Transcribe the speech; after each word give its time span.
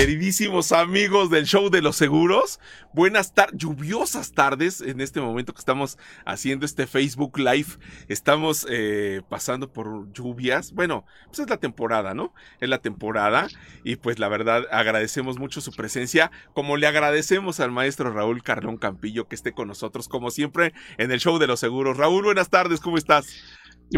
queridísimos 0.00 0.72
amigos 0.72 1.28
del 1.28 1.44
show 1.44 1.68
de 1.68 1.82
los 1.82 1.94
seguros. 1.94 2.58
Buenas 2.94 3.34
tardes, 3.34 3.58
lluviosas 3.58 4.32
tardes 4.32 4.80
en 4.80 5.02
este 5.02 5.20
momento 5.20 5.52
que 5.52 5.58
estamos 5.58 5.98
haciendo 6.24 6.64
este 6.64 6.86
Facebook 6.86 7.38
Live. 7.38 7.66
Estamos 8.08 8.66
eh, 8.70 9.20
pasando 9.28 9.70
por 9.70 10.10
lluvias. 10.14 10.72
Bueno, 10.72 11.04
pues 11.26 11.40
es 11.40 11.50
la 11.50 11.58
temporada, 11.58 12.14
¿no? 12.14 12.32
Es 12.60 12.70
la 12.70 12.78
temporada 12.78 13.48
y 13.84 13.96
pues 13.96 14.18
la 14.18 14.28
verdad 14.28 14.64
agradecemos 14.72 15.38
mucho 15.38 15.60
su 15.60 15.70
presencia, 15.72 16.30
como 16.54 16.78
le 16.78 16.86
agradecemos 16.86 17.60
al 17.60 17.70
maestro 17.70 18.10
Raúl 18.10 18.42
Carlón 18.42 18.78
Campillo 18.78 19.28
que 19.28 19.34
esté 19.34 19.52
con 19.52 19.68
nosotros 19.68 20.08
como 20.08 20.30
siempre 20.30 20.72
en 20.96 21.12
el 21.12 21.20
show 21.20 21.38
de 21.38 21.46
los 21.46 21.60
seguros. 21.60 21.98
Raúl, 21.98 22.24
buenas 22.24 22.48
tardes, 22.48 22.80
¿cómo 22.80 22.96
estás? 22.96 23.26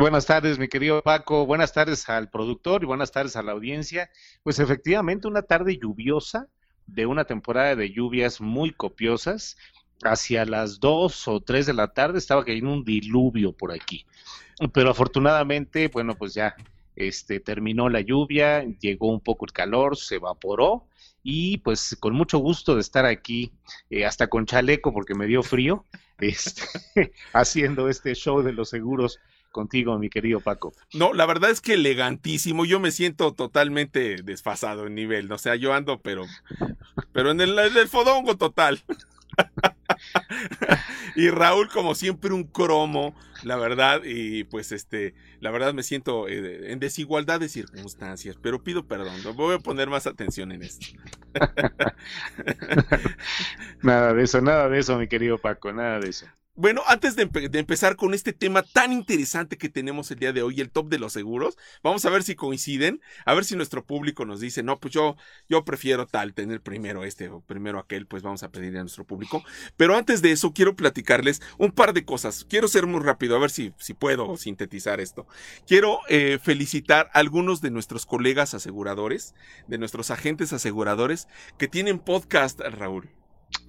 Buenas 0.00 0.26
tardes, 0.26 0.58
mi 0.58 0.68
querido 0.68 1.02
Paco. 1.02 1.44
Buenas 1.46 1.72
tardes 1.72 2.08
al 2.08 2.30
productor 2.30 2.82
y 2.82 2.86
buenas 2.86 3.12
tardes 3.12 3.36
a 3.36 3.42
la 3.42 3.52
audiencia. 3.52 4.10
Pues 4.42 4.58
efectivamente, 4.58 5.28
una 5.28 5.42
tarde 5.42 5.78
lluviosa 5.78 6.48
de 6.86 7.06
una 7.06 7.24
temporada 7.24 7.76
de 7.76 7.90
lluvias 7.90 8.40
muy 8.40 8.70
copiosas. 8.72 9.56
Hacia 10.04 10.44
las 10.44 10.80
dos 10.80 11.28
o 11.28 11.40
tres 11.40 11.66
de 11.66 11.74
la 11.74 11.92
tarde 11.92 12.18
estaba 12.18 12.44
cayendo 12.44 12.72
un 12.72 12.84
diluvio 12.84 13.52
por 13.52 13.70
aquí. 13.70 14.04
Pero 14.72 14.90
afortunadamente, 14.90 15.88
bueno, 15.88 16.16
pues 16.16 16.34
ya 16.34 16.56
este, 16.96 17.38
terminó 17.38 17.88
la 17.88 18.00
lluvia, 18.00 18.64
llegó 18.80 19.12
un 19.12 19.20
poco 19.20 19.44
el 19.44 19.52
calor, 19.52 19.96
se 19.96 20.16
evaporó 20.16 20.88
y 21.22 21.58
pues 21.58 21.96
con 22.00 22.14
mucho 22.14 22.38
gusto 22.38 22.74
de 22.74 22.80
estar 22.80 23.06
aquí, 23.06 23.52
eh, 23.90 24.04
hasta 24.04 24.26
con 24.26 24.44
chaleco 24.44 24.92
porque 24.92 25.14
me 25.14 25.26
dio 25.26 25.42
frío, 25.42 25.86
este, 26.18 27.12
haciendo 27.32 27.88
este 27.88 28.14
show 28.14 28.42
de 28.42 28.52
los 28.52 28.70
seguros 28.70 29.20
contigo, 29.52 29.98
mi 29.98 30.10
querido 30.10 30.40
Paco. 30.40 30.72
No, 30.92 31.12
la 31.12 31.26
verdad 31.26 31.50
es 31.50 31.60
que 31.60 31.74
elegantísimo. 31.74 32.64
Yo 32.64 32.80
me 32.80 32.90
siento 32.90 33.32
totalmente 33.32 34.16
desfasado 34.22 34.86
en 34.86 34.94
nivel. 34.94 35.30
O 35.30 35.38
sea, 35.38 35.54
yo 35.54 35.72
ando, 35.72 36.00
pero, 36.00 36.24
pero 37.12 37.30
en 37.30 37.40
el, 37.40 37.58
en 37.58 37.76
el 37.76 37.88
fodongo 37.88 38.36
total. 38.36 38.82
y 41.16 41.30
Raúl, 41.30 41.68
como 41.68 41.94
siempre, 41.94 42.32
un 42.32 42.44
cromo, 42.44 43.14
la 43.42 43.56
verdad, 43.56 44.02
y 44.04 44.44
pues 44.44 44.72
este, 44.72 45.14
la 45.40 45.50
verdad 45.50 45.74
me 45.74 45.82
siento 45.82 46.28
eh, 46.28 46.72
en 46.72 46.78
desigualdad 46.78 47.40
de 47.40 47.48
circunstancias, 47.48 48.36
pero 48.40 48.62
pido 48.62 48.86
perdón, 48.86 49.14
voy 49.34 49.54
a 49.54 49.58
poner 49.58 49.88
más 49.88 50.06
atención 50.06 50.52
en 50.52 50.62
esto. 50.62 50.86
nada 53.82 54.14
de 54.14 54.24
eso, 54.24 54.40
nada 54.40 54.68
de 54.68 54.78
eso, 54.78 54.98
mi 54.98 55.08
querido 55.08 55.38
Paco, 55.38 55.72
nada 55.72 56.00
de 56.00 56.10
eso. 56.10 56.26
Bueno, 56.54 56.82
antes 56.86 57.16
de, 57.16 57.30
empezar 57.54 57.96
con 57.96 58.12
este 58.12 58.34
tema 58.34 58.62
tan 58.62 58.92
interesante 58.92 59.56
que 59.56 59.70
tenemos 59.70 60.10
el 60.10 60.18
día 60.18 60.34
de 60.34 60.42
hoy, 60.42 60.60
el 60.60 60.70
top 60.70 60.90
de 60.90 60.98
los 60.98 61.14
seguros, 61.14 61.56
vamos 61.82 62.04
a 62.04 62.10
ver 62.10 62.22
si 62.24 62.34
coinciden, 62.34 63.00
a 63.24 63.32
ver 63.32 63.46
si 63.46 63.56
nuestro 63.56 63.86
público 63.86 64.26
nos 64.26 64.40
dice, 64.40 64.62
no, 64.62 64.78
pues 64.78 64.92
yo, 64.92 65.16
yo 65.48 65.64
prefiero 65.64 66.06
tal, 66.06 66.34
tener 66.34 66.60
primero 66.60 67.04
este 67.04 67.30
o 67.30 67.40
primero 67.40 67.78
aquel, 67.78 68.06
pues 68.06 68.22
vamos 68.22 68.42
a 68.42 68.50
pedirle 68.50 68.80
a 68.80 68.82
nuestro 68.82 69.06
público. 69.06 69.42
Pero 69.78 69.96
antes 69.96 70.20
de 70.20 70.32
eso, 70.32 70.52
quiero 70.52 70.76
platicarles 70.76 71.40
un 71.56 71.72
par 71.72 71.94
de 71.94 72.04
cosas. 72.04 72.44
Quiero 72.44 72.68
ser 72.68 72.86
muy 72.86 73.00
rápido, 73.00 73.34
a 73.34 73.38
ver 73.38 73.50
si, 73.50 73.72
si 73.78 73.94
puedo 73.94 74.36
sintetizar 74.36 75.00
esto. 75.00 75.26
Quiero 75.66 76.00
eh, 76.10 76.38
felicitar 76.42 77.08
a 77.14 77.20
algunos 77.20 77.62
de 77.62 77.70
nuestros 77.70 78.04
colegas 78.04 78.52
aseguradores, 78.52 79.34
de 79.68 79.78
nuestros 79.78 80.10
agentes 80.10 80.52
aseguradores, 80.52 81.28
que 81.56 81.66
tienen 81.66 81.98
podcast, 81.98 82.60
Raúl. 82.60 83.08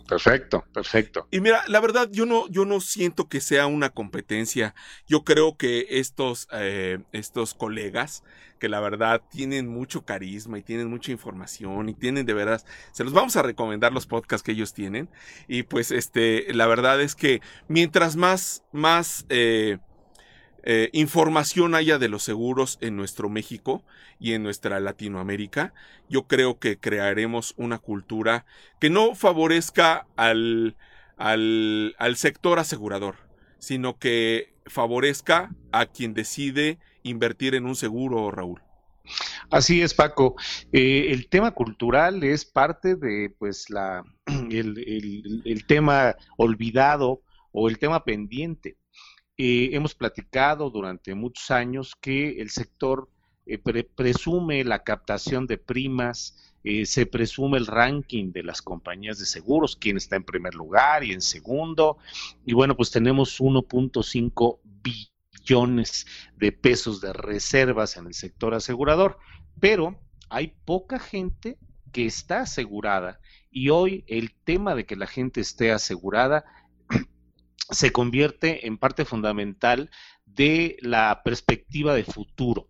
Perfecto, 0.08 0.66
perfecto. 0.74 1.28
Y 1.32 1.40
mira, 1.40 1.64
la 1.68 1.80
verdad, 1.80 2.10
yo 2.12 2.26
no, 2.26 2.48
yo 2.50 2.66
no 2.66 2.82
siento 2.82 3.30
que 3.30 3.40
sea 3.40 3.68
una 3.68 3.90
competencia. 3.90 4.76
Yo 5.08 5.24
creo 5.24 5.58
que 5.58 5.88
estos, 5.90 6.48
eh, 6.52 7.00
estos 7.12 7.54
colegas, 7.54 8.24
que 8.60 8.70
la 8.70 8.80
verdad 8.80 9.22
tienen 9.30 9.68
mucho 9.68 10.06
carisma 10.06 10.58
y 10.58 10.64
tienen 10.64 10.90
mucha 10.90 11.12
información 11.12 11.90
y 11.90 11.94
tienen 11.94 12.26
de 12.26 12.34
verdad, 12.34 12.64
se 12.92 13.04
los 13.04 13.12
vamos 13.12 13.36
a 13.36 13.42
recomendar 13.42 13.92
los 13.92 14.06
podcasts 14.06 14.44
que 14.44 14.54
ellos 14.54 14.74
tienen. 14.74 15.10
Y 15.48 15.64
pues, 15.64 15.92
este, 15.92 16.54
la 16.54 16.68
verdad 16.68 17.02
es 17.02 17.16
que 17.16 17.42
mientras 17.68 18.16
más, 18.16 18.64
más, 18.72 19.26
eh, 19.30 19.80
eh, 20.66 20.90
información 20.94 21.76
haya 21.76 21.98
de 21.98 22.08
los 22.08 22.24
seguros 22.24 22.78
en 22.80 22.96
nuestro 22.96 23.28
México 23.30 23.84
y 24.18 24.32
en 24.32 24.44
nuestra 24.44 24.80
Latinoamérica, 24.80 25.74
yo 26.10 26.28
creo 26.28 26.58
que 26.58 26.78
crearemos 26.78 27.54
una 27.58 27.80
cultura 27.80 28.46
que 28.80 28.90
no 28.90 29.14
favorezca 29.14 30.08
al, 30.16 30.78
al, 31.18 32.16
sector 32.16 32.60
asegurador, 32.60 33.16
sino 33.60 34.00
que 34.00 34.54
favorezca 34.66 35.54
a 35.74 35.86
quien 35.88 36.14
decide 36.14 36.80
invertir 37.04 37.56
en 37.56 37.66
un 37.66 37.76
seguro, 37.76 38.32
Raúl. 38.32 38.62
Así 39.50 39.82
es, 39.82 39.94
Paco. 39.94 40.36
Eh, 40.72 41.08
el 41.10 41.28
tema 41.28 41.52
cultural 41.52 42.24
es 42.24 42.46
parte 42.46 42.96
de, 42.96 43.36
pues, 43.38 43.70
la, 43.70 44.06
el, 44.50 45.42
el 45.44 45.66
tema 45.66 46.16
olvidado 46.38 47.22
o 47.52 47.68
el 47.68 47.80
tema 47.80 48.06
pendiente 48.06 48.78
eh, 49.38 49.70
hemos 49.74 49.96
platicado 49.96 50.70
durante 50.70 51.16
muchos 51.16 51.50
años 51.50 51.96
que 52.00 52.42
el 52.42 52.50
sector 52.50 53.10
eh, 53.46 53.58
presume 53.58 54.64
la 54.64 54.84
captación 54.84 55.48
de 55.48 55.58
primas, 55.58 56.54
eh, 56.64 56.86
se 56.86 57.06
presume 57.06 57.58
el 57.58 57.68
ranking 57.68 58.32
de 58.32 58.44
las 58.44 58.62
compañías 58.62 59.20
de 59.20 59.26
seguros, 59.26 59.76
quién 59.76 59.98
está 59.98 60.16
en 60.16 60.24
primer 60.24 60.54
lugar 60.54 61.04
y 61.04 61.12
en 61.12 61.22
segundo, 61.22 61.98
y 62.46 62.54
bueno, 62.54 62.78
pues 62.78 62.92
tenemos 62.92 63.42
1.5 63.42 64.60
billones 64.64 66.06
de 66.38 66.52
pesos 66.52 67.02
de 67.02 67.12
reservas 67.12 67.98
en 67.98 68.08
el 68.08 68.14
sector 68.14 68.54
asegurador, 68.54 69.18
pero 69.60 70.00
hay 70.30 70.54
poca 70.64 71.00
gente 71.00 71.58
que 71.92 72.06
está 72.06 72.42
asegurada 72.42 73.20
y 73.52 73.70
hoy 73.70 74.04
el 74.08 74.34
tema 74.34 74.74
de 74.74 74.86
que 74.86 74.96
la 74.96 75.06
gente 75.06 75.42
esté 75.42 75.72
asegurada 75.72 76.46
se 77.70 77.92
convierte 77.92 78.68
en 78.68 78.78
parte 78.78 79.06
fundamental 79.06 79.90
de 80.26 80.78
la 80.82 81.22
perspectiva 81.24 81.94
de 81.94 82.04
futuro. 82.04 82.68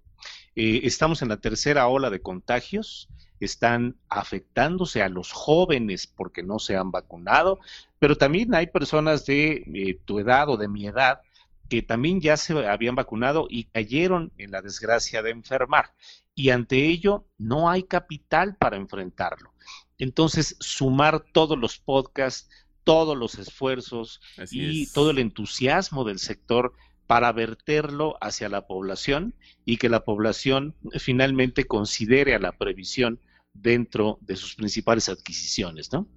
Eh, 0.55 0.81
estamos 0.83 1.21
en 1.21 1.29
la 1.29 1.37
tercera 1.37 1.87
ola 1.87 2.09
de 2.09 2.21
contagios, 2.21 3.09
están 3.39 3.97
afectándose 4.07 5.01
a 5.01 5.09
los 5.09 5.31
jóvenes 5.31 6.07
porque 6.07 6.43
no 6.43 6.59
se 6.59 6.77
han 6.77 6.91
vacunado, 6.91 7.59
pero 7.99 8.17
también 8.17 8.53
hay 8.53 8.67
personas 8.67 9.25
de 9.25 9.63
eh, 9.73 9.99
tu 10.05 10.19
edad 10.19 10.49
o 10.49 10.57
de 10.57 10.67
mi 10.67 10.85
edad 10.85 11.21
que 11.69 11.81
también 11.81 12.21
ya 12.21 12.37
se 12.37 12.53
habían 12.67 12.95
vacunado 12.95 13.47
y 13.49 13.63
cayeron 13.65 14.31
en 14.37 14.51
la 14.51 14.61
desgracia 14.61 15.23
de 15.23 15.31
enfermar. 15.31 15.93
Y 16.35 16.49
ante 16.49 16.85
ello 16.85 17.25
no 17.37 17.69
hay 17.69 17.83
capital 17.83 18.55
para 18.57 18.77
enfrentarlo. 18.77 19.53
Entonces, 19.97 20.55
sumar 20.59 21.23
todos 21.31 21.57
los 21.57 21.79
podcasts, 21.79 22.49
todos 22.83 23.17
los 23.17 23.37
esfuerzos 23.39 24.21
y 24.51 24.87
todo 24.87 25.11
el 25.11 25.19
entusiasmo 25.19 26.03
del 26.03 26.19
sector 26.19 26.73
para 27.07 27.31
verterlo 27.31 28.17
hacia 28.21 28.49
la 28.49 28.65
población 28.65 29.33
y 29.65 29.77
que 29.77 29.89
la 29.89 30.03
población 30.03 30.75
finalmente 30.99 31.65
considere 31.65 32.33
a 32.35 32.39
la 32.39 32.53
previsión 32.53 33.19
dentro 33.53 34.17
de 34.21 34.35
sus 34.35 34.55
principales 34.55 35.09
adquisiciones, 35.09 35.91
¿no? 35.91 36.07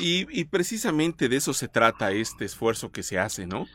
Y, 0.00 0.44
precisamente 0.44 1.28
de 1.28 1.36
eso 1.36 1.54
se 1.54 1.68
trata 1.68 2.10
este 2.10 2.44
esfuerzo 2.44 2.90
que 2.90 3.02
se 3.02 3.18
hace, 3.18 3.46
¿no? 3.46 3.66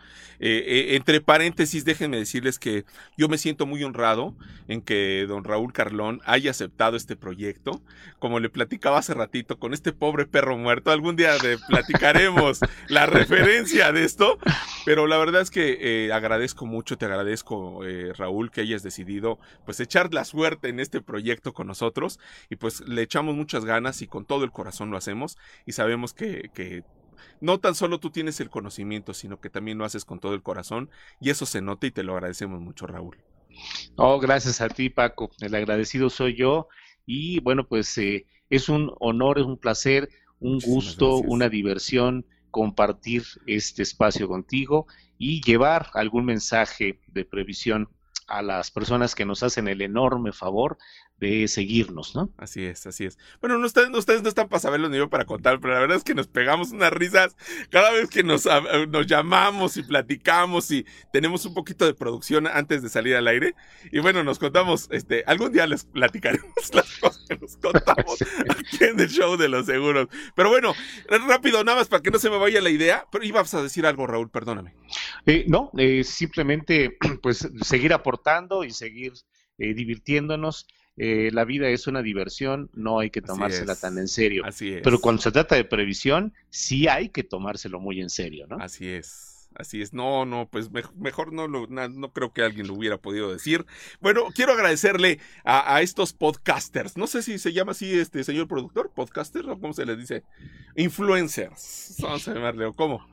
Eh, 0.41 0.63
eh, 0.67 0.95
entre 0.95 1.19
paréntesis, 1.19 1.83
déjenme 1.83 2.17
decirles 2.17 2.59
que 2.59 2.85
yo 3.17 3.27
me 3.27 3.37
siento 3.37 3.65
muy 3.65 3.83
honrado 3.83 4.35
en 4.69 4.81
que 4.81 5.25
don 5.27 5.43
Raúl 5.43 5.73
Carlón 5.73 6.21
haya 6.25 6.51
aceptado 6.51 6.95
este 6.95 7.15
proyecto. 7.15 7.81
Como 8.19 8.39
le 8.39 8.49
platicaba 8.49 8.99
hace 8.99 9.13
ratito, 9.13 9.59
con 9.59 9.73
este 9.73 9.91
pobre 9.91 10.25
perro 10.25 10.57
muerto, 10.57 10.91
algún 10.91 11.15
día 11.15 11.33
platicaremos 11.67 12.59
la 12.87 13.05
referencia 13.05 13.91
de 13.91 14.05
esto, 14.05 14.39
pero 14.85 15.07
la 15.07 15.17
verdad 15.17 15.41
es 15.41 15.51
que 15.51 16.05
eh, 16.05 16.13
agradezco 16.13 16.65
mucho, 16.65 16.97
te 16.97 17.05
agradezco, 17.05 17.81
Raúl, 18.15 18.51
que 18.51 18.61
hayas 18.61 18.83
decidido 18.83 19.39
pues 19.65 19.79
echar 19.79 20.13
la 20.13 20.23
suerte 20.25 20.69
en 20.69 20.79
este 20.79 21.01
proyecto 21.01 21.53
con 21.53 21.67
nosotros 21.67 22.19
y 22.49 22.55
pues 22.55 22.81
le 22.89 23.03
echamos 23.03 23.35
muchas 23.35 23.65
ganas 23.65 24.01
y 24.01 24.07
con 24.07 24.25
todo 24.25 24.43
el 24.43 24.51
corazón 24.51 24.89
lo 24.89 24.97
hacemos 24.97 25.37
y 25.65 25.73
sabemos 25.73 26.13
que, 26.13 26.49
que 26.53 26.83
no 27.39 27.59
tan 27.59 27.75
solo 27.75 27.99
tú 27.99 28.09
tienes 28.09 28.39
el 28.39 28.49
conocimiento, 28.49 29.13
sino 29.13 29.39
que 29.39 29.49
también 29.49 29.77
lo 29.77 29.85
haces 29.85 30.05
con 30.05 30.19
todo 30.19 30.33
el 30.33 30.41
corazón 30.41 30.89
y 31.21 31.29
eso 31.29 31.45
se 31.45 31.61
nota 31.61 31.87
y 31.87 31.91
te 31.91 32.03
lo 32.03 32.13
agradecemos 32.13 32.59
mucho, 32.59 32.87
Raúl. 32.87 33.17
Oh, 33.95 34.19
gracias 34.19 34.61
a 34.61 34.69
ti, 34.69 34.89
Paco. 34.89 35.29
El 35.39 35.53
agradecido 35.55 36.09
soy 36.09 36.35
yo 36.35 36.67
y 37.05 37.39
bueno, 37.41 37.67
pues 37.67 37.95
eh, 37.97 38.25
es 38.49 38.69
un 38.69 38.91
honor, 38.99 39.39
es 39.39 39.45
un 39.45 39.57
placer, 39.57 40.09
un 40.39 40.59
gusto, 40.59 41.17
una 41.17 41.49
diversión 41.49 42.25
compartir 42.51 43.23
este 43.45 43.83
espacio 43.83 44.27
contigo 44.27 44.87
y 45.19 45.41
llevar 45.41 45.91
algún 45.93 46.25
mensaje 46.25 46.99
de 47.07 47.25
previsión 47.25 47.89
a 48.27 48.41
las 48.41 48.71
personas 48.71 49.15
que 49.15 49.25
nos 49.25 49.43
hacen 49.43 49.67
el 49.67 49.81
enorme 49.81 50.31
favor 50.31 50.77
de 51.19 51.47
seguirnos, 51.47 52.15
¿no? 52.15 52.31
Así 52.37 52.63
es, 52.63 52.85
así 52.87 53.05
es. 53.05 53.17
Bueno, 53.41 53.57
no 53.57 53.65
ustedes, 53.65 53.89
ustedes 53.91 54.23
no 54.23 54.29
están 54.29 54.47
para 54.47 54.59
saberlo 54.59 54.89
ni 54.89 54.97
yo 54.97 55.09
para 55.09 55.25
contar, 55.25 55.59
pero 55.59 55.73
la 55.73 55.79
verdad 55.81 55.97
es 55.97 56.03
que 56.03 56.15
nos 56.15 56.27
pegamos 56.27 56.71
unas 56.71 56.91
risas 56.91 57.35
cada 57.69 57.91
vez 57.91 58.09
que 58.09 58.23
nos, 58.23 58.47
nos 58.89 59.07
llamamos 59.07 59.77
y 59.77 59.83
platicamos 59.83 60.71
y 60.71 60.85
tenemos 61.11 61.45
un 61.45 61.53
poquito 61.53 61.85
de 61.85 61.93
producción 61.93 62.47
antes 62.47 62.81
de 62.81 62.89
salir 62.89 63.15
al 63.15 63.27
aire. 63.27 63.55
Y 63.91 63.99
bueno, 63.99 64.23
nos 64.23 64.39
contamos, 64.39 64.87
este, 64.91 65.23
algún 65.27 65.51
día 65.51 65.67
les 65.67 65.85
platicaremos 65.85 66.53
las 66.73 66.97
cosas 66.97 67.25
que 67.27 67.37
nos 67.37 67.57
contamos 67.57 68.21
aquí 68.49 68.83
en 68.85 68.99
el 68.99 69.09
show 69.09 69.35
de 69.37 69.49
los 69.49 69.65
seguros. 69.65 70.07
Pero 70.35 70.49
bueno, 70.49 70.73
rápido, 71.27 71.63
nada 71.63 71.79
más 71.79 71.87
para 71.87 72.01
que 72.01 72.11
no 72.11 72.19
se 72.19 72.29
me 72.29 72.37
vaya 72.37 72.61
la 72.61 72.69
idea, 72.69 73.05
pero 73.11 73.23
ibas 73.23 73.53
a 73.53 73.61
decir 73.61 73.85
algo, 73.85 74.07
Raúl, 74.07 74.29
perdóname. 74.29 74.73
Eh, 75.25 75.45
no, 75.47 75.71
eh, 75.77 76.03
simplemente 76.03 76.97
pues 77.21 77.49
seguir 77.61 77.93
aportando 77.93 78.63
y 78.63 78.71
seguir 78.71 79.13
eh, 79.57 79.73
divirtiéndonos 79.73 80.67
eh, 81.01 81.29
la 81.31 81.45
vida 81.45 81.69
es 81.69 81.87
una 81.87 82.01
diversión, 82.01 82.69
no 82.73 82.99
hay 82.99 83.09
que 83.09 83.21
tomársela 83.21 83.75
tan 83.77 83.97
en 83.97 84.09
serio. 84.09 84.43
Así 84.45 84.73
es. 84.73 84.81
Pero 84.83 84.99
cuando 84.99 85.21
se 85.21 85.31
trata 85.31 85.55
de 85.55 85.63
previsión, 85.63 86.33
sí 86.49 86.89
hay 86.89 87.07
que 87.07 87.23
tomárselo 87.23 87.79
muy 87.79 88.01
en 88.01 88.09
serio, 88.09 88.47
¿no? 88.47 88.57
Así 88.57 88.85
es. 88.85 89.47
Así 89.55 89.81
es, 89.81 89.93
no, 89.93 90.25
no, 90.25 90.47
pues 90.47 90.69
mejor 90.95 91.33
no, 91.33 91.47
lo, 91.47 91.67
no, 91.67 92.13
creo 92.13 92.31
que 92.31 92.43
alguien 92.43 92.67
lo 92.67 92.75
hubiera 92.75 92.97
podido 92.97 93.31
decir. 93.31 93.65
Bueno, 93.99 94.25
quiero 94.35 94.53
agradecerle 94.53 95.19
a, 95.43 95.81
estos 95.81 96.13
podcasters, 96.13 96.97
no 96.97 97.07
sé 97.07 97.23
si 97.23 97.39
se 97.39 97.51
llama 97.51 97.71
así 97.71 97.97
este 97.97 98.23
señor 98.23 98.47
productor, 98.47 98.91
podcaster 98.93 99.49
o 99.49 99.59
cómo 99.59 99.73
se 99.73 99.85
les 99.85 99.97
dice, 99.97 100.23
influencers, 100.75 101.95
vamos 101.99 102.27
a 102.27 102.33
llamarle, 102.35 102.65
o 102.65 102.73
cómo. 102.73 103.05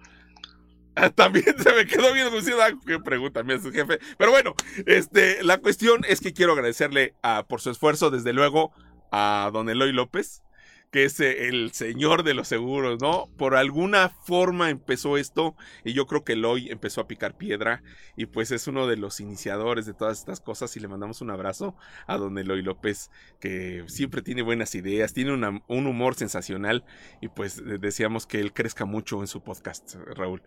También 1.15 1.45
se 1.59 1.73
me 1.73 1.87
quedó 1.87 2.13
bien 2.13 2.31
diciendo 2.33 2.63
algo 2.63 2.81
que 2.81 2.99
pregunta 2.99 3.41
a 3.41 3.59
su 3.59 3.71
jefe. 3.71 3.99
Pero 4.17 4.31
bueno, 4.31 4.55
este, 4.87 5.43
la 5.43 5.59
cuestión 5.59 6.05
es 6.09 6.21
que 6.21 6.33
quiero 6.33 6.53
agradecerle 6.53 7.15
a, 7.23 7.45
por 7.47 7.61
su 7.61 7.71
esfuerzo, 7.71 8.11
desde 8.11 8.33
luego, 8.33 8.73
a 9.13 9.51
don 9.53 9.69
Eloy 9.69 9.93
López, 9.93 10.43
que 10.91 11.05
es 11.05 11.21
eh, 11.21 11.49
el 11.49 11.73
señor 11.73 12.23
de 12.23 12.35
los 12.35 12.49
seguros, 12.49 13.01
¿no? 13.01 13.29
Por 13.37 13.55
alguna 13.55 14.11
forma 14.25 14.71
empezó 14.71 15.17
esto 15.17 15.57
y 15.85 15.93
yo 15.93 16.07
creo 16.07 16.25
que 16.25 16.35
Eloy 16.35 16.71
empezó 16.71 17.01
a 17.01 17.09
picar 17.09 17.37
piedra 17.37 17.83
y 18.17 18.27
pues 18.27 18.51
es 18.51 18.67
uno 18.67 18.87
de 18.87 18.97
los 18.97 19.21
iniciadores 19.21 19.87
de 19.87 19.95
todas 19.95 20.19
estas 20.19 20.41
cosas 20.41 20.77
y 20.77 20.81
le 20.81 20.89
mandamos 20.89 21.21
un 21.21 21.31
abrazo 21.31 21.77
a 22.07 22.17
don 22.17 22.39
Eloy 22.39 22.63
López 22.63 23.11
que 23.41 23.85
siempre 23.87 24.23
tiene 24.23 24.43
buenas 24.43 24.75
ideas, 24.75 25.13
tiene 25.13 25.33
un 25.33 25.87
humor 25.87 26.15
sensacional 26.15 26.85
y 27.21 27.29
pues 27.29 27.63
deseamos 27.81 28.27
que 28.27 28.41
él 28.41 28.53
crezca 28.53 28.85
mucho 28.85 29.21
en 29.21 29.27
su 29.27 29.43
podcast, 29.43 29.97
Raúl. 30.15 30.43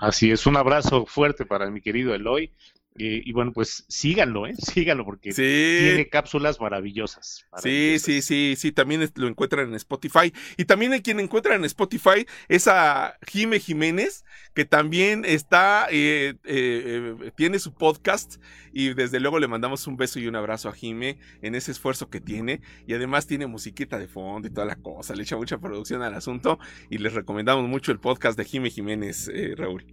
Así 0.00 0.30
es, 0.30 0.46
un 0.46 0.56
abrazo 0.56 1.06
fuerte 1.06 1.46
para 1.46 1.70
mi 1.70 1.80
querido 1.80 2.14
Eloy. 2.14 2.52
Eh, 2.96 3.22
y 3.24 3.32
bueno, 3.32 3.52
pues 3.52 3.84
síganlo, 3.88 4.46
¿eh? 4.46 4.54
Síganlo 4.56 5.04
porque 5.04 5.32
tiene 5.32 6.08
cápsulas 6.08 6.60
maravillosas. 6.60 7.46
Sí, 7.62 7.98
sí, 8.00 8.22
sí, 8.22 8.54
sí, 8.56 8.72
también 8.72 9.08
lo 9.14 9.28
encuentran 9.28 9.68
en 9.68 9.74
Spotify. 9.74 10.32
Y 10.56 10.64
también 10.64 10.92
hay 10.92 11.00
quien 11.00 11.20
encuentra 11.20 11.54
en 11.54 11.64
Spotify 11.64 12.26
es 12.48 12.66
a 12.66 13.16
Jime 13.26 13.60
Jiménez, 13.60 14.24
que 14.54 14.64
también 14.64 15.24
está, 15.24 15.86
eh, 15.90 16.34
eh, 16.44 17.30
tiene 17.36 17.60
su 17.60 17.72
podcast 17.72 18.42
y 18.72 18.94
desde 18.94 19.20
luego 19.20 19.38
le 19.38 19.48
mandamos 19.48 19.86
un 19.86 19.96
beso 19.96 20.18
y 20.18 20.26
un 20.26 20.36
abrazo 20.36 20.68
a 20.68 20.72
Jime 20.72 21.18
en 21.42 21.54
ese 21.54 21.70
esfuerzo 21.70 22.10
que 22.10 22.20
tiene. 22.20 22.60
Y 22.86 22.94
además 22.94 23.28
tiene 23.28 23.46
musiquita 23.46 23.98
de 23.98 24.08
fondo 24.08 24.48
y 24.48 24.50
toda 24.50 24.66
la 24.66 24.76
cosa, 24.76 25.14
le 25.14 25.22
echa 25.22 25.36
mucha 25.36 25.58
producción 25.58 26.02
al 26.02 26.14
asunto 26.14 26.58
y 26.90 26.98
les 26.98 27.14
recomendamos 27.14 27.68
mucho 27.68 27.92
el 27.92 28.00
podcast 28.00 28.36
de 28.36 28.44
Jime 28.44 28.70
Jiménez, 28.70 29.30
Raúl. 29.56 29.86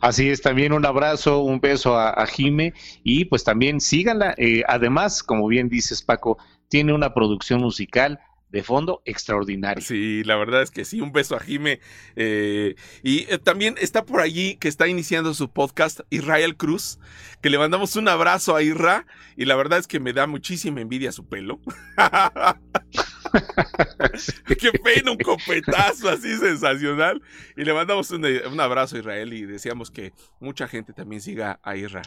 Así 0.00 0.28
es, 0.28 0.42
también 0.42 0.72
un 0.72 0.84
abrazo, 0.84 1.40
un 1.40 1.60
beso 1.60 1.96
a, 1.96 2.10
a 2.10 2.26
y 2.38 3.24
pues 3.26 3.44
también 3.44 3.80
síganla. 3.80 4.34
Eh, 4.36 4.62
además, 4.66 5.22
como 5.22 5.46
bien 5.48 5.68
dices 5.68 6.02
Paco, 6.02 6.38
tiene 6.68 6.92
una 6.92 7.14
producción 7.14 7.60
musical 7.60 8.20
de 8.52 8.62
fondo 8.62 9.02
extraordinaria. 9.06 9.82
Sí, 9.82 10.22
la 10.24 10.36
verdad 10.36 10.62
es 10.62 10.70
que 10.70 10.84
sí, 10.84 11.00
un 11.00 11.10
beso 11.10 11.34
a 11.34 11.40
Jime. 11.40 11.80
Eh, 12.16 12.76
y 13.02 13.20
eh, 13.32 13.38
también 13.38 13.76
está 13.80 14.04
por 14.04 14.20
allí 14.20 14.56
que 14.56 14.68
está 14.68 14.86
iniciando 14.86 15.34
su 15.34 15.50
podcast 15.50 16.00
Israel 16.10 16.56
Cruz, 16.56 16.98
que 17.40 17.48
le 17.48 17.58
mandamos 17.58 17.96
un 17.96 18.08
abrazo 18.08 18.54
a 18.54 18.62
Isra 18.62 19.06
y 19.36 19.46
la 19.46 19.56
verdad 19.56 19.78
es 19.78 19.86
que 19.86 20.00
me 20.00 20.12
da 20.12 20.26
muchísima 20.26 20.82
envidia 20.82 21.12
su 21.12 21.26
pelo. 21.26 21.60
Qué 24.46 24.70
pena, 24.84 25.12
un 25.12 25.18
copetazo 25.18 26.10
así 26.10 26.36
sensacional. 26.36 27.22
Y 27.56 27.64
le 27.64 27.72
mandamos 27.72 28.10
un, 28.10 28.24
un 28.24 28.60
abrazo 28.60 28.96
a 28.96 28.98
Israel 28.98 29.32
y 29.32 29.46
deseamos 29.46 29.90
que 29.90 30.12
mucha 30.40 30.68
gente 30.68 30.92
también 30.92 31.22
siga 31.22 31.58
a 31.62 31.74
Isra. 31.74 32.02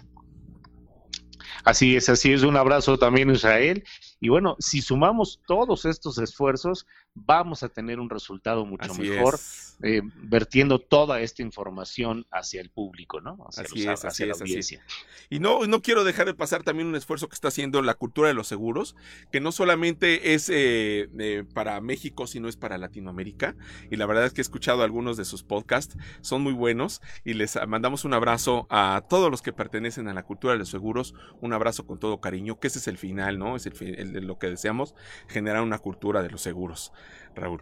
Así 1.64 1.96
es, 1.96 2.10
así 2.10 2.32
es. 2.32 2.44
Un 2.44 2.58
abrazo 2.58 2.98
también 2.98 3.32
a 3.32 3.34
Israel. 3.34 3.84
Y 4.26 4.30
bueno, 4.30 4.56
si 4.58 4.82
sumamos 4.82 5.40
todos 5.46 5.86
estos 5.86 6.18
esfuerzos, 6.18 6.88
vamos 7.14 7.62
a 7.62 7.70
tener 7.70 8.00
un 8.00 8.10
resultado 8.10 8.66
mucho 8.66 8.92
mejor, 8.96 9.40
eh, 9.84 10.02
vertiendo 10.16 10.80
toda 10.80 11.22
esta 11.22 11.44
información 11.44 12.26
hacia 12.32 12.60
el 12.60 12.72
público, 12.72 13.22
¿no? 13.22 13.38
Hacia 13.48 13.64
así 13.66 13.88
es, 13.88 14.04
hacia 14.04 14.26
la 14.26 14.34
audiencia. 14.34 14.84
Y 15.30 15.38
no, 15.38 15.68
no 15.68 15.84
quiero 15.84 16.04
dejar 16.04 16.26
de 16.26 16.34
pasar 16.34 16.64
también 16.64 16.88
un 16.88 16.96
esfuerzo 16.96 17.30
que 17.30 17.36
está 17.36 17.50
haciendo 17.50 17.84
la 17.84 17.94
cultura 17.94 18.28
de 18.28 18.34
los 18.34 18.48
seguros, 18.48 18.96
que 19.32 19.40
no 19.40 19.52
solamente 19.52 20.34
es 20.34 20.50
eh, 20.50 21.08
eh, 21.20 21.44
para 21.54 21.80
México, 21.82 22.26
sino 22.26 22.48
es 22.48 22.58
para 22.58 22.80
Latinoamérica. 22.80 23.56
Y 23.92 23.96
la 23.98 24.08
verdad 24.08 24.26
es 24.26 24.34
que 24.34 24.42
he 24.42 24.44
escuchado 24.44 24.82
algunos 24.82 25.18
de 25.18 25.26
sus 25.26 25.44
podcasts, 25.44 25.98
son 26.22 26.42
muy 26.42 26.54
buenos 26.54 27.00
y 27.24 27.36
les 27.36 27.60
mandamos 27.68 28.06
un 28.06 28.16
abrazo 28.16 28.66
a 28.72 29.04
todos 29.08 29.30
los 29.30 29.44
que 29.44 29.54
pertenecen 29.54 30.08
a 30.08 30.16
la 30.16 30.24
cultura 30.24 30.54
de 30.54 30.60
los 30.60 30.70
seguros, 30.70 31.14
un 31.42 31.54
abrazo 31.54 31.86
con 31.86 32.00
todo 32.00 32.20
cariño, 32.20 32.60
que 32.60 32.70
ese 32.70 32.80
es 32.80 32.88
el 32.88 32.98
final, 32.98 33.38
¿no? 33.38 33.56
Es 33.56 33.68
el, 33.68 34.15
el 34.15 34.15
lo 34.22 34.38
que 34.40 34.50
deseamos, 34.50 34.96
generar 35.28 35.62
una 35.62 35.80
cultura 35.80 36.22
de 36.24 36.30
los 36.30 36.42
seguros. 36.42 36.92
Raúl. 37.36 37.62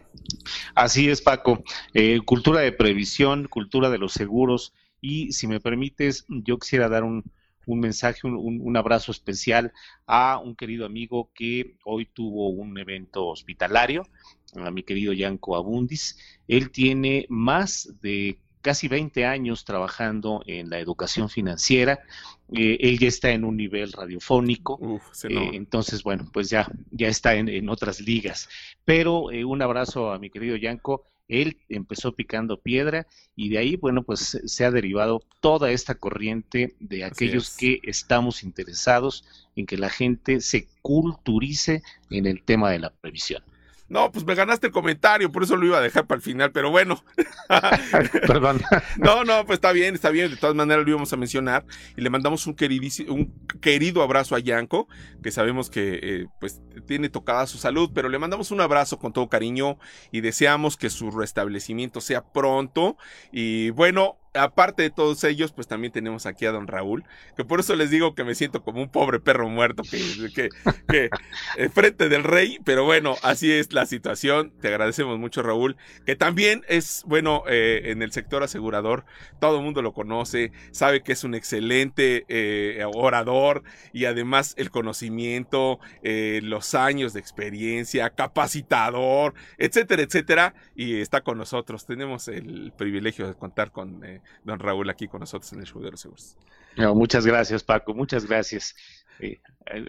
Así 0.74 1.08
es, 1.08 1.20
Paco. 1.20 1.62
Eh, 1.92 2.20
cultura 2.24 2.60
de 2.60 2.72
previsión, 2.72 3.48
cultura 3.48 3.90
de 3.90 3.98
los 3.98 4.12
seguros. 4.12 4.72
Y 5.00 5.32
si 5.32 5.46
me 5.46 5.60
permites, 5.60 6.24
yo 6.28 6.58
quisiera 6.58 6.88
dar 6.88 7.04
un, 7.04 7.24
mensaje, 7.66 8.20
un, 8.26 8.76
abrazo 8.76 9.12
especial 9.12 9.72
a 10.06 10.38
un 10.38 10.54
querido 10.54 10.86
amigo 10.86 11.30
que 11.34 11.76
hoy 11.84 12.06
tuvo 12.06 12.48
un 12.48 12.78
evento 12.78 13.26
hospitalario, 13.26 14.06
a 14.54 14.70
mi 14.70 14.82
querido 14.82 15.12
Yanko 15.12 15.56
Abundis. 15.56 16.18
Él 16.48 16.70
tiene 16.70 17.26
más 17.28 17.92
de 18.00 18.38
casi 18.64 18.88
20 18.88 19.26
años 19.26 19.66
trabajando 19.66 20.42
en 20.46 20.70
la 20.70 20.78
educación 20.78 21.28
financiera. 21.28 22.00
Eh, 22.50 22.78
él 22.80 22.98
ya 22.98 23.08
está 23.08 23.30
en 23.30 23.44
un 23.44 23.58
nivel 23.58 23.92
radiofónico, 23.92 24.80
eh, 25.28 25.50
entonces, 25.52 26.02
bueno, 26.02 26.30
pues 26.32 26.48
ya, 26.48 26.66
ya 26.90 27.08
está 27.08 27.34
en, 27.34 27.68
otras 27.68 28.00
ligas. 28.00 28.48
Pero 28.86 29.30
eh, 29.30 29.44
un 29.44 29.60
abrazo 29.60 30.10
a 30.10 30.18
mi 30.18 30.30
querido 30.30 30.56
Yanko. 30.56 31.04
Él 31.28 31.58
empezó 31.68 32.12
picando 32.12 32.60
piedra 32.60 33.06
y 33.36 33.50
de 33.50 33.58
ahí, 33.58 33.76
bueno, 33.76 34.02
pues 34.02 34.40
se 34.44 34.64
ha 34.64 34.70
derivado 34.70 35.22
toda 35.40 35.70
esta 35.70 35.94
corriente 35.94 36.74
de 36.80 37.04
aquellos 37.04 37.56
que 37.56 37.80
estamos 37.82 38.42
interesados 38.42 39.24
en 39.56 39.66
que 39.66 39.78
la 39.78 39.90
gente 39.90 40.40
se 40.40 40.68
culturice 40.80 41.82
en 42.10 42.26
el 42.26 42.42
tema 42.42 42.70
de 42.70 42.78
la 42.78 42.90
previsión. 42.90 43.42
No, 43.86 44.10
pues 44.10 44.24
me 44.24 44.34
ganaste 44.34 44.68
el 44.68 44.72
comentario, 44.72 45.30
por 45.30 45.42
eso 45.42 45.56
lo 45.56 45.66
iba 45.66 45.78
a 45.78 45.82
dejar 45.82 46.06
para 46.06 46.16
el 46.16 46.22
final, 46.22 46.52
pero 46.52 46.70
bueno. 46.70 47.04
Perdón. 48.26 48.62
no, 48.96 49.24
no, 49.24 49.44
pues 49.44 49.58
está 49.58 49.72
bien, 49.72 49.94
está 49.94 50.10
bien. 50.10 50.30
De 50.30 50.36
todas 50.36 50.56
maneras 50.56 50.84
lo 50.84 50.90
íbamos 50.90 51.12
a 51.12 51.16
mencionar 51.16 51.66
y 51.96 52.00
le 52.00 52.08
mandamos 52.08 52.46
un, 52.46 52.56
un 53.08 53.48
querido 53.60 54.02
abrazo 54.02 54.34
a 54.34 54.38
Yanko, 54.38 54.88
que 55.22 55.30
sabemos 55.30 55.68
que 55.68 56.00
eh, 56.02 56.26
pues 56.40 56.62
tiene 56.86 57.10
tocada 57.10 57.46
su 57.46 57.58
salud, 57.58 57.90
pero 57.94 58.08
le 58.08 58.18
mandamos 58.18 58.50
un 58.50 58.62
abrazo 58.62 58.98
con 58.98 59.12
todo 59.12 59.28
cariño 59.28 59.78
y 60.10 60.22
deseamos 60.22 60.78
que 60.78 60.88
su 60.88 61.10
restablecimiento 61.10 62.00
sea 62.00 62.24
pronto. 62.24 62.96
Y 63.32 63.70
bueno, 63.70 64.18
aparte 64.34 64.82
de 64.82 64.90
todos 64.90 65.22
ellos, 65.24 65.52
pues 65.52 65.66
también 65.66 65.92
tenemos 65.92 66.26
aquí 66.26 66.46
a 66.46 66.52
don 66.52 66.66
Raúl, 66.66 67.04
que 67.36 67.44
por 67.44 67.60
eso 67.60 67.76
les 67.76 67.90
digo 67.90 68.14
que 68.14 68.24
me 68.24 68.34
siento 68.34 68.62
como 68.62 68.82
un 68.82 68.88
pobre 68.88 69.20
perro 69.20 69.48
muerto 69.48 69.82
que, 69.82 70.00
que, 70.34 70.48
que 70.88 71.10
frente 71.70 72.08
del 72.08 72.24
rey, 72.24 72.58
pero 72.64 72.84
bueno, 72.84 73.16
así 73.22 73.50
es 73.52 73.72
la 73.72 73.86
situación. 73.86 74.52
Te 74.60 74.68
agradecemos 74.68 75.18
mucho, 75.18 75.42
Raúl, 75.42 75.76
que 76.04 76.16
también 76.16 76.62
es, 76.68 77.04
bueno, 77.06 77.44
eh, 77.48 77.82
en 77.86 78.02
el 78.02 78.12
sector 78.12 78.42
asegurador, 78.42 79.04
todo 79.40 79.58
el 79.58 79.64
mundo 79.64 79.82
lo 79.82 79.92
conoce, 79.92 80.52
sabe 80.70 81.02
que 81.02 81.12
es 81.12 81.24
un 81.24 81.34
excelente 81.34 82.24
eh, 82.28 82.84
orador 82.94 83.62
y 83.92 84.06
además 84.06 84.54
el 84.56 84.70
conocimiento, 84.70 85.78
eh, 86.02 86.40
los 86.42 86.74
años 86.74 87.12
de 87.12 87.20
experiencia, 87.20 88.10
capacitador, 88.10 89.34
etcétera, 89.58 90.02
etcétera, 90.02 90.54
y 90.74 91.00
está 91.00 91.22
con 91.22 91.38
nosotros. 91.38 91.86
Tenemos 91.86 92.28
el 92.28 92.72
privilegio 92.76 93.26
de 93.28 93.34
contar 93.34 93.70
con 93.70 94.02
don 94.44 94.58
Raúl 94.58 94.88
aquí 94.90 95.08
con 95.08 95.20
nosotros 95.20 95.52
en 95.52 95.60
el 95.60 95.66
show 95.66 95.82
de 95.82 95.90
los 95.90 96.00
seguros. 96.00 96.36
muchas 96.94 97.26
gracias, 97.26 97.62
Paco, 97.62 97.94
muchas 97.94 98.26
gracias. 98.26 98.74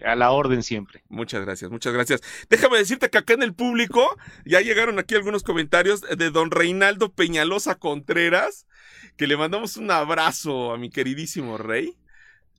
A 0.04 0.14
la 0.14 0.30
orden 0.30 0.62
siempre. 0.62 1.02
Muchas 1.08 1.44
gracias, 1.44 1.70
muchas 1.70 1.92
gracias. 1.92 2.22
Déjame 2.48 2.78
decirte 2.78 3.10
que 3.10 3.18
acá 3.18 3.34
en 3.34 3.42
el 3.42 3.54
público 3.54 4.16
ya 4.44 4.60
llegaron 4.60 4.98
aquí 4.98 5.14
algunos 5.14 5.42
comentarios 5.42 6.02
de 6.02 6.30
don 6.30 6.50
Reinaldo 6.50 7.12
Peñalosa 7.12 7.74
Contreras, 7.74 8.66
que 9.16 9.26
le 9.26 9.36
mandamos 9.36 9.76
un 9.76 9.90
abrazo 9.90 10.72
a 10.72 10.78
mi 10.78 10.90
queridísimo 10.90 11.58
rey. 11.58 11.96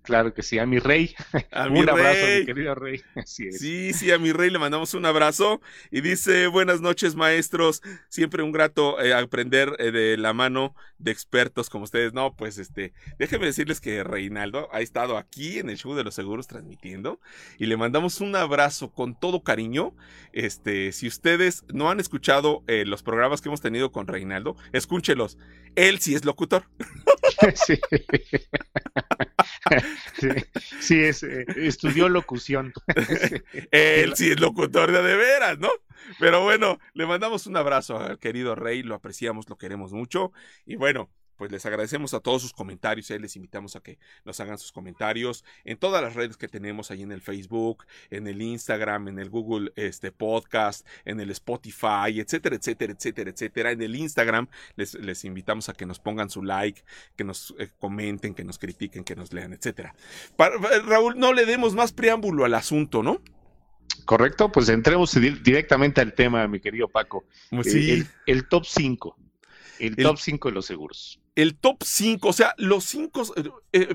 Claro 0.07 0.33
que 0.33 0.41
sí, 0.41 0.57
a 0.57 0.65
mi 0.65 0.79
rey. 0.79 1.13
A 1.51 1.67
mi 1.69 1.81
un 1.81 1.89
abrazo, 1.89 2.25
mi 2.39 2.45
querido 2.45 2.73
rey. 2.75 3.01
Así 3.15 3.49
es. 3.49 3.59
Sí, 3.59 3.91
sí, 3.91 4.09
a 4.09 4.17
mi 4.17 4.31
rey 4.31 4.49
le 4.49 4.57
mandamos 4.57 4.93
un 4.93 5.05
abrazo 5.05 5.59
y 5.91 5.99
dice, 5.99 6.47
buenas 6.47 6.79
noches 6.79 7.15
maestros, 7.15 7.83
siempre 8.07 8.41
un 8.41 8.53
grato 8.53 9.01
eh, 9.01 9.13
aprender 9.13 9.75
eh, 9.79 9.91
de 9.91 10.15
la 10.15 10.31
mano 10.31 10.73
de 10.97 11.11
expertos 11.11 11.69
como 11.69 11.83
ustedes. 11.83 12.13
No, 12.13 12.37
pues 12.37 12.57
este, 12.57 12.93
déjenme 13.19 13.47
decirles 13.47 13.81
que 13.81 14.01
Reinaldo 14.01 14.69
ha 14.71 14.79
estado 14.79 15.17
aquí 15.17 15.59
en 15.59 15.69
el 15.69 15.75
show 15.75 15.93
de 15.93 16.05
los 16.05 16.15
seguros 16.15 16.47
transmitiendo 16.47 17.19
y 17.57 17.65
le 17.65 17.75
mandamos 17.75 18.21
un 18.21 18.33
abrazo 18.37 18.93
con 18.93 19.13
todo 19.13 19.43
cariño. 19.43 19.93
Este, 20.31 20.93
si 20.93 21.05
ustedes 21.07 21.65
no 21.73 21.91
han 21.91 21.99
escuchado 21.99 22.63
eh, 22.67 22.85
los 22.85 23.03
programas 23.03 23.41
que 23.41 23.49
hemos 23.49 23.59
tenido 23.59 23.91
con 23.91 24.07
Reinaldo, 24.07 24.55
escúchelos. 24.71 25.37
Él 25.75 25.99
sí 25.99 26.15
es 26.15 26.23
locutor. 26.23 26.63
Sí. 30.19 30.29
Sí, 30.79 30.99
es, 31.03 31.23
eh, 31.23 31.45
estudió 31.57 32.09
locución. 32.09 32.73
Él 33.71 34.15
sí 34.15 34.31
es 34.31 34.39
locutor 34.39 34.91
de 34.91 35.01
de 35.01 35.15
veras, 35.15 35.59
¿no? 35.59 35.69
Pero 36.19 36.43
bueno, 36.43 36.79
le 36.93 37.05
mandamos 37.05 37.47
un 37.47 37.57
abrazo 37.57 37.99
al 37.99 38.19
querido 38.19 38.55
Rey, 38.55 38.83
lo 38.83 38.95
apreciamos, 38.95 39.49
lo 39.49 39.57
queremos 39.57 39.93
mucho. 39.93 40.31
Y 40.65 40.75
bueno, 40.75 41.09
pues 41.37 41.51
les 41.51 41.65
agradecemos 41.65 42.13
a 42.13 42.19
todos 42.19 42.41
sus 42.41 42.53
comentarios, 42.53 43.09
eh, 43.11 43.19
les 43.19 43.35
invitamos 43.35 43.75
a 43.75 43.79
que 43.81 43.97
nos 44.25 44.39
hagan 44.39 44.57
sus 44.57 44.71
comentarios 44.71 45.45
en 45.63 45.77
todas 45.77 46.01
las 46.01 46.15
redes 46.15 46.35
que 46.37 46.47
tenemos 46.47 46.91
ahí 46.91 47.03
en 47.03 47.11
el 47.11 47.21
Facebook, 47.21 47.85
en 48.09 48.27
el 48.27 48.41
Instagram, 48.41 49.07
en 49.07 49.19
el 49.19 49.29
Google 49.29 49.71
este, 49.75 50.11
Podcast, 50.11 50.85
en 51.05 51.19
el 51.19 51.29
Spotify, 51.31 52.19
etcétera, 52.19 52.55
etcétera, 52.55 52.93
etcétera, 52.93 53.29
etcétera. 53.29 53.71
En 53.71 53.81
el 53.81 53.95
Instagram 53.95 54.47
les, 54.75 54.95
les 54.95 55.23
invitamos 55.25 55.69
a 55.69 55.73
que 55.73 55.85
nos 55.85 55.99
pongan 55.99 56.29
su 56.29 56.43
like, 56.43 56.83
que 57.15 57.23
nos 57.23 57.53
eh, 57.59 57.69
comenten, 57.79 58.33
que 58.33 58.43
nos 58.43 58.57
critiquen, 58.57 59.03
que 59.03 59.15
nos 59.15 59.31
lean, 59.33 59.53
etcétera. 59.53 59.93
Pa- 60.35 60.49
Raúl, 60.85 61.17
no 61.17 61.33
le 61.33 61.45
demos 61.45 61.75
más 61.75 61.91
preámbulo 61.93 62.45
al 62.45 62.53
asunto, 62.55 63.03
¿no? 63.03 63.21
Correcto, 64.05 64.51
pues 64.51 64.69
entremos 64.69 65.13
di- 65.19 65.31
directamente 65.43 66.01
al 66.01 66.13
tema, 66.13 66.47
mi 66.47 66.59
querido 66.59 66.87
Paco. 66.87 67.25
Pues 67.49 67.67
Eh, 67.67 67.71
sí. 67.71 67.91
El, 67.91 68.07
el 68.37 68.47
top 68.47 68.65
5. 68.65 69.17
El, 69.79 69.97
El- 69.97 69.99
top 69.99 70.19
5 70.19 70.49
de 70.49 70.55
los 70.55 70.65
seguros. 70.67 71.19
el 71.35 71.55
top 71.55 71.83
5, 71.83 72.29
o 72.29 72.33
sea, 72.33 72.55
los 72.57 72.83
5, 72.85 73.23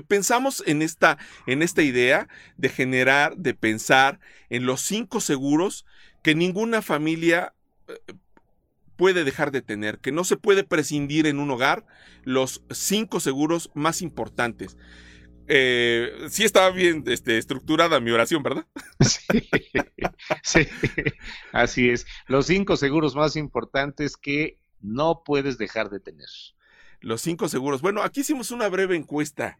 pensamos 0.07 0.63
en 0.65 0.81
esta, 0.81 1.17
en 1.45 1.61
esta 1.61 1.83
idea 1.83 2.29
de 2.57 2.69
generar, 2.69 3.35
de 3.37 3.53
pensar 3.53 4.19
en 4.49 4.65
los 4.65 4.81
cinco 4.81 5.19
seguros 5.19 5.85
que 6.21 6.35
ninguna 6.35 6.81
familia 6.81 7.53
eh, 7.89 8.13
puede 8.95 9.23
dejar 9.23 9.51
de 9.51 9.61
tener, 9.61 9.99
que 9.99 10.11
no 10.11 10.23
se 10.23 10.37
puede 10.37 10.63
prescindir 10.63 11.27
en 11.27 11.39
un 11.39 11.51
hogar, 11.51 11.85
los 12.23 12.63
cinco 12.71 13.19
seguros 13.19 13.71
más 13.73 14.01
importantes. 14.01 14.77
Eh, 15.47 16.11
sí 16.29 16.43
estaba 16.43 16.71
bien 16.71 17.03
este, 17.07 17.37
estructurada 17.37 17.99
mi 18.01 18.11
oración, 18.11 18.43
¿verdad? 18.43 18.65
Sí, 18.99 19.27
sí, 20.43 20.67
así 21.51 21.89
es. 21.89 22.05
Los 22.27 22.47
cinco 22.47 22.77
seguros 22.77 23.15
más 23.15 23.35
importantes 23.35 24.17
que 24.17 24.57
no 24.83 25.23
puedes 25.25 25.57
dejar 25.57 25.89
de 25.89 25.99
tener. 25.99 26.29
Los 26.99 27.21
cinco 27.21 27.49
seguros. 27.49 27.81
Bueno, 27.81 28.03
aquí 28.03 28.21
hicimos 28.21 28.51
una 28.51 28.69
breve 28.69 28.95
encuesta. 28.95 29.57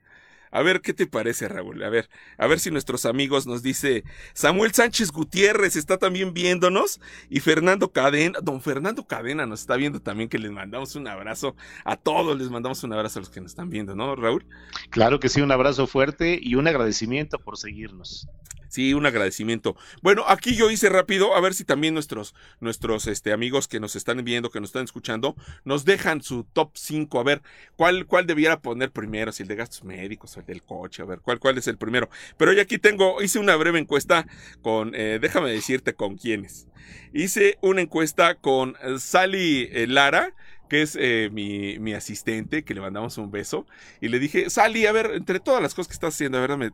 A 0.53 0.61
ver, 0.61 0.81
¿qué 0.81 0.93
te 0.93 1.07
parece, 1.07 1.47
Raúl? 1.47 1.83
A 1.83 1.89
ver, 1.89 2.11
a 2.37 2.45
ver 2.45 2.59
si 2.59 2.69
nuestros 2.69 3.07
amigos 3.07 3.47
nos 3.47 3.63
dice 3.63 4.03
Samuel 4.35 4.71
Sánchez 4.71 5.11
Gutiérrez 5.11 5.75
está 5.75 5.97
también 5.97 6.31
viéndonos 6.31 7.01
y 7.27 7.39
Fernando 7.39 7.91
Cadena, 7.91 8.37
don 8.39 8.61
Fernando 8.61 9.07
Cadena 9.07 9.47
nos 9.47 9.61
está 9.61 9.77
viendo 9.77 9.99
también 9.99 10.29
que 10.29 10.37
les 10.37 10.51
mandamos 10.51 10.95
un 10.95 11.07
abrazo 11.07 11.55
a 11.85 11.97
todos, 11.97 12.37
les 12.37 12.51
mandamos 12.51 12.83
un 12.83 12.93
abrazo 12.93 13.17
a 13.17 13.21
los 13.21 13.31
que 13.31 13.41
nos 13.41 13.53
están 13.53 13.71
viendo, 13.71 13.95
¿no, 13.95 14.15
Raúl? 14.15 14.45
Claro 14.91 15.19
que 15.19 15.27
sí, 15.27 15.41
un 15.41 15.51
abrazo 15.51 15.87
fuerte 15.87 16.37
y 16.39 16.53
un 16.53 16.67
agradecimiento 16.67 17.39
por 17.39 17.57
seguirnos. 17.57 18.27
Sí, 18.73 18.95
un 18.95 19.05
agradecimiento. 19.05 19.75
Bueno, 20.01 20.23
aquí 20.27 20.55
yo 20.55 20.71
hice 20.71 20.89
rápido, 20.89 21.35
a 21.35 21.41
ver 21.41 21.53
si 21.53 21.63
también 21.63 21.93
nuestros, 21.93 22.33
nuestros 22.59 23.05
este, 23.05 23.31
amigos 23.31 23.67
que 23.67 23.79
nos 23.79 23.95
están 23.95 24.23
viendo, 24.23 24.49
que 24.49 24.59
nos 24.59 24.69
están 24.69 24.85
escuchando, 24.85 25.35
nos 25.63 25.85
dejan 25.85 26.23
su 26.23 26.43
top 26.43 26.71
5. 26.73 27.19
A 27.19 27.23
ver, 27.23 27.43
¿cuál, 27.75 28.07
cuál 28.07 28.25
debiera 28.25 28.61
poner 28.61 28.89
primero? 28.89 29.31
Si 29.31 29.43
el 29.43 29.47
de 29.47 29.57
gastos 29.57 29.83
médicos 29.83 30.35
o 30.35 30.39
el 30.39 30.47
del 30.47 30.63
coche, 30.63 31.03
a 31.03 31.05
ver, 31.05 31.19
¿cuál, 31.19 31.37
cuál 31.37 31.59
es 31.59 31.67
el 31.67 31.77
primero? 31.77 32.09
Pero 32.35 32.51
yo 32.51 32.63
aquí 32.63 32.79
tengo, 32.79 33.21
hice 33.21 33.37
una 33.37 33.55
breve 33.57 33.77
encuesta 33.77 34.25
con, 34.63 34.95
eh, 34.95 35.19
déjame 35.21 35.51
decirte 35.51 35.93
con 35.93 36.17
quiénes. 36.17 36.65
Hice 37.13 37.59
una 37.61 37.81
encuesta 37.81 38.33
con 38.33 38.75
eh, 38.81 38.97
Sally 38.97 39.69
eh, 39.71 39.85
Lara, 39.85 40.33
que 40.73 40.81
es 40.81 40.97
eh, 40.99 41.29
mi, 41.31 41.77
mi 41.77 41.93
asistente, 41.93 42.65
que 42.65 42.73
le 42.73 42.81
mandamos 42.81 43.19
un 43.19 43.29
beso. 43.29 43.67
Y 44.01 44.07
le 44.07 44.17
dije, 44.17 44.49
Sally, 44.49 44.87
a 44.87 44.91
ver, 44.91 45.11
entre 45.13 45.39
todas 45.39 45.61
las 45.61 45.75
cosas 45.75 45.87
que 45.89 45.93
estás 45.93 46.15
haciendo, 46.15 46.39
a 46.39 46.41
ver, 46.41 46.49
dame, 46.49 46.71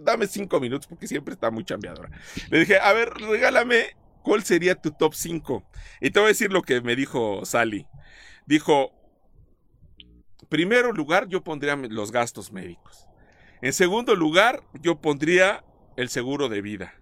dame 0.00 0.26
cinco 0.26 0.60
minutos, 0.60 0.86
porque 0.86 1.06
siempre 1.06 1.34
está 1.34 1.50
muy 1.50 1.62
chambeadora. 1.62 2.08
Le 2.48 2.60
dije, 2.60 2.78
a 2.78 2.90
ver, 2.94 3.10
regálame, 3.10 3.98
¿cuál 4.22 4.44
sería 4.44 4.76
tu 4.76 4.92
top 4.92 5.12
5? 5.12 5.62
Y 6.00 6.10
te 6.10 6.20
voy 6.20 6.24
a 6.24 6.28
decir 6.28 6.54
lo 6.54 6.62
que 6.62 6.80
me 6.80 6.96
dijo 6.96 7.44
Sally. 7.44 7.86
Dijo, 8.46 8.92
primero 10.48 10.92
lugar, 10.92 11.28
yo 11.28 11.44
pondría 11.44 11.76
los 11.76 12.12
gastos 12.12 12.50
médicos. 12.50 13.08
En 13.60 13.74
segundo 13.74 14.16
lugar, 14.16 14.62
yo 14.80 15.02
pondría 15.02 15.66
el 15.98 16.08
seguro 16.08 16.48
de 16.48 16.62
vida. 16.62 16.94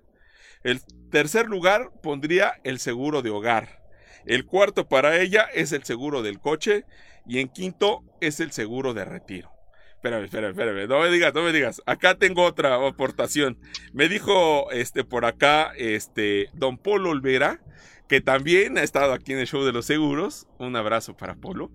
El 0.65 0.83
tercer 1.13 1.47
lugar, 1.47 1.93
pondría 2.03 2.55
el 2.65 2.81
seguro 2.81 3.23
de 3.23 3.31
hogar. 3.31 3.82
El 4.27 4.47
cuarto 4.47 4.89
para 4.89 5.21
ella 5.21 5.47
es 5.55 5.73
el 5.73 5.85
seguro 5.85 6.23
del 6.23 6.41
coche. 6.41 6.85
Y 7.27 7.39
en 7.39 7.49
quinto 7.49 8.03
es 8.21 8.41
el 8.41 8.53
seguro 8.53 8.95
de 8.95 9.05
retiro. 9.05 9.53
Espérame, 9.95 10.25
espérame, 10.25 10.51
espérame. 10.51 10.89
No 10.89 11.01
me 11.01 11.11
digas, 11.11 11.33
no 11.33 11.43
me 11.43 11.53
digas. 11.53 11.81
Acá 11.87 12.17
tengo 12.17 12.43
otra 12.43 12.75
aportación. 12.87 13.59
Me 13.93 14.09
dijo 14.09 14.71
este 14.73 15.05
por 15.05 15.25
acá 15.25 15.73
este 15.77 16.49
Don 16.55 16.77
Polo 16.77 17.11
Olvera, 17.11 17.61
que 18.09 18.21
también 18.21 18.79
ha 18.79 18.83
estado 18.83 19.13
aquí 19.13 19.33
en 19.33 19.39
el 19.39 19.47
show 19.47 19.63
de 19.63 19.73
los 19.73 19.87
seguros. 19.87 20.49
Un 20.59 20.75
abrazo 20.75 21.17
para 21.17 21.37
Polo. 21.37 21.71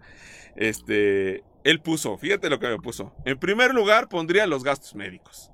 Este, 0.58 1.44
él 1.63 1.80
puso, 1.80 2.18
fíjate 2.18 2.50
lo 2.50 2.60
que 2.60 2.68
me 2.68 2.80
puso. 2.80 3.16
En 3.25 3.39
primer 3.39 3.74
lugar 3.74 4.10
pondría 4.10 4.46
los 4.46 4.63
gastos 4.63 4.94
médicos. 4.94 5.51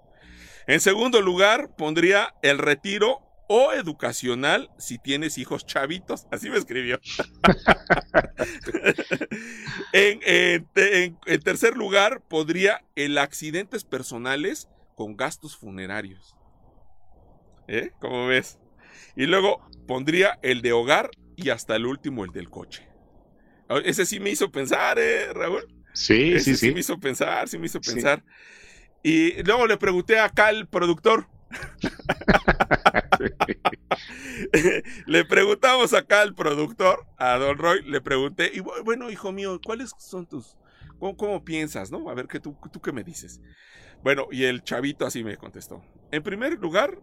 En 0.66 0.80
segundo 0.80 1.22
lugar 1.22 1.76
pondría 1.76 2.34
el 2.42 2.58
retiro 2.58 3.22
o 3.48 3.74
educacional 3.74 4.70
si 4.78 4.98
tienes 4.98 5.38
hijos 5.38 5.66
chavitos. 5.66 6.26
Así 6.32 6.50
me 6.50 6.58
escribió. 6.58 7.00
en, 9.94 10.20
en- 10.26 10.68
en- 10.76 11.18
en 11.26 11.42
tercer 11.42 11.76
lugar 11.76 12.22
pondría 12.28 12.84
el 12.96 13.18
accidentes 13.18 13.84
personales 13.84 14.70
con 14.96 15.16
gastos 15.18 15.58
funerarios. 15.58 16.36
¿Eh? 17.68 17.92
¿Cómo 18.00 18.28
ves? 18.28 18.60
Y 19.16 19.26
luego 19.26 19.62
pondría 19.88 20.40
el 20.42 20.62
de 20.62 20.74
hogar 20.74 21.10
y 21.36 21.50
hasta 21.50 21.76
el 21.76 21.86
último 21.86 22.26
el 22.26 22.32
del 22.32 22.50
coche. 22.50 22.88
Ah, 23.70 23.80
Ese 23.84 24.06
sí 24.06 24.20
me 24.20 24.30
hizo 24.32 24.52
pensar, 24.52 25.00
¿eh, 25.00 25.32
Raúl? 25.34 25.66
Sí, 25.94 26.34
Ese 26.34 26.56
sí, 26.56 26.68
sí. 26.68 26.74
me 26.74 26.80
hizo 26.82 27.00
pensar, 27.00 27.48
sí 27.48 27.58
me 27.58 27.68
hizo 27.68 27.80
Sí. 27.82 27.92
pensar. 27.94 28.24
Y 29.04 29.42
luego 29.44 29.68
le 29.68 29.78
pregunté 29.78 30.20
acá 30.20 30.48
al 30.48 30.68
productor. 30.68 31.28
le 35.06 35.26
preguntamos 35.26 35.94
acá 35.94 36.22
al 36.22 36.36
productor, 36.36 37.06
a 37.18 37.38
Don 37.38 37.58
Roy, 37.58 37.82
le 37.84 38.02
pregunté, 38.02 38.52
y 38.54 38.60
bu- 38.60 38.84
bueno, 38.84 39.10
hijo 39.10 39.32
mío, 39.32 39.60
¿cuáles 39.64 39.92
son 39.98 40.28
tus, 40.28 40.56
cómo, 41.00 41.16
cómo 41.18 41.44
piensas, 41.44 41.92
no? 41.92 42.10
A 42.10 42.14
ver, 42.14 42.28
¿qué 42.28 42.40
tú, 42.40 42.58
¿tú 42.72 42.82
qué 42.82 42.92
me 42.92 43.04
dices? 43.04 43.42
Bueno, 44.04 44.28
y 44.32 44.46
el 44.46 44.64
chavito 44.64 45.06
así 45.06 45.24
me 45.24 45.38
contestó. 45.38 45.84
En 46.12 46.24
primer 46.24 46.60
lugar, 46.60 47.00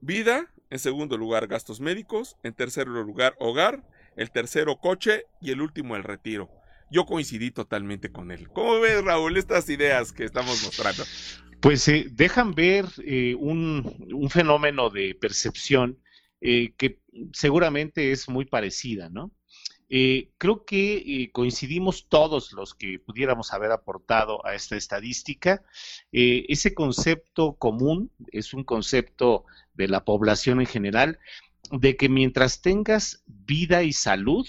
vida. 0.00 0.50
En 0.70 0.78
segundo 0.78 1.16
lugar, 1.18 1.46
gastos 1.46 1.80
médicos. 1.80 2.36
En 2.42 2.54
tercer 2.54 2.88
lugar, 2.88 3.34
hogar. 3.38 3.84
El 4.16 4.30
tercero, 4.30 4.76
coche. 4.78 5.24
Y 5.40 5.50
el 5.52 5.60
último, 5.60 5.96
el 5.96 6.02
retiro. 6.04 6.50
Yo 6.90 7.06
coincidí 7.06 7.50
totalmente 7.50 8.10
con 8.12 8.30
él. 8.30 8.48
¿Cómo 8.52 8.80
ves, 8.80 9.02
Raúl, 9.04 9.36
estas 9.36 9.68
ideas 9.68 10.12
que 10.12 10.24
estamos 10.24 10.62
mostrando? 10.62 11.04
Pues 11.64 11.88
eh, 11.88 12.08
dejan 12.10 12.54
ver 12.54 12.84
eh, 13.06 13.34
un, 13.34 14.28
fenómeno 14.28 14.90
de 14.90 15.14
percepción 15.14 15.98
eh, 16.42 16.74
que 16.76 17.00
seguramente 17.32 18.12
es 18.12 18.28
muy 18.28 18.44
parecida, 18.44 19.08
¿no? 19.08 19.32
Eh, 19.88 20.28
creo 20.36 20.66
que 20.66 20.96
eh, 20.96 21.30
coincidimos 21.32 22.10
todos 22.10 22.52
los 22.52 22.74
que 22.74 22.98
pudiéramos 22.98 23.54
haber 23.54 23.72
aportado 23.72 24.44
a 24.44 24.54
esta 24.54 24.76
estadística. 24.76 25.62
Ese 26.12 26.74
concepto 26.74 27.54
común 27.54 28.10
es 28.30 28.52
un 28.52 28.64
concepto 28.64 29.46
de 29.72 29.88
la 29.88 30.04
población 30.04 30.60
en 30.60 30.66
general, 30.66 31.18
de 31.70 31.96
que 31.96 32.10
mientras 32.10 32.60
tengas 32.60 33.24
vida 33.24 33.84
y 33.84 33.94
salud, 33.94 34.46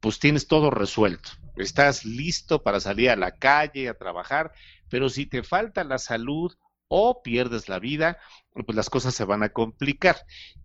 pues 0.00 0.18
tienes 0.18 0.48
todo 0.48 0.72
resuelto. 0.72 1.30
Estás 1.56 2.04
listo 2.04 2.64
para 2.64 2.80
salir 2.80 3.10
a 3.10 3.16
la 3.16 3.36
calle, 3.36 3.88
a 3.88 3.94
trabajar, 3.94 4.52
pero 4.88 5.08
si 5.08 5.26
te 5.26 5.42
falta 5.42 5.84
la 5.84 5.98
salud 5.98 6.52
o 6.88 7.22
pierdes 7.22 7.68
la 7.68 7.78
vida, 7.78 8.18
pues 8.52 8.74
las 8.74 8.90
cosas 8.90 9.14
se 9.14 9.24
van 9.24 9.42
a 9.42 9.50
complicar. 9.50 10.16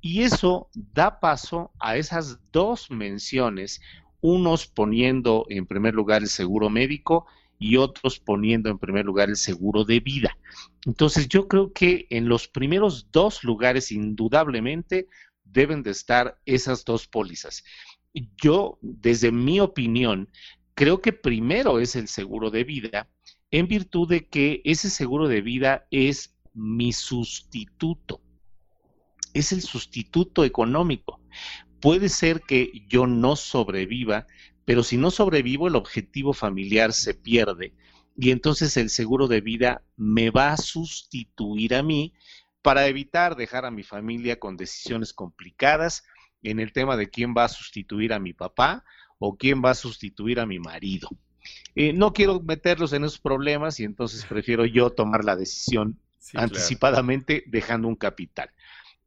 Y 0.01 0.24
eso 0.24 0.70
da 0.74 1.20
paso 1.20 1.72
a 1.80 1.98
esas 1.98 2.39
dos 2.51 2.89
menciones, 2.89 3.82
unos 4.22 4.68
poniendo 4.68 5.46
en 5.50 5.65
primer 5.65 5.94
lugar 5.94 6.22
el 6.22 6.30
seguro 6.30 6.70
médico 6.70 7.25
y 7.60 7.77
otros 7.77 8.20
poniendo 8.20 8.70
en 8.70 8.80
primer 8.80 9.06
lugar 9.06 9.30
el 9.30 9.36
seguro 9.36 9.84
de 9.84 10.00
vida. 10.00 10.38
Entonces 10.86 11.27
yo 11.27 11.48
creo 11.48 11.72
que 11.72 12.08
en 12.10 12.27
los 12.27 12.48
primeros 12.48 13.12
dos 13.12 13.44
lugares 13.44 13.92
indudablemente 13.92 15.08
deben 15.44 15.84
de 15.84 15.92
estar 15.92 16.39
esas 16.46 16.84
dos 16.84 17.08
pólizas. 17.08 17.63
Yo, 18.42 18.80
desde 18.82 19.32
mi 19.32 19.60
opinión, 19.60 20.30
creo 20.74 21.01
que 21.01 21.13
primero 21.13 21.80
es 21.80 21.96
el 21.96 22.08
seguro 22.08 22.50
de 22.51 22.63
vida, 22.63 23.10
en 23.53 23.67
virtud 23.67 24.10
de 24.10 24.27
que 24.27 24.63
ese 24.65 24.89
seguro 24.89 25.27
de 25.27 25.41
vida 25.41 25.86
es 25.91 26.36
mi 26.55 26.91
sustituto, 26.91 28.19
es 29.36 29.51
el 29.51 29.62
sustituto 29.62 30.43
económico. 30.43 31.22
Puede 31.79 32.10
ser 32.10 32.41
que 32.41 32.72
yo 32.88 33.05
no 33.05 33.36
sobreviva, 33.36 34.25
pero 34.65 34.81
si 34.81 34.98
no 34.98 35.12
sobrevivo, 35.12 35.67
el 35.67 35.75
objetivo 35.75 36.33
familiar 36.33 36.93
se 36.93 37.13
pierde 37.13 37.75
y 38.17 38.31
entonces 38.31 38.75
el 38.75 38.89
seguro 38.89 39.27
de 39.27 39.41
vida 39.41 39.83
me 39.98 40.31
va 40.31 40.53
a 40.53 40.57
sustituir 40.57 41.75
a 41.75 41.83
mí 41.83 42.15
para 42.63 42.88
evitar 42.88 43.36
dejar 43.36 43.65
a 43.65 43.72
mi 43.72 43.83
familia 43.83 44.39
con 44.39 44.57
decisiones 44.57 45.13
complicadas 45.13 46.03
en 46.41 46.60
el 46.60 46.74
tema 46.74 46.98
de 46.98 47.12
quién 47.12 47.36
va 47.38 47.43
a 47.43 47.50
sustituir 47.50 48.13
a 48.13 48.19
mi 48.19 48.33
papá 48.33 48.83
o 49.19 49.38
quién 49.38 49.62
va 49.63 49.69
a 49.69 49.75
sustituir 49.75 50.39
a 50.39 50.48
mi 50.48 50.57
marido. 50.57 51.07
Eh, 51.75 51.93
no 51.93 52.13
quiero 52.13 52.39
meterlos 52.39 52.93
en 52.93 53.03
esos 53.03 53.19
problemas 53.19 53.79
y 53.79 53.83
entonces 53.83 54.25
prefiero 54.25 54.65
yo 54.65 54.89
tomar 54.89 55.23
la 55.23 55.35
decisión 55.35 55.97
anticipadamente 56.33 57.43
dejando 57.47 57.88
un 57.88 57.95
capital. 57.95 58.50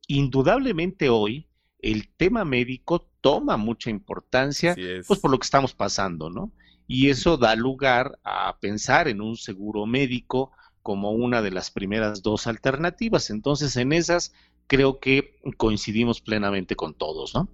Indudablemente 0.08 1.08
hoy 1.08 1.46
el 1.80 2.08
tema 2.08 2.44
médico 2.44 3.08
toma 3.20 3.56
mucha 3.56 3.90
importancia, 3.90 4.76
pues 5.06 5.20
por 5.20 5.30
lo 5.30 5.38
que 5.38 5.44
estamos 5.44 5.74
pasando, 5.74 6.30
¿no? 6.30 6.52
Y 6.88 7.10
eso 7.10 7.36
da 7.36 7.56
lugar 7.56 8.18
a 8.22 8.56
pensar 8.58 9.08
en 9.08 9.20
un 9.20 9.36
seguro 9.36 9.86
médico 9.86 10.52
como 10.82 11.10
una 11.10 11.42
de 11.42 11.50
las 11.50 11.70
primeras 11.70 12.22
dos 12.22 12.46
alternativas. 12.46 13.30
Entonces, 13.30 13.76
en 13.76 13.92
esas 13.92 14.32
creo 14.68 15.00
que 15.00 15.36
coincidimos 15.56 16.20
plenamente 16.20 16.76
con 16.76 16.94
todos, 16.94 17.34
¿no? 17.34 17.48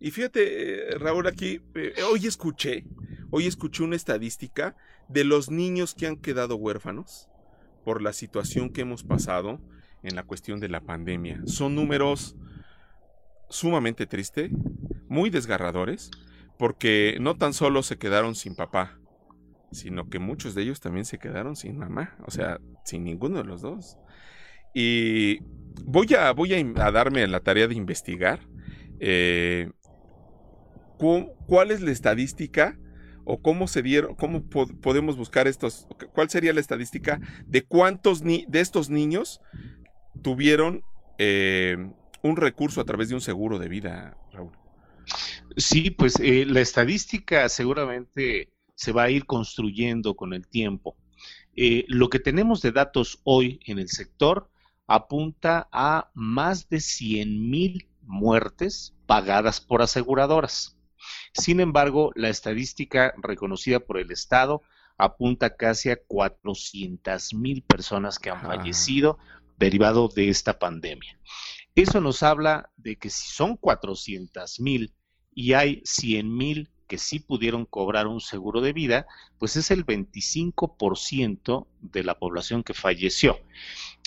Y 0.00 0.10
fíjate, 0.10 0.92
eh, 0.92 0.98
Raúl, 0.98 1.26
aquí, 1.26 1.60
eh, 1.74 1.94
hoy 2.10 2.26
escuché, 2.26 2.84
hoy 3.30 3.46
escuché 3.46 3.82
una 3.82 3.96
estadística 3.96 4.76
de 5.08 5.24
los 5.24 5.50
niños 5.50 5.94
que 5.94 6.06
han 6.06 6.16
quedado 6.16 6.56
huérfanos 6.56 7.28
por 7.84 8.02
la 8.02 8.12
situación 8.12 8.70
que 8.70 8.82
hemos 8.82 9.04
pasado 9.04 9.60
en 10.02 10.16
la 10.16 10.24
cuestión 10.24 10.60
de 10.60 10.68
la 10.68 10.80
pandemia. 10.80 11.40
Son 11.46 11.74
números 11.74 12.36
sumamente 13.48 14.06
tristes, 14.06 14.50
muy 15.08 15.30
desgarradores, 15.30 16.10
porque 16.58 17.16
no 17.20 17.36
tan 17.36 17.52
solo 17.52 17.82
se 17.82 17.98
quedaron 17.98 18.34
sin 18.34 18.54
papá, 18.54 18.98
sino 19.70 20.08
que 20.08 20.18
muchos 20.18 20.54
de 20.54 20.62
ellos 20.62 20.80
también 20.80 21.04
se 21.04 21.18
quedaron 21.18 21.56
sin 21.56 21.78
mamá, 21.78 22.16
o 22.24 22.30
sea, 22.30 22.60
sin 22.84 23.04
ninguno 23.04 23.38
de 23.38 23.44
los 23.44 23.62
dos. 23.62 23.98
Y 24.74 25.40
voy 25.84 26.12
a, 26.14 26.32
voy 26.32 26.54
a, 26.54 26.90
darme 26.90 27.26
la 27.26 27.40
tarea 27.40 27.66
de 27.66 27.74
investigar 27.74 28.40
eh, 29.00 29.70
cuál 30.98 31.70
es 31.70 31.82
la 31.82 31.90
estadística 31.90 32.78
o 33.26 33.42
cómo 33.42 33.66
se 33.66 33.82
dieron, 33.82 34.14
cómo 34.14 34.44
podemos 34.48 35.16
buscar 35.16 35.48
estos, 35.48 35.86
cuál 36.14 36.30
sería 36.30 36.52
la 36.52 36.60
estadística 36.60 37.20
de 37.44 37.62
cuántos 37.62 38.22
de 38.22 38.46
estos 38.52 38.88
niños 38.88 39.40
tuvieron 40.22 40.82
eh, 41.18 41.76
un 42.22 42.36
recurso 42.36 42.80
a 42.80 42.84
través 42.84 43.08
de 43.08 43.16
un 43.16 43.20
seguro 43.20 43.58
de 43.58 43.68
vida, 43.68 44.16
Raúl. 44.32 44.52
Sí, 45.56 45.90
pues 45.90 46.18
eh, 46.20 46.44
la 46.46 46.60
estadística 46.60 47.48
seguramente 47.48 48.52
se 48.74 48.92
va 48.92 49.04
a 49.04 49.10
ir 49.10 49.26
construyendo 49.26 50.14
con 50.14 50.32
el 50.32 50.46
tiempo. 50.46 50.96
Eh, 51.56 51.84
lo 51.88 52.08
que 52.10 52.20
tenemos 52.20 52.62
de 52.62 52.72
datos 52.72 53.20
hoy 53.24 53.58
en 53.66 53.78
el 53.78 53.88
sector 53.88 54.50
apunta 54.86 55.68
a 55.72 56.10
más 56.14 56.68
de 56.68 56.80
100 56.80 57.50
mil 57.50 57.88
muertes 58.02 58.94
pagadas 59.06 59.60
por 59.60 59.82
aseguradoras. 59.82 60.75
Sin 61.36 61.60
embargo, 61.60 62.12
la 62.14 62.28
estadística 62.28 63.14
reconocida 63.18 63.80
por 63.80 63.98
el 63.98 64.10
Estado 64.10 64.62
apunta 64.96 65.56
casi 65.56 65.90
a 65.90 65.96
400 65.96 67.34
mil 67.34 67.62
personas 67.62 68.18
que 68.18 68.30
han 68.30 68.40
fallecido 68.40 69.18
derivado 69.58 70.08
de 70.08 70.28
esta 70.28 70.58
pandemia. 70.58 71.18
Eso 71.74 72.00
nos 72.00 72.22
habla 72.22 72.70
de 72.76 72.96
que 72.96 73.10
si 73.10 73.28
son 73.28 73.56
400 73.56 74.60
mil 74.60 74.94
y 75.34 75.52
hay 75.52 75.82
100 75.84 76.34
mil 76.34 76.70
que 76.86 76.98
sí 76.98 77.18
pudieron 77.18 77.66
cobrar 77.66 78.06
un 78.06 78.20
seguro 78.20 78.60
de 78.60 78.72
vida, 78.72 79.06
pues 79.38 79.56
es 79.56 79.70
el 79.70 79.84
25% 79.84 81.66
de 81.80 82.04
la 82.04 82.18
población 82.18 82.62
que 82.62 82.74
falleció, 82.74 83.38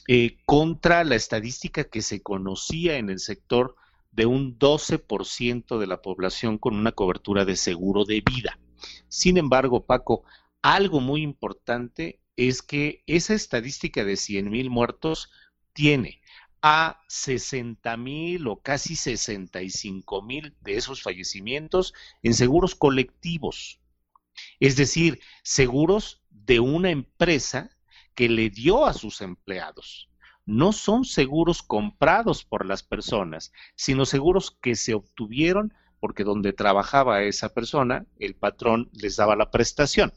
eh, 0.08 0.38
contra 0.46 1.04
la 1.04 1.16
estadística 1.16 1.84
que 1.84 2.02
se 2.02 2.22
conocía 2.22 2.98
en 2.98 3.10
el 3.10 3.20
sector 3.20 3.76
de 4.12 4.26
un 4.26 4.58
12% 4.58 5.78
de 5.80 5.88
la 5.88 6.02
población 6.02 6.58
con 6.58 6.76
una 6.76 6.92
cobertura 6.92 7.46
de 7.46 7.56
seguro 7.56 8.06
de 8.06 8.22
vida. 8.22 8.60
Sin 9.08 9.38
embargo, 9.38 9.86
Paco, 9.86 10.24
algo 10.62 11.00
muy 11.00 11.22
importante 11.22 12.20
es 12.36 12.62
que 12.62 13.04
esa 13.06 13.34
estadística 13.34 14.04
de 14.04 14.16
100 14.16 14.50
mil 14.50 14.70
muertos 14.70 15.30
tiene 15.74 16.22
a 16.62 17.02
60 17.08 17.96
mil 17.98 18.48
o 18.48 18.62
casi 18.62 18.96
65 18.96 20.22
mil 20.22 20.56
de 20.62 20.76
esos 20.76 21.02
fallecimientos 21.02 21.94
en 22.22 22.34
seguros 22.34 22.76
colectivos. 22.76 23.80
Es 24.60 24.76
decir, 24.76 25.20
seguros 25.44 26.22
de 26.30 26.60
una 26.60 26.90
empresa 26.90 27.70
que 28.16 28.30
le 28.30 28.50
dio 28.50 28.86
a 28.86 28.94
sus 28.94 29.22
empleados. 29.22 30.09
No 30.46 30.72
son 30.72 31.06
seguros 31.06 31.62
comprados 31.62 32.44
por 32.44 32.66
las 32.66 32.84
personas, 32.84 33.52
sino 33.76 34.06
seguros 34.06 34.52
que 34.62 34.76
se 34.76 34.94
obtuvieron 34.94 35.74
porque 36.00 36.24
donde 36.24 36.54
trabajaba 36.54 37.24
esa 37.24 37.50
persona, 37.50 38.06
el 38.20 38.36
patrón 38.36 38.90
les 38.94 39.18
daba 39.18 39.36
la 39.36 39.52
prestación. 39.52 40.14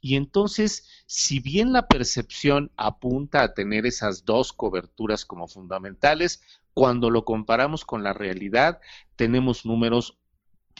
Y 0.00 0.16
entonces, 0.16 0.86
si 1.06 1.40
bien 1.40 1.72
la 1.72 1.88
percepción 1.88 2.70
apunta 2.76 3.42
a 3.42 3.54
tener 3.54 3.86
esas 3.86 4.26
dos 4.26 4.52
coberturas 4.52 5.24
como 5.24 5.48
fundamentales, 5.48 6.42
cuando 6.74 7.08
lo 7.08 7.24
comparamos 7.24 7.86
con 7.86 8.02
la 8.02 8.12
realidad, 8.12 8.80
tenemos 9.16 9.64
números 9.64 10.18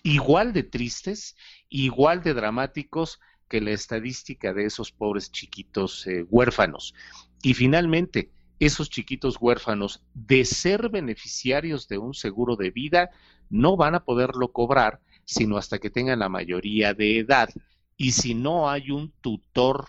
igual 0.02 0.52
de 0.52 0.62
tristes, 0.62 1.36
igual 1.70 2.22
de 2.22 2.34
dramáticos 2.34 3.20
que 3.48 3.60
la 3.60 3.70
estadística 3.70 4.52
de 4.52 4.66
esos 4.66 4.92
pobres 4.92 5.32
chiquitos 5.32 6.06
eh, 6.06 6.26
huérfanos. 6.28 6.94
Y 7.42 7.54
finalmente, 7.54 8.30
esos 8.60 8.90
chiquitos 8.90 9.36
huérfanos, 9.40 10.02
de 10.14 10.44
ser 10.44 10.88
beneficiarios 10.88 11.88
de 11.88 11.98
un 11.98 12.14
seguro 12.14 12.56
de 12.56 12.70
vida, 12.70 13.10
no 13.50 13.76
van 13.76 13.94
a 13.94 14.04
poderlo 14.04 14.52
cobrar 14.52 15.00
sino 15.24 15.56
hasta 15.56 15.78
que 15.78 15.90
tengan 15.90 16.18
la 16.18 16.28
mayoría 16.28 16.94
de 16.94 17.18
edad 17.18 17.48
y 17.96 18.12
si 18.12 18.34
no 18.34 18.70
hay 18.70 18.90
un 18.90 19.12
tutor 19.20 19.86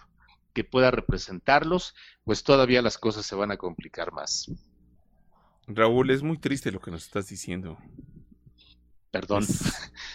que 0.53 0.63
pueda 0.63 0.91
representarlos, 0.91 1.95
pues 2.23 2.43
todavía 2.43 2.81
las 2.81 2.97
cosas 2.97 3.25
se 3.25 3.35
van 3.35 3.51
a 3.51 3.57
complicar 3.57 4.13
más. 4.13 4.49
Raúl, 5.67 6.11
es 6.11 6.23
muy 6.23 6.37
triste 6.37 6.71
lo 6.71 6.79
que 6.79 6.91
nos 6.91 7.05
estás 7.05 7.27
diciendo. 7.27 7.77
Perdón. 9.11 9.45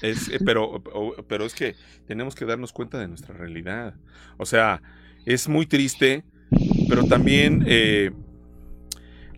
Es, 0.02 0.28
eh, 0.28 0.38
pero, 0.44 0.82
pero 1.28 1.44
es 1.44 1.54
que 1.54 1.74
tenemos 2.06 2.34
que 2.34 2.46
darnos 2.46 2.72
cuenta 2.72 2.98
de 2.98 3.08
nuestra 3.08 3.34
realidad. 3.34 3.96
O 4.38 4.46
sea, 4.46 4.80
es 5.26 5.46
muy 5.46 5.66
triste, 5.66 6.24
pero 6.88 7.04
también 7.04 7.64
eh, 7.66 8.12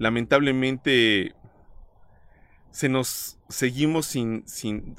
lamentablemente 0.02 1.32
se 2.72 2.88
nos 2.88 3.38
seguimos 3.48 4.06
sin, 4.06 4.42
sin, 4.46 4.96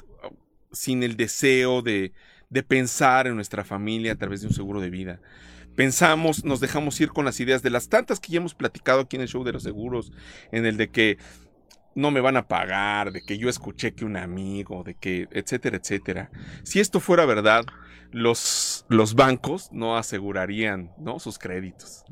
sin 0.72 1.02
el 1.02 1.16
deseo 1.16 1.82
de, 1.82 2.12
de 2.48 2.62
pensar 2.62 3.26
en 3.26 3.36
nuestra 3.36 3.64
familia 3.64 4.12
a 4.12 4.16
través 4.16 4.40
de 4.40 4.46
un 4.46 4.54
seguro 4.54 4.80
de 4.80 4.88
vida. 4.88 5.20
Pensamos, 5.76 6.44
nos 6.44 6.60
dejamos 6.60 6.98
ir 7.00 7.10
con 7.10 7.26
las 7.26 7.38
ideas 7.38 7.62
de 7.62 7.68
las 7.68 7.88
tantas 7.88 8.18
que 8.18 8.32
ya 8.32 8.38
hemos 8.38 8.54
platicado 8.54 9.02
aquí 9.02 9.16
en 9.16 9.22
el 9.22 9.28
show 9.28 9.44
de 9.44 9.52
los 9.52 9.62
seguros, 9.62 10.10
en 10.52 10.64
el 10.64 10.78
de 10.78 10.88
que 10.88 11.18
no 11.94 12.10
me 12.10 12.20
van 12.20 12.38
a 12.38 12.48
pagar, 12.48 13.12
de 13.12 13.22
que 13.22 13.36
yo 13.36 13.50
escuché 13.50 13.92
que 13.92 14.06
un 14.06 14.16
amigo, 14.16 14.84
de 14.84 14.94
que, 14.94 15.28
etcétera, 15.32 15.76
etcétera. 15.76 16.30
Si 16.62 16.80
esto 16.80 16.98
fuera 16.98 17.26
verdad, 17.26 17.66
los, 18.14 18.86
los 18.88 19.14
bancos 19.14 19.70
no 19.72 19.96
asegurarían 19.96 20.92
¿no? 20.98 21.18
sus 21.18 21.38
créditos. 21.38 22.04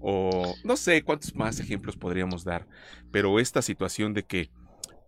O 0.00 0.54
no 0.64 0.76
sé 0.76 1.02
cuántos 1.02 1.34
más 1.34 1.58
ejemplos 1.58 1.96
podríamos 1.96 2.44
dar, 2.44 2.66
pero 3.10 3.40
esta 3.40 3.62
situación 3.62 4.12
de 4.12 4.24
que 4.24 4.50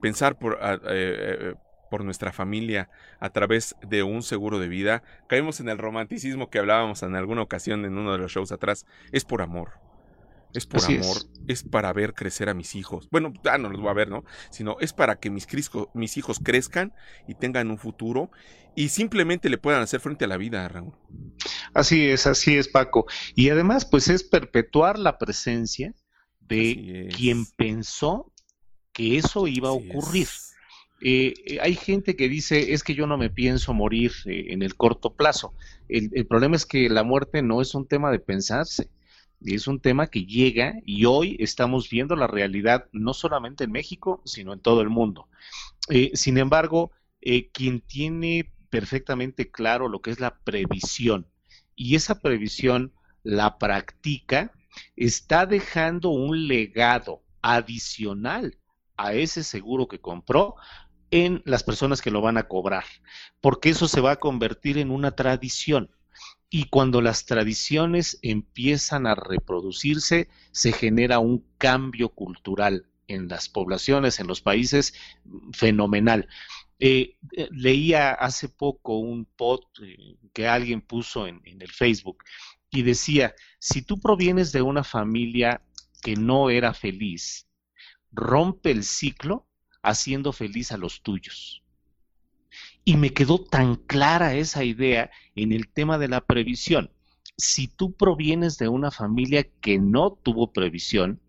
pensar 0.00 0.38
por, 0.38 0.58
eh, 0.60 0.78
eh, 0.90 1.54
por 1.90 2.02
nuestra 2.02 2.32
familia 2.32 2.88
a 3.20 3.28
través 3.30 3.76
de 3.86 4.02
un 4.02 4.22
seguro 4.22 4.58
de 4.58 4.68
vida, 4.68 5.02
caemos 5.28 5.60
en 5.60 5.68
el 5.68 5.76
romanticismo 5.76 6.48
que 6.48 6.58
hablábamos 6.58 7.02
en 7.02 7.14
alguna 7.14 7.42
ocasión 7.42 7.84
en 7.84 7.98
uno 7.98 8.12
de 8.12 8.18
los 8.18 8.32
shows 8.32 8.50
atrás, 8.50 8.86
es 9.12 9.26
por 9.26 9.42
amor. 9.42 9.72
Es 10.54 10.66
por 10.66 10.84
amor, 10.84 11.16
es. 11.46 11.62
para 11.62 11.92
ver 11.92 12.14
crecer 12.14 12.48
a 12.48 12.54
mis 12.54 12.74
hijos. 12.74 13.08
Bueno, 13.10 13.32
ya 13.44 13.58
no 13.58 13.68
los 13.68 13.80
voy 13.80 13.90
a 13.90 13.94
ver, 13.94 14.08
¿no? 14.08 14.24
Sino 14.50 14.76
es 14.80 14.92
para 14.92 15.18
que 15.18 15.30
mis, 15.30 15.46
mis 15.94 16.16
hijos 16.16 16.40
crezcan 16.42 16.92
y 17.26 17.34
tengan 17.34 17.70
un 17.70 17.78
futuro 17.78 18.30
y 18.74 18.88
simplemente 18.90 19.50
le 19.50 19.58
puedan 19.58 19.82
hacer 19.82 20.00
frente 20.00 20.24
a 20.24 20.28
la 20.28 20.36
vida, 20.36 20.66
Raúl. 20.68 20.94
Así 21.74 22.08
es, 22.08 22.26
así 22.26 22.56
es, 22.56 22.68
Paco. 22.68 23.06
Y 23.34 23.50
además, 23.50 23.84
pues 23.84 24.08
es 24.08 24.22
perpetuar 24.22 24.98
la 24.98 25.18
presencia 25.18 25.94
de 26.40 27.08
quien 27.14 27.44
pensó 27.56 28.32
que 28.92 29.18
eso 29.18 29.46
iba 29.46 29.68
a 29.68 29.72
ocurrir. 29.72 30.28
Eh, 31.00 31.34
eh, 31.46 31.58
hay 31.60 31.74
gente 31.74 32.16
que 32.16 32.28
dice, 32.28 32.72
es 32.72 32.82
que 32.82 32.94
yo 32.94 33.06
no 33.06 33.16
me 33.18 33.30
pienso 33.30 33.72
morir 33.72 34.12
eh, 34.26 34.46
en 34.48 34.62
el 34.62 34.74
corto 34.74 35.14
plazo. 35.14 35.54
el, 35.88 36.26
problema 36.26 36.56
es 36.56 36.66
que 36.66 36.88
la 36.88 37.04
muerte 37.04 37.42
no 37.42 37.62
es 37.62 37.74
un 37.74 37.86
tema 37.86 38.10
de 38.10 38.18
pensarse, 38.18 38.90
es 39.40 39.66
un 39.66 39.80
tema 39.80 40.08
que 40.08 40.24
llega 40.24 40.74
y 40.84 41.04
hoy 41.04 41.36
estamos 41.40 41.88
viendo 41.88 42.16
la 42.16 42.26
realidad 42.26 42.86
no 42.92 43.14
solamente 43.14 43.64
en 43.64 43.72
México, 43.72 44.22
sino 44.24 44.52
en 44.52 44.60
todo 44.60 44.80
el 44.80 44.88
mundo. 44.88 45.28
Eh, 45.88 46.10
sin 46.14 46.38
embargo, 46.38 46.90
eh, 47.20 47.50
quien 47.50 47.80
tiene 47.80 48.52
perfectamente 48.70 49.50
claro 49.50 49.88
lo 49.88 50.00
que 50.00 50.10
es 50.10 50.20
la 50.20 50.38
previsión 50.38 51.26
y 51.74 51.94
esa 51.94 52.20
previsión 52.20 52.92
la 53.22 53.58
practica, 53.58 54.52
está 54.96 55.46
dejando 55.46 56.10
un 56.10 56.48
legado 56.48 57.22
adicional 57.42 58.58
a 58.96 59.12
ese 59.14 59.44
seguro 59.44 59.86
que 59.86 60.00
compró 60.00 60.56
en 61.10 61.42
las 61.44 61.62
personas 61.62 62.02
que 62.02 62.10
lo 62.10 62.20
van 62.20 62.36
a 62.36 62.48
cobrar, 62.48 62.84
porque 63.40 63.70
eso 63.70 63.88
se 63.88 64.00
va 64.00 64.12
a 64.12 64.20
convertir 64.20 64.78
en 64.78 64.90
una 64.90 65.12
tradición. 65.12 65.90
Y 66.50 66.64
cuando 66.64 67.02
las 67.02 67.26
tradiciones 67.26 68.18
empiezan 68.22 69.06
a 69.06 69.14
reproducirse, 69.14 70.28
se 70.50 70.72
genera 70.72 71.18
un 71.18 71.44
cambio 71.58 72.08
cultural 72.08 72.86
en 73.06 73.28
las 73.28 73.48
poblaciones, 73.48 74.20
en 74.20 74.26
los 74.26 74.40
países, 74.40 74.94
fenomenal. 75.52 76.28
Eh, 76.78 77.16
eh, 77.36 77.48
leía 77.50 78.12
hace 78.12 78.48
poco 78.48 78.98
un 78.98 79.24
post 79.24 79.66
eh, 79.82 80.16
que 80.32 80.46
alguien 80.46 80.80
puso 80.80 81.26
en 81.26 81.42
el 81.44 81.70
Facebook 81.72 82.22
y 82.70 82.82
decía, 82.82 83.34
si 83.58 83.82
tú 83.82 83.98
provienes 83.98 84.52
de 84.52 84.62
una 84.62 84.84
familia 84.84 85.62
que 86.02 86.14
no 86.16 86.50
era 86.50 86.74
feliz, 86.74 87.48
rompe 88.12 88.70
el 88.70 88.84
ciclo 88.84 89.46
haciendo 89.82 90.32
feliz 90.32 90.72
a 90.72 90.76
los 90.76 91.02
tuyos. 91.02 91.62
Y 92.88 92.96
me 92.96 93.10
quedó 93.10 93.38
tan 93.38 93.76
clara 93.76 94.32
esa 94.32 94.64
idea 94.64 95.10
en 95.34 95.52
el 95.52 95.68
tema 95.68 95.98
de 95.98 96.08
la 96.08 96.22
previsión. 96.22 96.90
Si 97.36 97.68
tú 97.68 97.92
provienes 97.92 98.56
de 98.56 98.68
una 98.68 98.90
familia 98.90 99.46
que 99.60 99.78
no 99.78 100.12
tuvo 100.12 100.54
previsión, 100.54 101.20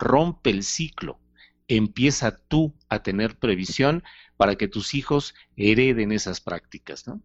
rompe 0.00 0.50
el 0.50 0.64
ciclo. 0.64 1.20
Empieza 1.68 2.36
tú 2.48 2.74
a 2.88 3.04
tener 3.04 3.38
previsión 3.38 4.02
para 4.36 4.56
que 4.56 4.66
tus 4.66 4.94
hijos 4.94 5.36
hereden 5.56 6.10
esas 6.10 6.40
prácticas, 6.40 7.06
¿no? 7.06 7.22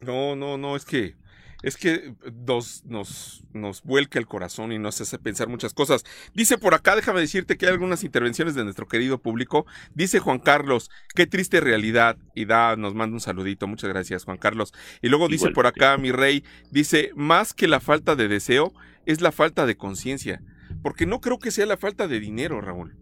No, 0.00 0.36
no, 0.36 0.58
no, 0.58 0.76
es 0.76 0.84
que 0.84 1.16
es 1.62 1.76
que 1.76 2.14
nos, 2.46 2.84
nos, 2.84 3.42
nos 3.52 3.82
vuelca 3.82 4.18
el 4.18 4.26
corazón 4.26 4.72
y 4.72 4.78
nos 4.78 5.00
hace 5.00 5.18
pensar 5.18 5.48
muchas 5.48 5.74
cosas. 5.74 6.04
Dice 6.34 6.58
por 6.58 6.74
acá, 6.74 6.96
déjame 6.96 7.20
decirte 7.20 7.56
que 7.56 7.66
hay 7.66 7.72
algunas 7.72 8.04
intervenciones 8.04 8.54
de 8.54 8.64
nuestro 8.64 8.88
querido 8.88 9.18
público. 9.18 9.66
Dice 9.94 10.20
Juan 10.20 10.38
Carlos, 10.38 10.90
qué 11.14 11.26
triste 11.26 11.60
realidad. 11.60 12.16
Y 12.34 12.46
da, 12.46 12.76
nos 12.76 12.94
manda 12.94 13.14
un 13.14 13.20
saludito. 13.20 13.66
Muchas 13.66 13.90
gracias, 13.90 14.24
Juan 14.24 14.38
Carlos. 14.38 14.72
Y 15.02 15.08
luego 15.08 15.28
dice 15.28 15.50
por 15.50 15.66
acá, 15.66 15.96
mi 15.98 16.12
rey, 16.12 16.44
dice, 16.70 17.10
más 17.14 17.52
que 17.52 17.68
la 17.68 17.80
falta 17.80 18.16
de 18.16 18.28
deseo, 18.28 18.72
es 19.06 19.20
la 19.20 19.32
falta 19.32 19.66
de 19.66 19.76
conciencia. 19.76 20.42
Porque 20.82 21.06
no 21.06 21.20
creo 21.20 21.38
que 21.38 21.50
sea 21.50 21.66
la 21.66 21.76
falta 21.76 22.08
de 22.08 22.20
dinero, 22.20 22.60
Raúl. 22.60 22.96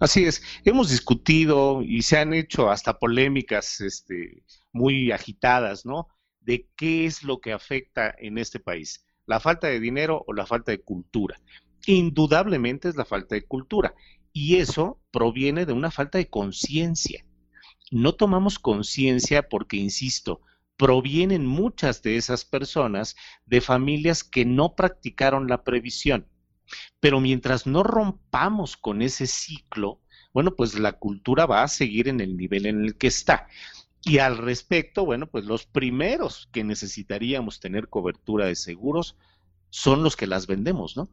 Así 0.00 0.24
es, 0.24 0.42
hemos 0.64 0.90
discutido 0.90 1.80
y 1.82 2.02
se 2.02 2.18
han 2.18 2.34
hecho 2.34 2.68
hasta 2.68 2.98
polémicas 2.98 3.80
este, 3.80 4.42
muy 4.72 5.12
agitadas, 5.12 5.86
¿no? 5.86 6.08
De 6.44 6.68
qué 6.76 7.06
es 7.06 7.22
lo 7.22 7.40
que 7.40 7.52
afecta 7.52 8.14
en 8.18 8.38
este 8.38 8.60
país, 8.60 9.04
la 9.26 9.40
falta 9.40 9.66
de 9.66 9.80
dinero 9.80 10.24
o 10.26 10.32
la 10.32 10.46
falta 10.46 10.72
de 10.72 10.82
cultura. 10.82 11.40
Indudablemente 11.86 12.88
es 12.88 12.96
la 12.96 13.04
falta 13.04 13.34
de 13.34 13.46
cultura 13.46 13.94
y 14.32 14.56
eso 14.56 15.00
proviene 15.10 15.66
de 15.66 15.72
una 15.72 15.90
falta 15.90 16.18
de 16.18 16.28
conciencia. 16.28 17.24
No 17.90 18.14
tomamos 18.14 18.58
conciencia 18.58 19.48
porque, 19.48 19.76
insisto, 19.76 20.40
provienen 20.76 21.46
muchas 21.46 22.02
de 22.02 22.16
esas 22.16 22.44
personas 22.44 23.16
de 23.46 23.60
familias 23.60 24.24
que 24.24 24.44
no 24.44 24.74
practicaron 24.74 25.48
la 25.48 25.62
previsión. 25.62 26.26
Pero 27.00 27.20
mientras 27.20 27.66
no 27.66 27.82
rompamos 27.82 28.76
con 28.76 29.02
ese 29.02 29.26
ciclo, 29.26 30.00
bueno, 30.32 30.56
pues 30.56 30.78
la 30.78 30.92
cultura 30.92 31.46
va 31.46 31.62
a 31.62 31.68
seguir 31.68 32.08
en 32.08 32.20
el 32.20 32.36
nivel 32.36 32.66
en 32.66 32.84
el 32.84 32.96
que 32.96 33.06
está. 33.06 33.46
Y 34.04 34.18
al 34.18 34.38
respecto, 34.38 35.04
bueno, 35.04 35.26
pues 35.26 35.44
los 35.44 35.66
primeros 35.66 36.48
que 36.52 36.64
necesitaríamos 36.64 37.60
tener 37.60 37.88
cobertura 37.88 38.46
de 38.46 38.56
seguros 38.56 39.16
son 39.70 40.02
los 40.02 40.16
que 40.16 40.26
las 40.26 40.46
vendemos, 40.46 40.96
¿no? 40.96 41.08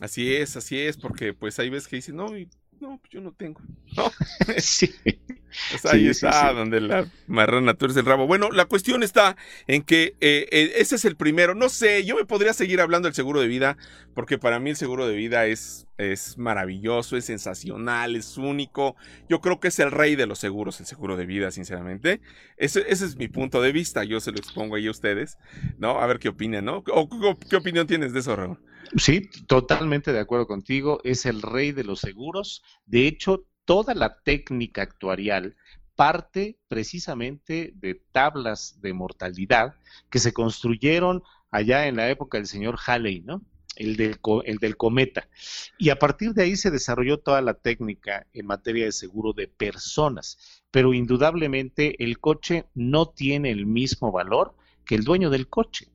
Así 0.00 0.34
es, 0.34 0.56
así 0.56 0.78
es, 0.78 0.96
porque 0.96 1.34
pues 1.34 1.58
hay 1.58 1.68
veces 1.70 1.88
que 1.88 1.96
dicen, 1.96 2.16
no, 2.16 2.28
no, 2.82 2.98
pues 2.98 3.10
yo 3.10 3.20
no 3.20 3.32
tengo. 3.32 3.60
sí. 4.58 4.92
Pues 5.70 5.86
ahí 5.86 6.08
está, 6.08 6.52
donde 6.52 6.80
la 6.80 7.08
marrana 7.26 7.76
es 7.78 7.96
el 7.96 8.04
rabo. 8.04 8.26
Bueno, 8.26 8.50
la 8.50 8.64
cuestión 8.64 9.02
está 9.02 9.36
en 9.66 9.82
que 9.82 10.16
eh, 10.20 10.48
eh, 10.50 10.72
ese 10.76 10.96
es 10.96 11.04
el 11.04 11.16
primero. 11.16 11.54
No 11.54 11.68
sé, 11.68 12.04
yo 12.04 12.16
me 12.16 12.24
podría 12.24 12.52
seguir 12.54 12.80
hablando 12.80 13.06
del 13.06 13.14
seguro 13.14 13.40
de 13.40 13.46
vida, 13.46 13.76
porque 14.14 14.38
para 14.38 14.58
mí 14.58 14.70
el 14.70 14.76
seguro 14.76 15.06
de 15.06 15.14
vida 15.14 15.46
es, 15.46 15.86
es 15.98 16.38
maravilloso, 16.38 17.16
es 17.16 17.26
sensacional, 17.26 18.16
es 18.16 18.36
único. 18.36 18.96
Yo 19.28 19.40
creo 19.40 19.60
que 19.60 19.68
es 19.68 19.78
el 19.78 19.90
rey 19.90 20.16
de 20.16 20.26
los 20.26 20.38
seguros, 20.38 20.80
el 20.80 20.86
seguro 20.86 21.16
de 21.16 21.26
vida, 21.26 21.50
sinceramente. 21.50 22.20
Ese, 22.56 22.84
ese 22.88 23.06
es 23.06 23.16
mi 23.16 23.28
punto 23.28 23.62
de 23.62 23.72
vista, 23.72 24.04
yo 24.04 24.20
se 24.20 24.32
lo 24.32 24.38
expongo 24.38 24.76
ahí 24.76 24.86
a 24.86 24.90
ustedes, 24.90 25.38
¿no? 25.78 26.00
A 26.00 26.06
ver 26.06 26.18
qué 26.18 26.28
opinan, 26.28 26.64
¿no? 26.64 26.82
¿Qué 26.84 27.56
opinión 27.56 27.86
tienes 27.86 28.12
de 28.12 28.20
eso, 28.20 28.36
Raúl? 28.36 28.58
Sí, 28.96 29.28
totalmente 29.46 30.12
de 30.12 30.20
acuerdo 30.20 30.46
contigo. 30.46 31.00
Es 31.04 31.26
el 31.26 31.42
rey 31.42 31.72
de 31.72 31.84
los 31.84 32.00
seguros. 32.00 32.62
De 32.86 33.06
hecho, 33.06 33.46
toda 33.64 33.94
la 33.94 34.20
técnica 34.22 34.82
actuarial 34.82 35.56
parte 35.94 36.58
precisamente 36.68 37.72
de 37.76 37.94
tablas 38.12 38.80
de 38.80 38.92
mortalidad 38.92 39.74
que 40.10 40.18
se 40.18 40.32
construyeron 40.32 41.22
allá 41.50 41.86
en 41.86 41.96
la 41.96 42.10
época 42.10 42.38
del 42.38 42.46
señor 42.46 42.78
Halley, 42.84 43.20
¿no? 43.20 43.42
El 43.76 43.96
del, 43.96 44.18
el 44.44 44.58
del 44.58 44.76
cometa. 44.76 45.28
Y 45.78 45.90
a 45.90 45.98
partir 45.98 46.34
de 46.34 46.42
ahí 46.42 46.56
se 46.56 46.70
desarrolló 46.70 47.18
toda 47.18 47.40
la 47.40 47.54
técnica 47.54 48.26
en 48.32 48.46
materia 48.46 48.84
de 48.84 48.92
seguro 48.92 49.32
de 49.32 49.48
personas. 49.48 50.62
Pero 50.70 50.92
indudablemente 50.92 52.02
el 52.04 52.18
coche 52.18 52.66
no 52.74 53.06
tiene 53.06 53.50
el 53.50 53.66
mismo 53.66 54.12
valor 54.12 54.54
que 54.84 54.94
el 54.94 55.04
dueño 55.04 55.30
del 55.30 55.48
coche. 55.48 55.88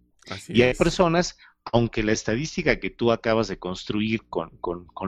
y 0.49 0.61
hay 0.63 0.73
personas 0.73 1.37
aunque 1.71 2.03
la 2.03 2.11
estadística 2.11 2.79
que 2.79 2.89
tú 2.89 3.11
acabas 3.11 3.47
de 3.47 3.57
construir 3.57 4.23
con, 4.29 4.51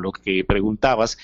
lo 0.02 0.12
que 0.12 0.44
preguntabas, 0.44 1.18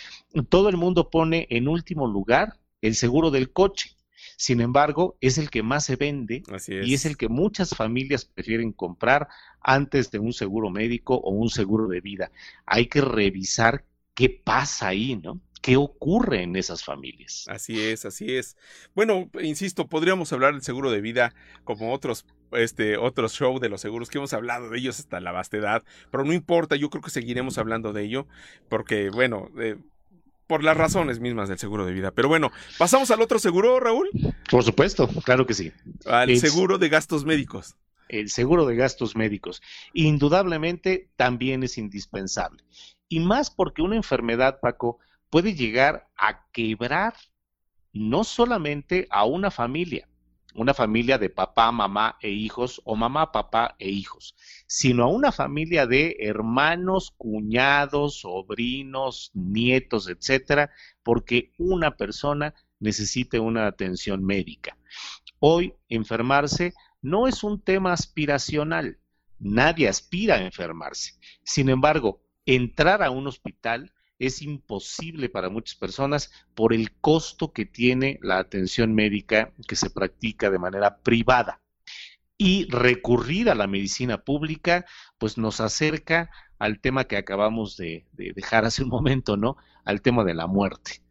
todo 0.49 0.69
el 0.69 0.77
mundo 0.77 1.09
pone 1.09 1.47
en 1.49 1.67
último 1.67 2.07
lugar 2.07 2.59
el 2.81 2.95
seguro 2.95 3.31
del 3.31 3.51
coche. 3.51 3.94
Sin 4.37 4.61
embargo, 4.61 5.17
es 5.21 5.37
el 5.37 5.49
que 5.49 5.63
más 5.63 5.85
se 5.85 5.95
vende 5.95 6.43
y 6.67 6.93
es 6.93 7.05
el 7.05 7.17
que 7.17 7.29
muchas 7.29 7.69
familias 7.69 8.25
prefieren 8.25 8.71
comprar 8.71 9.27
antes 9.61 10.11
de 10.11 10.19
un 10.19 10.33
seguro 10.33 10.69
médico 10.69 11.15
o 11.15 11.31
un 11.31 11.49
seguro 11.49 11.87
de 11.87 12.01
vida. 12.01 12.31
Hay 12.65 12.87
que 12.87 13.01
revisar 13.01 13.85
qué 14.13 14.29
pasa 14.29 14.89
ahí, 14.89 15.15
¿no? 15.15 15.41
qué 15.65 15.77
ocurre 15.77 16.43
en 16.43 16.55
esas 16.55 16.83
familias. 16.83 17.45
Así 17.47 17.81
es, 17.81 18.05
así 18.05 18.35
es. 18.35 18.55
Bueno, 18.93 19.31
insisto, 19.41 19.87
podríamos 19.87 20.31
hablar 20.31 20.53
del 20.53 20.61
seguro 20.61 20.91
de 20.91 21.01
vida 21.01 21.33
como 21.63 21.91
otros 21.91 22.27
este 22.51 22.97
otros 22.97 23.33
show 23.33 23.57
de 23.59 23.67
los 23.67 23.81
seguros 23.81 24.11
que 24.11 24.19
hemos 24.19 24.33
hablado 24.33 24.69
de 24.69 24.77
ellos 24.77 24.99
hasta 24.99 25.19
la 25.19 25.31
vastedad, 25.31 25.83
pero 26.11 26.23
no 26.23 26.33
importa, 26.33 26.75
yo 26.75 26.91
creo 26.91 27.01
que 27.01 27.09
seguiremos 27.09 27.57
hablando 27.57 27.93
de 27.93 28.03
ello 28.03 28.27
porque 28.69 29.09
bueno, 29.09 29.49
eh, 29.59 29.77
por 30.47 30.63
las 30.63 30.77
razones 30.77 31.19
mismas 31.19 31.49
del 31.49 31.57
seguro 31.57 31.85
de 31.85 31.93
vida. 31.93 32.11
Pero 32.11 32.27
bueno, 32.27 32.51
pasamos 32.77 33.11
al 33.11 33.21
otro 33.21 33.39
seguro, 33.39 33.79
Raúl. 33.79 34.09
Por 34.49 34.63
supuesto, 34.63 35.07
claro 35.23 35.45
que 35.45 35.53
sí. 35.53 35.71
Al 36.05 36.35
seguro 36.37 36.77
de 36.77 36.89
gastos 36.89 37.25
médicos. 37.25 37.75
El 38.07 38.29
seguro 38.29 38.65
de 38.65 38.75
gastos 38.75 39.15
médicos. 39.15 39.61
Indudablemente 39.93 41.09
también 41.15 41.63
es 41.63 41.77
indispensable. 41.77 42.63
Y 43.09 43.19
más 43.19 43.49
porque 43.49 43.81
una 43.81 43.95
enfermedad, 43.95 44.59
Paco, 44.61 44.99
puede 45.29 45.55
llegar 45.55 46.07
a 46.17 46.45
quebrar 46.51 47.15
no 47.93 48.23
solamente 48.23 49.07
a 49.09 49.25
una 49.25 49.51
familia, 49.51 50.07
una 50.55 50.73
familia 50.73 51.17
de 51.17 51.29
papá, 51.29 51.71
mamá 51.71 52.17
e 52.21 52.29
hijos 52.29 52.81
o 52.85 52.95
mamá, 52.95 53.31
papá 53.31 53.75
e 53.77 53.89
hijos, 53.89 54.35
sino 54.65 55.03
a 55.03 55.07
una 55.07 55.31
familia 55.31 55.85
de 55.85 56.15
hermanos, 56.19 57.13
cuñados, 57.17 58.21
sobrinos, 58.21 59.31
nietos, 59.33 60.07
etcétera, 60.07 60.71
porque 61.03 61.51
una 61.57 61.97
persona 61.97 62.53
necesite 62.79 63.39
una 63.39 63.67
atención 63.67 64.23
médica. 64.23 64.77
Hoy 65.39 65.73
enfermarse 65.89 66.73
no 67.01 67.27
es 67.27 67.43
un 67.43 67.61
tema 67.61 67.91
aspiracional, 67.93 68.99
nadie 69.39 69.89
aspira 69.89 70.35
a 70.35 70.45
enfermarse. 70.45 71.13
Sin 71.43 71.69
embargo, 71.69 72.21
entrar 72.45 73.03
a 73.03 73.11
un 73.11 73.27
hospital 73.27 73.91
es 74.19 74.41
imposible 74.41 75.29
para 75.29 75.49
muchas 75.49 75.75
personas 75.75 76.31
por 76.53 76.73
el 76.73 76.91
costo 76.93 77.51
que 77.51 77.65
tiene 77.65 78.19
la 78.21 78.39
atención 78.39 78.93
médica 78.93 79.53
que 79.67 79.75
se 79.75 79.89
practica 79.89 80.49
de 80.49 80.59
manera 80.59 80.97
privada. 80.99 81.61
Y 82.37 82.67
recurrir 82.69 83.49
a 83.49 83.55
la 83.55 83.67
medicina 83.67 84.23
pública, 84.23 84.85
pues 85.17 85.37
nos 85.37 85.61
acerca 85.61 86.29
al 86.59 86.79
tema 86.79 87.05
que 87.05 87.17
acabamos 87.17 87.77
de, 87.77 88.07
dejar 88.11 88.65
hace 88.65 88.83
un 88.83 88.89
momento, 88.89 89.37
¿no? 89.37 89.55
Al 89.85 90.01
tema 90.01 90.23
de 90.23 90.33
la 90.33 90.47
muerte. 90.47 91.01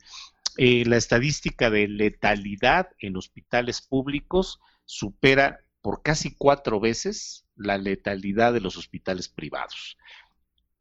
Eh, 0.57 0.85
la 0.85 0.97
estadística 0.97 1.71
de 1.71 1.89
letalidad 1.89 2.91
en 2.99 3.17
hospitales 3.17 3.81
públicos 3.81 4.61
supera 4.85 5.61
por 5.81 6.03
casi 6.03 6.35
cuatro 6.35 6.79
veces 6.79 7.47
la 7.57 7.79
letalidad 7.79 8.53
de 8.53 8.61
los 8.61 8.77
hospitales 8.77 9.29
privados. 9.29 9.97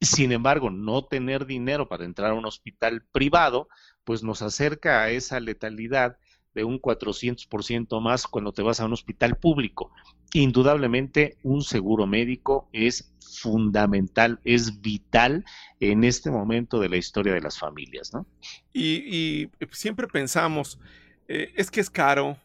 Sin 0.04 0.32
embargo, 0.32 0.70
no 0.70 1.06
tener 1.06 1.46
dinero 1.46 1.88
para 1.88 2.06
entrar 2.06 2.32
a 2.32 2.34
un 2.34 2.46
hospital 2.46 3.04
privado, 3.12 3.70
pues 4.04 4.24
nos 4.24 4.42
acerca 4.42 5.02
a 5.02 5.10
esa 5.10 5.40
letalidad 5.40 6.18
de 6.54 6.64
un 6.64 6.80
400% 6.80 8.02
más 8.02 8.28
cuando 8.28 8.52
te 8.52 8.62
vas 8.62 8.80
a 8.80 8.86
un 8.86 8.94
hospital 8.94 9.38
público. 9.38 9.92
Indudablemente, 10.34 11.38
un 11.44 11.64
seguro 11.64 12.06
médico 12.06 12.70
es 12.74 13.14
fundamental, 13.42 14.40
es 14.44 14.82
vital 14.82 15.46
en 15.80 16.04
este 16.04 16.30
momento 16.30 16.80
de 16.80 16.90
la 16.90 16.98
historia 16.98 17.34
de 17.34 17.42
las 17.42 17.58
familias, 17.58 18.14
¿no? 18.14 18.28
Y, 18.74 19.50
siempre 19.72 20.08
pensamos, 20.08 20.80
eh, 21.28 21.52
es 21.56 21.72
que 21.72 21.80
es 21.80 21.90
caro, 21.90 22.38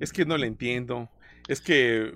es 0.00 0.12
que 0.12 0.24
no 0.24 0.36
le 0.36 0.46
entiendo, 0.46 1.08
es 1.48 1.60
que 1.60 2.12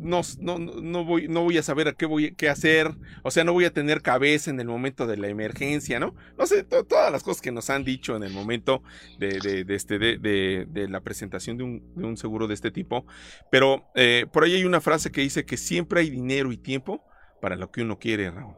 no, 0.00 0.22
no, 0.40 0.58
no, 0.58 1.04
voy, 1.04 1.28
no 1.28 1.42
voy 1.42 1.58
a 1.58 1.62
saber 1.62 1.88
a 1.88 1.92
qué 1.92 2.06
voy 2.06 2.34
qué 2.34 2.48
hacer, 2.48 2.94
o 3.22 3.30
sea, 3.30 3.44
no 3.44 3.52
voy 3.52 3.64
a 3.64 3.72
tener 3.72 4.02
cabeza 4.02 4.50
en 4.50 4.60
el 4.60 4.66
momento 4.66 5.06
de 5.06 5.16
la 5.16 5.28
emergencia, 5.28 6.00
¿no? 6.00 6.14
No 6.36 6.46
sé, 6.46 6.64
todas 6.64 7.12
las 7.12 7.22
cosas 7.22 7.42
que 7.42 7.52
nos 7.52 7.70
han 7.70 7.84
dicho 7.84 8.16
en 8.16 8.22
el 8.22 8.32
momento 8.32 8.82
de, 9.18 9.64
de, 9.64 9.74
este, 9.74 9.98
de, 9.98 10.66
de 10.68 10.88
la 10.88 11.00
presentación 11.00 11.56
de 11.56 11.64
un, 11.64 11.92
un, 11.96 12.16
seguro 12.16 12.46
de 12.46 12.54
este 12.54 12.70
tipo, 12.70 13.06
pero 13.50 13.86
eh, 13.94 14.26
por 14.32 14.44
ahí 14.44 14.54
hay 14.54 14.64
una 14.64 14.80
frase 14.80 15.10
que 15.10 15.20
dice 15.20 15.44
que 15.44 15.56
siempre 15.56 16.00
hay 16.00 16.10
dinero 16.10 16.52
y 16.52 16.56
tiempo 16.56 17.04
para 17.40 17.56
lo 17.56 17.70
que 17.70 17.82
uno 17.82 17.98
quiere, 17.98 18.30
Raúl. 18.30 18.54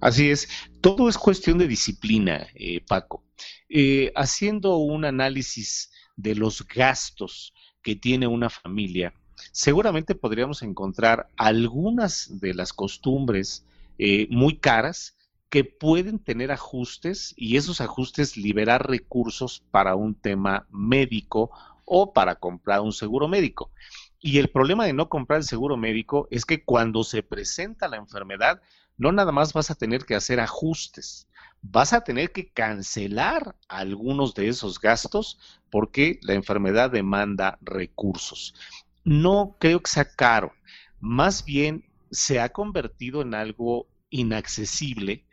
Así 0.00 0.30
es, 0.30 0.48
todo 0.80 1.08
es 1.08 1.16
cuestión 1.16 1.58
de 1.58 1.68
disciplina, 1.68 2.46
eh, 2.54 2.80
Paco. 2.86 3.24
Eh, 3.68 4.12
haciendo 4.14 4.76
un 4.76 5.04
análisis 5.04 5.90
de 6.16 6.34
los 6.34 6.66
gastos 6.66 7.54
que 7.82 7.96
tiene 7.96 8.26
una 8.26 8.50
familia, 8.50 9.14
seguramente 9.56 10.14
podríamos 10.14 10.62
encontrar 10.62 11.30
algunas 11.34 12.40
de 12.40 12.52
las 12.52 12.74
costumbres 12.74 13.64
eh, 13.98 14.28
muy 14.28 14.58
caras 14.58 15.16
que 15.48 15.64
pueden 15.64 16.18
tener 16.18 16.52
ajustes 16.52 17.32
y 17.38 17.56
esos 17.56 17.80
ajustes 17.80 18.36
liberar 18.36 18.86
recursos 18.86 19.64
para 19.70 19.94
un 19.94 20.14
tema 20.14 20.66
médico 20.70 21.50
o 21.86 22.12
para 22.12 22.34
comprar 22.34 22.82
un 22.82 22.92
seguro 22.92 23.28
médico. 23.28 23.70
Y 24.20 24.40
el 24.40 24.50
problema 24.50 24.84
de 24.84 24.92
no 24.92 25.08
comprar 25.08 25.38
el 25.38 25.46
seguro 25.46 25.78
médico 25.78 26.28
es 26.30 26.44
que 26.44 26.62
cuando 26.62 27.02
se 27.02 27.22
presenta 27.22 27.88
la 27.88 27.96
enfermedad, 27.96 28.60
no 28.98 29.10
nada 29.10 29.32
más 29.32 29.54
vas 29.54 29.70
a 29.70 29.74
tener 29.74 30.04
que 30.04 30.16
hacer 30.16 30.38
ajustes, 30.38 31.28
vas 31.62 31.94
a 31.94 32.02
tener 32.02 32.30
que 32.30 32.50
cancelar 32.50 33.56
algunos 33.68 34.34
de 34.34 34.48
esos 34.48 34.78
gastos 34.78 35.38
porque 35.70 36.18
la 36.20 36.34
enfermedad 36.34 36.90
demanda 36.90 37.56
recursos 37.62 38.52
no 39.06 39.56
creo 39.60 39.80
que 39.80 39.90
sea 39.90 40.04
caro, 40.04 40.52
más 41.00 41.44
bien 41.44 41.84
se 42.10 42.40
ha 42.40 42.48
convertido 42.48 43.22
en 43.22 43.34
algo 43.34 43.86
inaccesible 44.10 45.24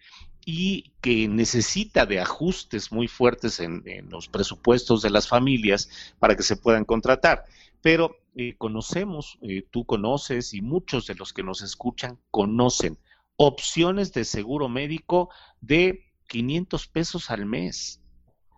y 0.45 0.91
que 1.01 1.27
necesita 1.27 2.05
de 2.05 2.19
ajustes 2.19 2.91
muy 2.91 3.07
fuertes 3.07 3.59
en, 3.59 3.83
los 4.09 4.27
presupuestos 4.27 5.01
de 5.01 5.09
las 5.09 5.27
familias 5.27 5.89
para 6.19 6.35
que 6.35 6.43
se 6.43 6.55
puedan 6.55 6.85
contratar. 6.85 7.45
Pero 7.81 8.15
eh, 8.35 8.53
conocemos, 8.59 9.39
eh, 9.41 9.65
tú 9.71 9.85
conoces 9.85 10.53
y 10.53 10.61
muchos 10.61 11.07
de 11.07 11.15
los 11.15 11.33
que 11.33 11.41
nos 11.41 11.63
escuchan 11.63 12.19
conocen 12.29 12.99
opciones 13.37 14.13
de 14.13 14.23
seguro 14.23 14.69
médico 14.69 15.29
de 15.61 16.05
500 16.27 16.87
pesos 16.87 17.31
al 17.31 17.47
mes 17.47 18.02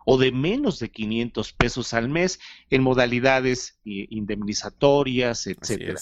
o 0.06 0.18
de 0.18 0.32
menos 0.32 0.80
de 0.80 0.90
500 0.90 1.54
pesos 1.54 1.94
al 1.94 2.08
mes 2.08 2.40
en 2.70 2.84
modalidades 2.84 3.80
eh, 3.86 4.08
indemnizatorias, 4.10 5.48
etcétera. 5.48 6.00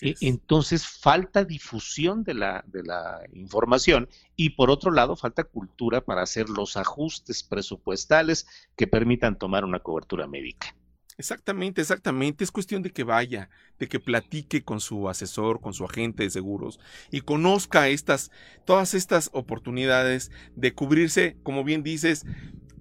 E, 0.00 0.14
entonces 0.22 0.86
falta 0.86 1.44
difusión 1.44 2.24
de 2.24 2.34
la, 2.34 2.64
de 2.66 2.82
la 2.82 3.20
información 3.34 4.08
y 4.34 4.50
por 4.50 4.70
otro 4.70 4.90
lado 4.90 5.14
falta 5.14 5.44
cultura 5.44 6.00
para 6.00 6.22
hacer 6.22 6.48
los 6.48 6.76
ajustes 6.76 7.42
presupuestales 7.42 8.46
que 8.76 8.86
permitan 8.86 9.38
tomar 9.38 9.64
una 9.64 9.80
cobertura 9.80 10.26
médica. 10.26 10.74
Exactamente, 11.16 11.80
exactamente. 11.80 12.42
Es 12.42 12.50
cuestión 12.50 12.82
de 12.82 12.90
que 12.90 13.04
vaya, 13.04 13.48
de 13.78 13.88
que 13.88 14.00
platique 14.00 14.64
con 14.64 14.80
su 14.80 15.08
asesor, 15.08 15.60
con 15.60 15.72
su 15.72 15.84
agente 15.84 16.24
de 16.24 16.30
seguros 16.30 16.80
y 17.10 17.20
conozca 17.20 17.88
estas, 17.88 18.32
todas 18.64 18.94
estas 18.94 19.30
oportunidades 19.32 20.32
de 20.56 20.74
cubrirse, 20.74 21.36
como 21.44 21.62
bien 21.62 21.84
dices, 21.84 22.26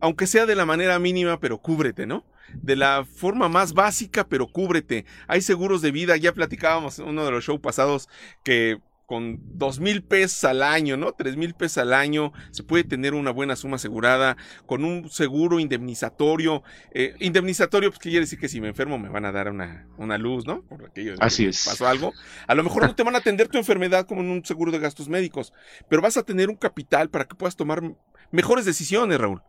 aunque 0.03 0.27
sea 0.27 0.45
de 0.45 0.55
la 0.55 0.65
manera 0.65 0.99
mínima, 0.99 1.39
pero 1.39 1.59
cúbrete, 1.59 2.05
¿no? 2.05 2.25
De 2.55 2.75
la 2.75 3.05
forma 3.05 3.47
más 3.47 3.73
básica, 3.73 4.27
pero 4.27 4.47
cúbrete. 4.47 5.05
Hay 5.29 5.39
seguros 5.39 5.81
de 5.81 5.91
vida, 5.91 6.17
ya 6.17 6.33
platicábamos 6.33 6.99
en 6.99 7.05
uno 7.05 7.23
de 7.23 7.31
los 7.31 7.45
shows 7.45 7.61
pasados 7.61 8.09
que 8.43 8.79
con 9.05 9.39
dos 9.57 9.79
mil 9.79 10.03
pesos 10.03 10.43
al 10.43 10.61
año, 10.61 10.97
¿no? 10.97 11.13
Tres 11.13 11.37
mil 11.37 11.53
pesos 11.53 11.77
al 11.77 11.93
año, 11.93 12.33
se 12.51 12.63
puede 12.63 12.83
tener 12.83 13.13
una 13.13 13.31
buena 13.31 13.55
suma 13.55 13.77
asegurada, 13.77 14.35
con 14.65 14.83
un 14.83 15.09
seguro 15.09 15.61
indemnizatorio. 15.61 16.63
Eh, 16.91 17.15
indemnizatorio, 17.19 17.89
pues 17.89 17.99
quiere 17.99 18.19
decir 18.19 18.39
que 18.39 18.49
si 18.49 18.59
me 18.59 18.67
enfermo 18.67 18.99
me 18.99 19.07
van 19.07 19.23
a 19.23 19.31
dar 19.31 19.49
una, 19.49 19.87
una 19.95 20.17
luz, 20.17 20.45
¿no? 20.45 20.63
Por 20.63 20.83
aquello 20.83 21.15
Así 21.21 21.45
es. 21.45 21.63
Pasó 21.63 21.87
algo. 21.87 22.11
A 22.45 22.55
lo 22.55 22.63
mejor 22.63 22.85
no 22.85 22.93
te 22.93 23.03
van 23.03 23.15
a 23.15 23.19
atender 23.19 23.47
tu 23.47 23.57
enfermedad 23.57 24.05
como 24.05 24.19
en 24.19 24.31
un 24.31 24.43
seguro 24.43 24.69
de 24.69 24.79
gastos 24.79 25.07
médicos, 25.07 25.53
pero 25.87 26.01
vas 26.01 26.17
a 26.17 26.23
tener 26.23 26.49
un 26.49 26.57
capital 26.57 27.09
para 27.09 27.23
que 27.23 27.35
puedas 27.35 27.55
tomar 27.55 27.81
mejores 28.31 28.65
decisiones, 28.65 29.17
Raúl. 29.17 29.41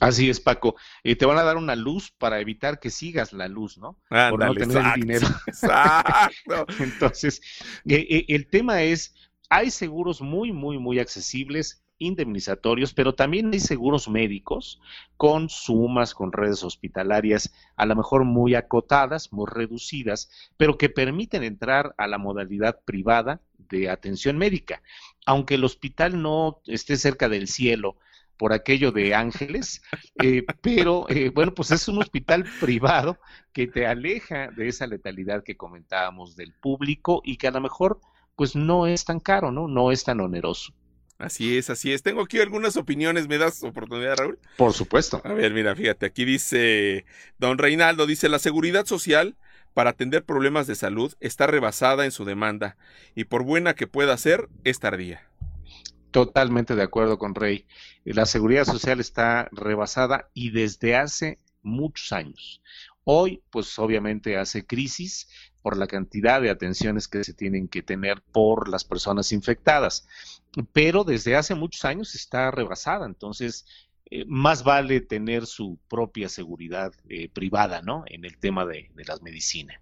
Así 0.00 0.30
es, 0.30 0.40
Paco. 0.40 0.76
Eh, 1.04 1.14
te 1.14 1.26
van 1.26 1.36
a 1.38 1.42
dar 1.42 1.58
una 1.58 1.76
luz 1.76 2.10
para 2.16 2.40
evitar 2.40 2.80
que 2.80 2.90
sigas 2.90 3.34
la 3.34 3.48
luz, 3.48 3.76
¿no? 3.76 3.98
Por 4.08 4.38
no 4.42 4.54
tener 4.54 4.94
dinero. 4.94 5.26
Exacto. 5.46 6.66
Entonces, 6.78 7.40
eh, 7.86 8.06
eh, 8.08 8.24
el 8.28 8.48
tema 8.48 8.82
es, 8.82 9.14
hay 9.50 9.70
seguros 9.70 10.22
muy, 10.22 10.52
muy, 10.52 10.78
muy 10.78 10.98
accesibles, 10.98 11.84
indemnizatorios, 11.98 12.94
pero 12.94 13.14
también 13.14 13.50
hay 13.52 13.60
seguros 13.60 14.08
médicos 14.08 14.80
con 15.18 15.50
sumas, 15.50 16.14
con 16.14 16.32
redes 16.32 16.64
hospitalarias, 16.64 17.52
a 17.76 17.84
lo 17.84 17.94
mejor 17.94 18.24
muy 18.24 18.54
acotadas, 18.54 19.34
muy 19.34 19.46
reducidas, 19.50 20.30
pero 20.56 20.78
que 20.78 20.88
permiten 20.88 21.42
entrar 21.42 21.94
a 21.98 22.06
la 22.06 22.16
modalidad 22.16 22.80
privada 22.86 23.42
de 23.58 23.90
atención 23.90 24.38
médica. 24.38 24.82
Aunque 25.26 25.56
el 25.56 25.64
hospital 25.64 26.22
no 26.22 26.62
esté 26.64 26.96
cerca 26.96 27.28
del 27.28 27.48
cielo, 27.48 27.98
por 28.40 28.54
aquello 28.54 28.90
de 28.90 29.14
ángeles, 29.14 29.82
eh, 30.22 30.46
pero 30.62 31.04
eh, 31.10 31.28
bueno, 31.28 31.52
pues 31.52 31.72
es 31.72 31.86
un 31.88 31.98
hospital 31.98 32.46
privado 32.58 33.18
que 33.52 33.66
te 33.66 33.86
aleja 33.86 34.48
de 34.48 34.66
esa 34.66 34.86
letalidad 34.86 35.44
que 35.44 35.58
comentábamos 35.58 36.36
del 36.36 36.54
público 36.54 37.20
y 37.22 37.36
que 37.36 37.48
a 37.48 37.50
lo 37.50 37.60
mejor 37.60 38.00
pues 38.36 38.56
no 38.56 38.86
es 38.86 39.04
tan 39.04 39.20
caro, 39.20 39.52
¿no? 39.52 39.68
No 39.68 39.92
es 39.92 40.04
tan 40.04 40.20
oneroso. 40.20 40.72
Así 41.18 41.58
es, 41.58 41.68
así 41.68 41.92
es. 41.92 42.02
Tengo 42.02 42.22
aquí 42.22 42.40
algunas 42.40 42.78
opiniones. 42.78 43.28
¿Me 43.28 43.36
das 43.36 43.62
oportunidad, 43.62 44.16
Raúl? 44.16 44.38
Por 44.56 44.72
supuesto. 44.72 45.20
A 45.22 45.34
ver, 45.34 45.52
mira, 45.52 45.76
fíjate, 45.76 46.06
aquí 46.06 46.24
dice 46.24 47.04
don 47.36 47.58
Reinaldo, 47.58 48.06
dice, 48.06 48.30
la 48.30 48.38
seguridad 48.38 48.86
social 48.86 49.36
para 49.74 49.90
atender 49.90 50.24
problemas 50.24 50.66
de 50.66 50.76
salud 50.76 51.12
está 51.20 51.46
rebasada 51.46 52.06
en 52.06 52.10
su 52.10 52.24
demanda 52.24 52.78
y 53.14 53.24
por 53.24 53.42
buena 53.42 53.74
que 53.74 53.86
pueda 53.86 54.16
ser, 54.16 54.48
es 54.64 54.80
tardía. 54.80 55.29
Totalmente 56.10 56.74
de 56.74 56.82
acuerdo 56.82 57.18
con 57.18 57.34
Rey. 57.34 57.66
La 58.04 58.26
seguridad 58.26 58.64
social 58.64 59.00
está 59.00 59.48
rebasada 59.52 60.28
y 60.34 60.50
desde 60.50 60.96
hace 60.96 61.38
muchos 61.62 62.12
años. 62.12 62.62
Hoy, 63.04 63.42
pues 63.50 63.78
obviamente 63.78 64.36
hace 64.36 64.66
crisis 64.66 65.28
por 65.62 65.76
la 65.76 65.86
cantidad 65.86 66.40
de 66.40 66.50
atenciones 66.50 67.08
que 67.08 67.24
se 67.24 67.34
tienen 67.34 67.68
que 67.68 67.82
tener 67.82 68.22
por 68.22 68.68
las 68.68 68.84
personas 68.84 69.32
infectadas, 69.32 70.06
pero 70.72 71.04
desde 71.04 71.36
hace 71.36 71.54
muchos 71.54 71.84
años 71.84 72.14
está 72.14 72.50
rebasada, 72.50 73.06
entonces 73.06 73.66
eh, 74.10 74.24
más 74.26 74.64
vale 74.64 75.00
tener 75.00 75.46
su 75.46 75.78
propia 75.88 76.28
seguridad 76.28 76.92
eh, 77.08 77.28
privada, 77.28 77.82
¿no? 77.82 78.04
En 78.06 78.24
el 78.24 78.38
tema 78.38 78.64
de, 78.64 78.90
de 78.94 79.04
las 79.04 79.22
medicinas. 79.22 79.80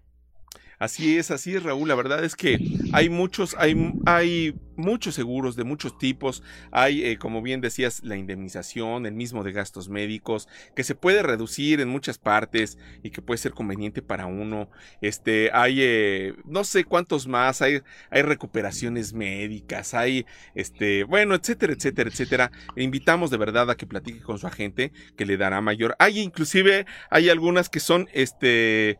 Así 0.79 1.17
es, 1.17 1.29
así 1.29 1.55
es, 1.55 1.63
Raúl. 1.63 1.89
La 1.89 1.95
verdad 1.95 2.23
es 2.23 2.37
que 2.37 2.57
hay 2.93 3.09
muchos, 3.09 3.53
hay, 3.59 3.93
hay 4.05 4.55
muchos 4.79 5.15
seguros 5.15 5.55
de 5.55 5.63
muchos 5.63 5.97
tipos. 5.97 6.43
Hay, 6.71 7.03
eh, 7.05 7.17
como 7.17 7.41
bien 7.41 7.61
decías, 7.61 8.01
la 8.03 8.17
indemnización, 8.17 9.05
el 9.05 9.13
mismo 9.13 9.43
de 9.43 9.51
gastos 9.51 9.89
médicos, 9.89 10.47
que 10.75 10.83
se 10.83 10.95
puede 10.95 11.21
reducir 11.21 11.81
en 11.81 11.89
muchas 11.89 12.17
partes 12.17 12.77
y 13.03 13.11
que 13.11 13.21
puede 13.21 13.37
ser 13.37 13.53
conveniente 13.53 14.01
para 14.01 14.25
uno. 14.25 14.69
Este, 15.01 15.51
hay, 15.53 15.77
eh, 15.81 16.33
no 16.45 16.63
sé 16.63 16.83
cuántos 16.83 17.27
más, 17.27 17.61
hay, 17.61 17.81
hay 18.09 18.21
recuperaciones 18.21 19.13
médicas, 19.13 19.93
hay, 19.93 20.25
este, 20.55 21.03
bueno, 21.03 21.35
etcétera, 21.35 21.73
etcétera, 21.73 22.09
etcétera. 22.09 22.51
Le 22.75 22.83
invitamos 22.83 23.29
de 23.29 23.37
verdad 23.37 23.69
a 23.69 23.77
que 23.77 23.85
platique 23.85 24.21
con 24.21 24.39
su 24.39 24.47
agente, 24.47 24.91
que 25.15 25.25
le 25.25 25.37
dará 25.37 25.61
mayor. 25.61 25.95
Hay 25.99 26.19
inclusive, 26.19 26.85
hay 27.09 27.29
algunas 27.29 27.69
que 27.69 27.79
son, 27.79 28.07
este, 28.13 28.99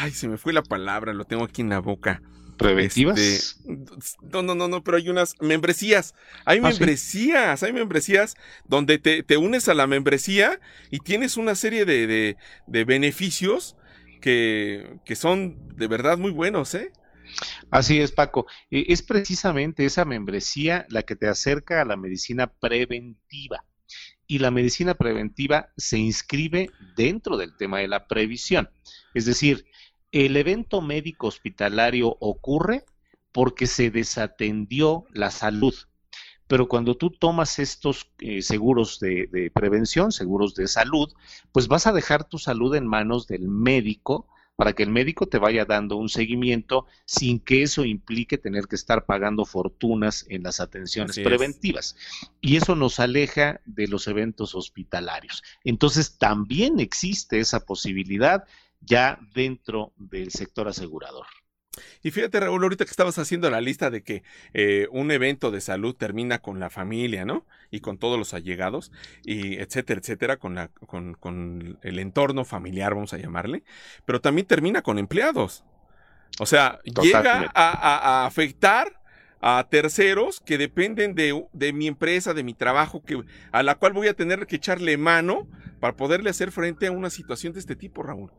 Ay, 0.00 0.10
se 0.10 0.28
me 0.28 0.36
fue 0.36 0.52
la 0.52 0.62
palabra, 0.62 1.14
lo 1.14 1.24
tengo 1.24 1.44
aquí 1.44 1.62
en 1.62 1.70
la 1.70 1.80
boca. 1.80 2.20
¿Preventivas? 2.58 3.18
Este, 3.18 3.62
no, 4.20 4.42
no, 4.42 4.54
no, 4.54 4.68
no, 4.68 4.82
pero 4.84 4.96
hay 4.96 5.08
unas 5.08 5.34
membresías. 5.40 6.14
Hay 6.44 6.58
ah, 6.58 6.68
membresías, 6.68 7.62
hay 7.62 7.72
membresías 7.72 8.36
donde 8.66 8.98
te, 8.98 9.36
unes 9.36 9.68
a 9.68 9.74
la 9.74 9.86
membresía 9.86 10.60
y 10.90 10.98
tienes 10.98 11.36
una 11.36 11.54
serie 11.54 11.84
de, 11.84 12.36
beneficios 12.66 13.76
que, 14.20 14.98
que, 15.04 15.14
son 15.14 15.76
de 15.76 15.86
verdad 15.86 16.18
muy 16.18 16.32
buenos, 16.32 16.74
¿eh? 16.74 16.92
Así 17.70 18.00
es, 18.00 18.12
Paco. 18.12 18.46
E, 18.70 18.86
es 18.88 19.02
precisamente 19.02 19.84
esa 19.84 20.04
membresía 20.04 20.86
la 20.88 21.02
que 21.02 21.16
te 21.16 21.28
acerca 21.28 21.80
a 21.80 21.84
la 21.84 21.96
medicina 21.96 22.48
preventiva. 22.48 23.64
Y 24.26 24.40
la 24.40 24.50
medicina 24.50 24.94
preventiva 24.94 25.70
se 25.76 25.98
inscribe 25.98 26.70
dentro 26.96 27.36
del 27.36 27.56
tema 27.56 27.78
de 27.78 27.88
la 27.88 28.06
previsión. 28.06 28.68
Es 29.14 29.24
decir, 29.24 29.64
el 30.12 30.36
evento 30.36 30.80
médico 30.80 31.26
hospitalario 31.26 32.16
ocurre 32.20 32.84
porque 33.32 33.66
se 33.66 33.90
desatendió 33.90 35.04
la 35.12 35.30
salud. 35.30 35.74
Pero 36.46 36.66
cuando 36.66 36.96
tú 36.96 37.10
tomas 37.10 37.58
estos 37.58 38.10
eh, 38.20 38.40
seguros 38.40 38.98
de, 39.00 39.50
prevención, 39.54 40.12
seguros 40.12 40.54
de 40.54 40.66
salud, 40.66 41.12
pues 41.52 41.68
vas 41.68 41.86
a 41.86 41.92
dejar 41.92 42.24
tu 42.24 42.38
salud 42.38 42.74
en 42.74 42.86
manos 42.86 43.26
del 43.26 43.48
médico 43.48 44.26
para 44.56 44.72
que 44.72 44.82
el 44.82 44.90
médico 44.90 45.26
te 45.26 45.38
vaya 45.38 45.66
dando 45.66 45.94
un 45.96 46.08
seguimiento 46.08 46.86
sin 47.04 47.38
que 47.38 47.62
eso 47.62 47.84
implique 47.84 48.38
tener 48.38 48.66
que 48.66 48.74
estar 48.74 49.04
pagando 49.04 49.44
fortunas 49.44 50.26
en 50.30 50.42
las 50.42 50.58
atenciones 50.58 51.16
preventivas. 51.20 51.94
Y 52.40 52.56
eso 52.56 52.74
nos 52.74 52.98
aleja 52.98 53.60
de 53.66 53.86
los 53.86 54.08
eventos 54.08 54.56
hospitalarios. 54.56 55.44
Entonces 55.62 56.18
también 56.18 56.80
existe 56.80 57.38
esa 57.38 57.66
posibilidad 57.66 58.46
ya 58.80 59.18
dentro 59.34 59.92
del 59.96 60.30
sector 60.30 60.68
asegurador. 60.68 61.26
Y 62.02 62.10
fíjate, 62.10 62.40
Raúl, 62.40 62.62
ahorita 62.62 62.84
que 62.84 62.90
estabas 62.90 63.18
haciendo 63.18 63.50
la 63.50 63.60
lista 63.60 63.90
de 63.90 64.02
que 64.02 64.22
eh, 64.54 64.88
un 64.90 65.10
evento 65.10 65.50
de 65.50 65.60
salud 65.60 65.94
termina 65.94 66.38
con 66.40 66.60
la 66.60 66.70
familia, 66.70 67.24
¿no? 67.24 67.46
Y 67.70 67.80
con 67.80 67.98
todos 67.98 68.18
los 68.18 68.34
allegados, 68.34 68.92
y 69.24 69.56
etcétera, 69.56 70.00
etcétera, 70.00 70.36
con, 70.38 70.54
la, 70.54 70.68
con, 70.68 71.14
con 71.14 71.78
el 71.82 71.98
entorno 71.98 72.44
familiar, 72.44 72.94
vamos 72.94 73.12
a 73.12 73.18
llamarle, 73.18 73.62
pero 74.04 74.20
también 74.20 74.46
termina 74.46 74.82
con 74.82 74.98
empleados. 74.98 75.64
O 76.40 76.46
sea, 76.46 76.80
llega 77.02 77.50
a, 77.54 78.26
afectar 78.26 79.00
a 79.40 79.66
terceros 79.70 80.40
que 80.40 80.58
dependen 80.58 81.14
de, 81.14 81.46
de, 81.52 81.72
mi 81.72 81.86
empresa, 81.86 82.34
de 82.34 82.42
mi 82.42 82.54
trabajo, 82.54 83.02
que, 83.02 83.22
a 83.52 83.62
la 83.62 83.76
cual 83.76 83.92
voy 83.92 84.08
a 84.08 84.14
tener 84.14 84.46
que 84.46 84.56
echarle 84.56 84.96
mano 84.96 85.48
para 85.80 85.96
poderle 85.96 86.30
hacer 86.30 86.52
frente 86.52 86.86
a 86.86 86.92
una 86.92 87.10
situación 87.10 87.52
de 87.52 87.60
este 87.60 87.76
tipo, 87.76 88.02
Raúl. 88.02 88.30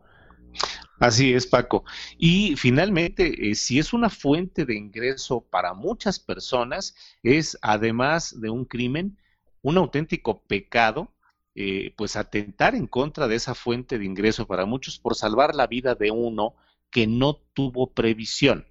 Así 1.00 1.32
es, 1.32 1.46
Paco. 1.46 1.84
Y 2.18 2.56
finalmente, 2.56 3.50
eh, 3.50 3.54
si 3.54 3.78
es 3.78 3.94
una 3.94 4.10
fuente 4.10 4.66
de 4.66 4.76
ingreso 4.76 5.40
para 5.40 5.72
muchas 5.72 6.18
personas, 6.18 6.94
es 7.22 7.58
además 7.62 8.38
de 8.38 8.50
un 8.50 8.66
crimen, 8.66 9.16
un 9.62 9.78
auténtico 9.78 10.42
pecado, 10.42 11.10
eh, 11.54 11.94
pues 11.96 12.16
atentar 12.16 12.74
en 12.74 12.86
contra 12.86 13.28
de 13.28 13.36
esa 13.36 13.54
fuente 13.54 13.98
de 13.98 14.04
ingreso 14.04 14.46
para 14.46 14.66
muchos 14.66 14.98
por 14.98 15.16
salvar 15.16 15.54
la 15.54 15.66
vida 15.66 15.94
de 15.94 16.10
uno 16.10 16.54
que 16.90 17.06
no 17.06 17.34
tuvo 17.54 17.92
previsión, 17.92 18.66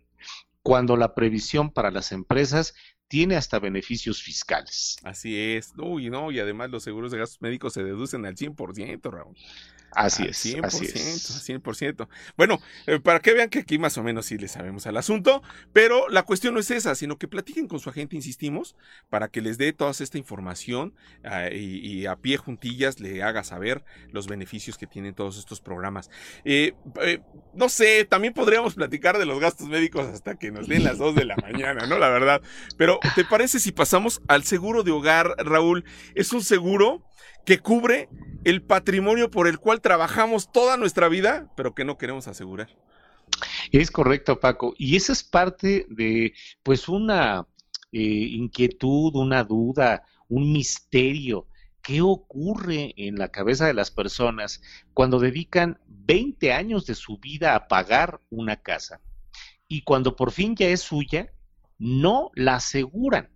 cuando 0.62 0.98
la 0.98 1.16
previsión 1.16 1.72
para 1.72 1.90
las 1.90 2.12
empresas 2.12 2.76
tiene 3.10 3.36
hasta 3.36 3.60
beneficios 3.60 4.22
fiscales. 4.22 4.98
Así 5.04 5.36
es. 5.36 5.74
Uy, 5.78 6.10
no, 6.10 6.32
y 6.32 6.40
además 6.40 6.70
los 6.70 6.84
seguros 6.84 7.12
de 7.12 7.18
gastos 7.18 7.42
médicos 7.42 7.74
se 7.74 7.84
deducen 7.84 8.26
al 8.26 8.36
100%, 8.36 9.12
Raúl. 9.12 9.36
Así 9.92 10.24
es. 10.28 10.46
100%, 10.46 10.66
así 10.66 10.86
es. 10.86 11.50
100%. 11.50 12.08
Bueno, 12.38 12.60
eh, 12.86 13.00
para 13.00 13.20
que 13.20 13.34
vean 13.34 13.50
que 13.50 13.60
aquí 13.60 13.78
más 13.78 13.98
o 13.98 14.04
menos 14.04 14.28
sí 14.28 14.38
le 14.38 14.48
sabemos 14.48 14.86
al 14.88 14.98
asunto, 14.98 15.42
pero 15.74 16.08
la 16.10 16.24
cuestión 16.24 16.54
no 16.54 16.60
es 16.60 16.72
esa, 16.72 16.96
sino 16.96 17.18
que 17.18 17.28
platiquen 17.28 17.68
con 17.68 17.80
su 17.80 17.90
agente, 17.90 18.16
insistimos, 18.16 18.76
para 19.10 19.30
que 19.30 19.42
les 19.42 19.58
dé 19.58 19.74
toda 19.74 19.92
esta 19.92 20.18
información 20.18 20.94
ah, 21.24 21.50
y, 21.52 22.06
a 22.06 22.16
pie 22.16 22.38
juntillas 22.38 23.00
le 23.00 23.24
haga 23.24 23.44
saber 23.44 23.84
los 24.12 24.28
beneficios 24.28 24.78
que 24.78 24.88
tienen 24.88 25.14
todos 25.14 25.38
estos 25.38 25.60
programas. 25.60 26.10
Eh, 26.46 26.74
eh, 27.02 27.22
no 27.54 27.70
sé, 27.70 28.06
también 28.06 28.34
podríamos 28.34 28.76
platicar 28.76 29.18
de 29.18 29.26
los 29.26 29.40
gastos 29.40 29.68
médicos 29.68 30.08
hasta 30.08 30.36
que 30.36 30.52
nos 30.52 30.68
den 30.68 30.84
las 30.84 30.98
2 30.98 31.16
de 31.16 31.26
la 31.26 31.36
mañana, 31.38 31.88
¿no? 31.88 31.98
La 31.98 32.10
verdad. 32.10 32.42
Pero, 32.78 32.99
¿te 33.16 33.26
parece 33.26 33.60
si 33.60 33.72
pasamos 33.72 34.22
al 34.28 34.44
seguro 34.44 34.84
de 34.84 34.92
hogar, 34.92 35.36
Raúl? 35.38 35.86
Es 36.16 36.34
un 36.34 36.44
seguro 36.44 37.04
que 37.46 37.60
cubre 37.60 38.10
el 38.44 38.62
patrimonio 38.62 39.30
por 39.30 39.48
el 39.48 39.60
cual 39.60 39.82
trabajamos 39.82 40.52
toda 40.52 40.78
nuestra 40.78 41.08
vida, 41.10 41.52
pero 41.56 41.74
que 41.74 41.86
no 41.86 41.98
queremos 41.98 42.28
asegurar. 42.28 42.70
Es 43.72 43.92
correcto, 43.92 44.40
Paco. 44.40 44.74
Y 44.78 44.96
esa 44.96 45.14
es 45.14 45.24
parte 45.24 45.86
de, 45.90 46.34
pues, 46.64 46.90
una 46.90 47.48
eh, 47.92 48.00
inquietud, 48.00 49.16
una 49.16 49.44
duda, 49.44 50.04
un 50.28 50.52
misterio. 50.52 51.48
¿Qué 51.82 52.02
ocurre 52.02 52.94
en 52.98 53.18
la 53.18 53.30
cabeza 53.30 53.66
de 53.66 53.74
las 53.74 53.90
personas 53.90 54.62
cuando 54.94 55.20
dedican 55.20 55.80
20 55.88 56.54
años 56.54 56.86
de 56.86 56.96
su 56.96 57.18
vida 57.18 57.56
a 57.56 57.68
pagar 57.68 58.20
una 58.30 58.58
casa? 58.58 59.02
Y 59.68 59.84
cuando 59.84 60.16
por 60.16 60.32
fin 60.32 60.56
ya 60.56 60.68
es 60.68 60.82
suya, 60.82 61.32
no 61.80 62.30
la 62.36 62.56
aseguran. 62.56 63.30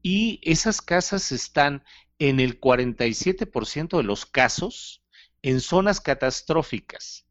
Y 0.00 0.40
esas 0.42 0.80
casas 0.80 1.32
están 1.32 1.82
en 2.18 2.40
el 2.40 2.60
47% 2.60 3.96
de 3.96 4.02
los 4.02 4.24
casos 4.24 5.02
en 5.42 5.60
zonas 5.60 6.00
catastróficas, 6.00 7.26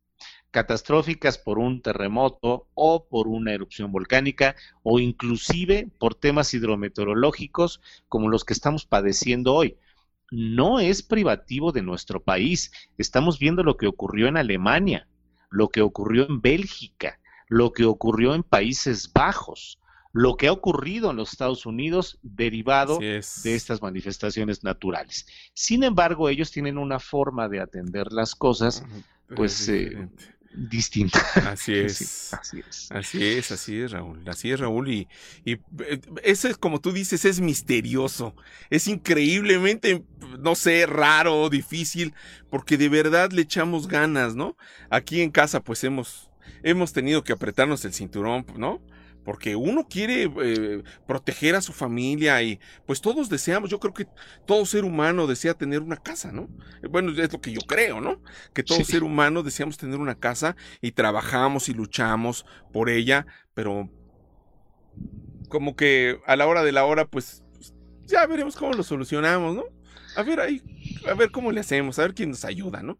catastróficas 0.51 1.38
por 1.38 1.58
un 1.58 1.82
terremoto 1.82 2.67
o 2.75 3.08
por 3.08 3.27
una 3.27 3.53
erupción 3.53 3.91
volcánica 3.91 4.56
o 4.84 4.99
inclusive 4.99 5.89
por 5.97 6.13
temas 6.13 6.53
hidrometeorológicos 6.53 7.82
como 8.10 8.29
los 8.29 8.43
que 8.43 8.53
estamos 8.53 8.86
padeciendo 8.86 9.53
hoy. 9.53 9.77
No 10.29 10.79
es 10.79 11.03
privativo 11.03 11.71
de 11.71 11.84
nuestro 11.84 12.21
país. 12.21 12.71
Estamos 12.97 13.39
viendo 13.39 13.63
lo 13.63 13.77
que 13.77 13.88
ocurrió 13.88 14.27
en 14.27 14.38
Alemania, 14.38 15.08
lo 15.49 15.69
que 15.69 15.82
ocurrió 15.82 16.27
en 16.27 16.41
Bélgica, 16.41 17.19
lo 17.47 17.71
que 17.71 17.86
ocurrió 17.86 18.36
en 18.36 18.43
Países 18.43 19.12
Bajos 19.13 19.79
lo 20.13 20.38
que 20.38 20.47
ha 20.47 20.52
ocurrido 20.52 21.10
en 21.10 21.17
los 21.17 21.32
Estados 21.32 21.65
Unidos 21.65 22.19
derivado 22.21 22.99
de 22.99 23.19
estas 23.43 23.82
manifestaciones 23.82 24.63
naturales. 24.63 25.26
Sin 25.54 25.84
embargo, 25.84 26.30
ellos 26.30 26.52
tienen 26.52 26.78
una 26.78 26.99
forma 26.99 27.49
de 27.49 27.60
atender 27.60 28.12
las 28.12 28.36
cosas, 28.36 28.84
pues, 29.36 29.67
eh, 29.69 30.08
distinta. 30.56 31.19
Así 31.49 31.73
es. 31.80 32.32
así 32.32 32.60
es. 32.60 32.91
Así 32.91 33.23
es, 33.23 33.52
así 33.52 33.82
es, 33.82 33.91
Raúl. 33.91 34.21
Así 34.28 34.52
es, 34.52 34.60
Raúl. 34.60 34.88
Y, 34.89 35.08
y 35.45 35.54
eh, 35.54 35.99
eso 36.23 36.47
es, 36.47 36.58
como 36.58 36.80
tú 36.80 36.91
dices, 36.91 37.26
es 37.26 37.39
misterioso. 37.39 38.36
Es 38.69 38.88
increíblemente, 38.88 40.04
no 40.39 40.54
sé, 40.54 40.86
raro, 40.86 41.49
difícil, 41.49 42.13
porque 42.52 42.78
de 42.78 42.89
verdad 42.89 43.32
le 43.32 43.41
echamos 43.41 43.88
ganas, 43.88 44.36
¿no? 44.36 44.58
Aquí 44.91 45.21
en 45.21 45.32
casa, 45.32 45.63
pues 45.63 45.84
hemos, 45.84 46.30
hemos 46.62 46.93
tenido 46.93 47.23
que 47.23 47.34
apretarnos 47.34 47.84
el 47.86 47.93
cinturón, 47.93 48.45
¿no? 48.56 48.80
Porque 49.24 49.56
uno 49.56 49.88
quiere 49.88 50.32
eh, 50.42 50.84
proteger 51.08 51.56
a 51.56 51.62
su 51.62 51.74
familia 51.74 52.42
y 52.42 52.60
pues 52.86 53.02
todos 53.02 53.30
deseamos, 53.30 53.70
yo 53.70 53.80
creo 53.80 53.94
que 53.94 54.08
todo 54.46 54.66
ser 54.66 54.84
humano 54.86 55.28
desea 55.28 55.54
tener 55.54 55.82
una 55.82 55.98
casa, 55.98 56.32
¿no? 56.32 56.50
Bueno, 56.90 57.12
es 57.12 57.32
lo 57.32 57.42
que 57.42 57.52
yo 57.52 57.62
creo, 57.62 58.02
¿no? 58.02 58.22
Que 58.54 58.64
todo 58.64 58.84
ser 58.84 59.04
humano 59.04 59.44
deseamos 59.44 59.78
tener 59.78 60.00
una 60.00 60.16
casa 60.16 60.56
y 60.82 60.92
trabajamos 60.92 61.70
y 61.70 61.74
luchamos 61.74 62.46
por 62.72 62.90
ella, 62.90 63.26
pero 63.54 63.90
como 65.50 65.76
que 65.76 66.20
a 66.26 66.36
la 66.36 66.48
hora 66.48 66.64
de 66.64 66.72
la 66.72 66.86
hora, 66.86 67.06
pues 67.06 67.44
ya 68.06 68.26
veremos 68.26 68.56
cómo 68.56 68.74
lo 68.74 68.84
solucionamos, 68.84 69.56
¿no? 69.56 69.64
A 70.16 70.24
ver 70.24 70.40
ahí, 70.40 70.62
a 71.10 71.14
ver 71.14 71.32
cómo 71.32 71.52
le 71.52 71.60
hacemos, 71.60 71.98
a 71.98 72.04
ver 72.04 72.14
quién 72.14 72.30
nos 72.30 72.46
ayuda, 72.46 72.84
¿no? 72.84 73.00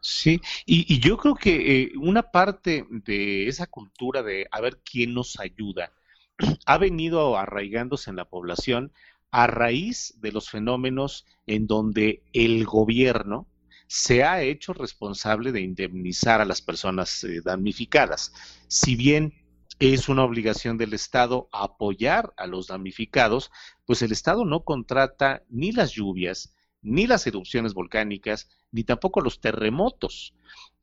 Sí, 0.00 0.40
y, 0.64 1.00
yo 1.00 1.16
creo 1.18 1.34
que 1.34 1.82
eh, 1.82 1.92
una 1.96 2.30
parte 2.30 2.86
de 2.88 3.48
esa 3.48 3.66
cultura 3.66 4.22
de 4.22 4.46
a 4.50 4.60
ver 4.60 4.78
quién 4.78 5.12
nos 5.12 5.40
ayuda 5.40 5.92
ha 6.66 6.78
venido 6.78 7.36
arraigándose 7.36 8.10
en 8.10 8.16
la 8.16 8.24
población 8.24 8.92
a 9.30 9.46
raíz 9.46 10.14
de 10.20 10.32
los 10.32 10.50
fenómenos 10.50 11.26
en 11.46 11.66
donde 11.66 12.22
el 12.32 12.64
gobierno 12.64 13.46
se 13.88 14.22
ha 14.22 14.42
hecho 14.42 14.72
responsable 14.72 15.50
de 15.50 15.62
indemnizar 15.62 16.40
a 16.40 16.44
las 16.44 16.62
personas 16.62 17.24
eh, 17.24 17.40
damnificadas. 17.42 18.32
Si 18.68 18.94
bien 18.94 19.34
es 19.78 20.08
una 20.08 20.24
obligación 20.24 20.76
del 20.76 20.92
Estado 20.92 21.48
apoyar 21.52 22.32
a 22.36 22.46
los 22.46 22.68
damnificados, 22.68 23.50
pues 23.86 24.02
el 24.02 24.12
Estado 24.12 24.44
no 24.44 24.60
contrata 24.60 25.42
ni 25.48 25.72
las 25.72 25.92
lluvias, 25.92 26.54
ni 26.82 27.06
las 27.06 27.26
erupciones 27.26 27.74
volcánicas, 27.74 28.48
ni 28.72 28.84
tampoco 28.84 29.20
los 29.20 29.40
terremotos, 29.40 30.34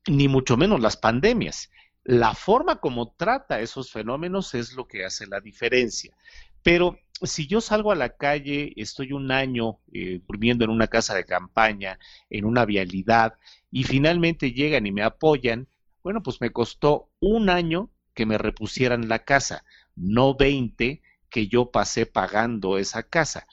ni 0.07 0.27
mucho 0.27 0.57
menos 0.57 0.79
las 0.79 0.97
pandemias. 0.97 1.71
La 2.03 2.33
forma 2.35 2.79
como 2.79 3.13
trata 3.13 3.61
esos 3.61 3.91
fenómenos 3.91 4.53
es 4.53 4.73
lo 4.73 4.87
que 4.87 5.05
hace 5.05 5.25
la 5.27 5.39
diferencia. 5.39 6.15
Pero 6.61 6.97
si 7.21 7.47
yo 7.47 7.61
salgo 7.61 7.91
a 7.91 7.95
la 7.95 8.09
calle, 8.09 8.73
estoy 8.75 9.13
un 9.13 9.31
año 9.31 9.79
eh, 9.93 10.21
durmiendo 10.27 10.65
en 10.65 10.71
una 10.71 10.87
casa 10.87 11.15
de 11.15 11.25
campaña, 11.25 11.99
en 12.29 12.45
una 12.45 12.65
vialidad, 12.65 13.35
y 13.71 13.83
finalmente 13.83 14.51
llegan 14.51 14.85
y 14.85 14.91
me 14.91 15.03
apoyan, 15.03 15.67
bueno, 16.03 16.21
pues 16.21 16.41
me 16.41 16.51
costó 16.51 17.09
un 17.19 17.49
año 17.49 17.89
que 18.13 18.25
me 18.25 18.37
repusieran 18.37 19.09
la 19.09 19.19
casa, 19.19 19.63
no 19.95 20.35
20 20.35 21.01
que 21.29 21.47
yo 21.47 21.71
pasé 21.71 22.05
pagando 22.05 22.77
esa 22.77 23.03
casa. 23.03 23.45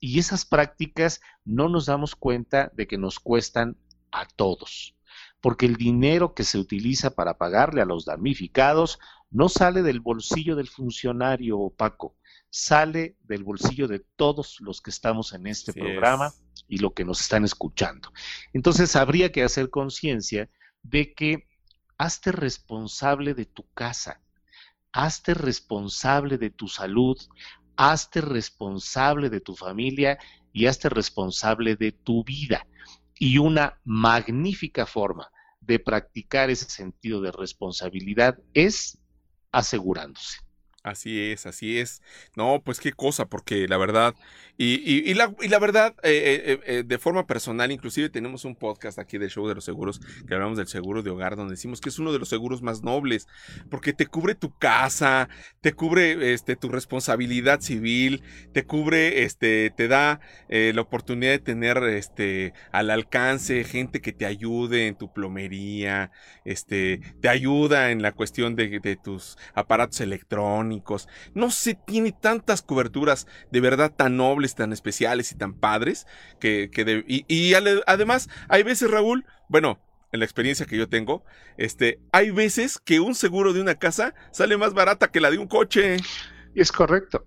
Y 0.00 0.18
esas 0.18 0.44
prácticas 0.44 1.20
no 1.44 1.68
nos 1.68 1.86
damos 1.86 2.16
cuenta 2.16 2.72
de 2.74 2.86
que 2.86 2.98
nos 2.98 3.20
cuestan 3.20 3.76
a 4.10 4.26
todos, 4.26 4.96
porque 5.40 5.66
el 5.66 5.76
dinero 5.76 6.34
que 6.34 6.44
se 6.44 6.58
utiliza 6.58 7.10
para 7.10 7.38
pagarle 7.38 7.82
a 7.82 7.86
los 7.86 8.06
damnificados 8.06 8.98
no 9.30 9.48
sale 9.48 9.82
del 9.82 10.00
bolsillo 10.00 10.56
del 10.56 10.68
funcionario 10.68 11.58
opaco, 11.58 12.16
sale 12.50 13.16
del 13.22 13.44
bolsillo 13.44 13.86
de 13.86 14.00
todos 14.16 14.60
los 14.60 14.80
que 14.80 14.90
estamos 14.90 15.32
en 15.32 15.46
este 15.46 15.72
programa 15.72 16.32
y 16.66 16.78
lo 16.78 16.94
que 16.94 17.04
nos 17.04 17.20
están 17.20 17.44
escuchando. 17.44 18.12
Entonces 18.52 18.96
habría 18.96 19.30
que 19.30 19.44
hacer 19.44 19.70
conciencia 19.70 20.48
de 20.82 21.14
que 21.14 21.46
hazte 21.96 22.32
responsable 22.32 23.34
de 23.34 23.44
tu 23.44 23.64
casa, 23.74 24.20
hazte 24.92 25.34
responsable 25.34 26.38
de 26.38 26.50
tu 26.50 26.66
salud, 26.66 27.18
hazte 27.80 28.20
responsable 28.20 29.30
de 29.30 29.40
tu 29.40 29.56
familia 29.56 30.18
y 30.52 30.66
hazte 30.66 30.90
responsable 30.90 31.76
de 31.76 31.92
tu 31.92 32.22
vida. 32.24 32.66
Y 33.18 33.38
una 33.38 33.80
magnífica 33.84 34.84
forma 34.84 35.30
de 35.62 35.78
practicar 35.78 36.50
ese 36.50 36.66
sentido 36.66 37.22
de 37.22 37.32
responsabilidad 37.32 38.38
es 38.52 38.98
asegurándose. 39.50 40.40
Así 40.82 41.20
es, 41.20 41.44
así 41.44 41.78
es. 41.78 42.00
No, 42.36 42.62
pues 42.64 42.80
qué 42.80 42.92
cosa, 42.92 43.26
porque 43.26 43.68
la 43.68 43.76
verdad, 43.76 44.14
y, 44.56 45.12
la, 45.14 45.58
verdad, 45.58 45.94
eh, 46.02 46.42
eh, 46.46 46.60
eh, 46.64 46.82
de 46.86 46.98
forma 46.98 47.26
personal, 47.26 47.70
inclusive 47.70 48.08
tenemos 48.08 48.46
un 48.46 48.56
podcast 48.56 48.98
aquí 48.98 49.18
del 49.18 49.28
Show 49.28 49.46
de 49.46 49.54
los 49.54 49.64
Seguros, 49.64 50.00
que 50.26 50.34
hablamos 50.34 50.56
del 50.56 50.68
seguro 50.68 51.02
de 51.02 51.10
hogar, 51.10 51.36
donde 51.36 51.52
decimos 51.52 51.82
que 51.82 51.90
es 51.90 51.98
uno 51.98 52.12
de 52.12 52.18
los 52.18 52.30
seguros 52.30 52.62
más 52.62 52.82
nobles, 52.82 53.28
porque 53.70 53.92
te 53.92 54.06
cubre 54.06 54.34
tu 54.34 54.56
casa, 54.56 55.28
te 55.60 55.74
cubre 55.74 56.32
este, 56.32 56.56
tu 56.56 56.70
responsabilidad 56.70 57.60
civil, 57.60 58.22
te 58.52 58.64
cubre, 58.64 59.24
este, 59.24 59.70
te 59.76 59.86
da 59.86 60.20
la 60.48 60.80
oportunidad 60.80 61.32
de 61.32 61.38
tener 61.38 61.82
este, 61.84 62.54
al 62.72 62.90
alcance 62.90 63.64
gente 63.64 64.00
que 64.00 64.12
te 64.12 64.24
ayude 64.24 64.86
en 64.86 64.96
tu 64.96 65.12
plomería, 65.12 66.10
este, 66.46 67.00
te 67.20 67.28
ayuda 67.28 67.90
en 67.90 68.00
la 68.00 68.12
cuestión 68.12 68.56
de, 68.56 68.80
de 68.80 68.96
tus 68.96 69.36
aparatos 69.54 70.00
electrónicos 70.00 70.69
no 71.34 71.50
se 71.50 71.74
tiene 71.74 72.12
tantas 72.12 72.62
coberturas 72.62 73.26
de 73.50 73.60
verdad 73.60 73.92
tan 73.94 74.16
nobles, 74.16 74.54
tan 74.54 74.72
especiales 74.72 75.32
y 75.32 75.36
tan 75.36 75.54
padres 75.54 76.06
que, 76.38 76.70
y, 77.06 77.54
además 77.54 78.28
hay 78.48 78.62
veces, 78.62 78.90
Raúl, 78.90 79.24
bueno, 79.48 79.80
en 80.12 80.20
la 80.20 80.26
experiencia 80.26 80.66
que 80.66 80.76
yo 80.76 80.88
tengo, 80.88 81.24
este, 81.56 82.00
hay 82.12 82.30
veces 82.30 82.78
que 82.78 83.00
un 83.00 83.14
seguro 83.14 83.52
de 83.52 83.60
una 83.60 83.76
casa 83.76 84.14
sale 84.32 84.56
más 84.56 84.74
barata 84.74 85.10
que 85.10 85.20
la 85.20 85.30
de 85.30 85.38
un 85.38 85.46
coche. 85.46 85.98
Es 86.54 86.72
correcto. 86.72 87.26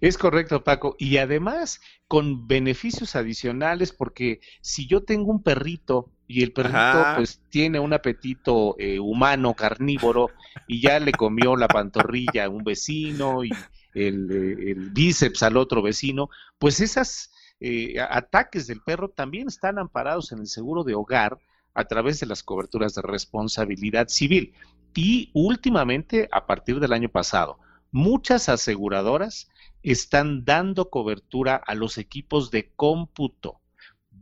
Es 0.00 0.18
correcto, 0.18 0.62
Paco. 0.62 0.96
Y 0.98 1.16
además 1.18 1.80
con 2.06 2.46
beneficios 2.46 3.16
adicionales, 3.16 3.92
porque 3.92 4.40
si 4.60 4.86
yo 4.86 5.04
tengo 5.04 5.30
un 5.32 5.42
perrito 5.42 6.12
y 6.26 6.42
el 6.42 6.52
perrito 6.52 7.04
pues 7.16 7.40
tiene 7.50 7.78
un 7.78 7.92
apetito 7.92 8.76
eh, 8.78 8.98
humano, 8.98 9.54
carnívoro, 9.54 10.30
y 10.66 10.80
ya 10.80 10.98
le 10.98 11.12
comió 11.12 11.56
la 11.56 11.68
pantorrilla 11.68 12.46
a 12.46 12.48
un 12.48 12.64
vecino 12.64 13.44
y 13.44 13.50
el, 13.94 14.30
eh, 14.30 14.74
bíceps 14.76 15.42
al 15.42 15.56
otro 15.56 15.82
vecino, 15.82 16.30
pues 16.58 16.80
esos 16.80 17.30
eh, 17.60 18.00
ataques 18.00 18.66
del 18.66 18.80
perro 18.80 19.10
también 19.10 19.48
están 19.48 19.78
amparados 19.78 20.32
en 20.32 20.40
el 20.40 20.46
seguro 20.46 20.82
de 20.82 20.94
hogar 20.94 21.38
a 21.74 21.84
través 21.84 22.20
de 22.20 22.26
las 22.26 22.42
coberturas 22.42 22.94
de 22.94 23.02
responsabilidad 23.02 24.08
civil. 24.08 24.54
Y 24.94 25.30
últimamente, 25.34 26.28
a 26.30 26.46
partir 26.46 26.78
del 26.78 26.92
año 26.92 27.08
pasado, 27.08 27.58
muchas 27.90 28.48
aseguradoras 28.48 29.48
están 29.82 30.44
dando 30.44 30.88
cobertura 30.88 31.56
a 31.56 31.74
los 31.74 31.98
equipos 31.98 32.50
de 32.50 32.70
cómputo 32.76 33.60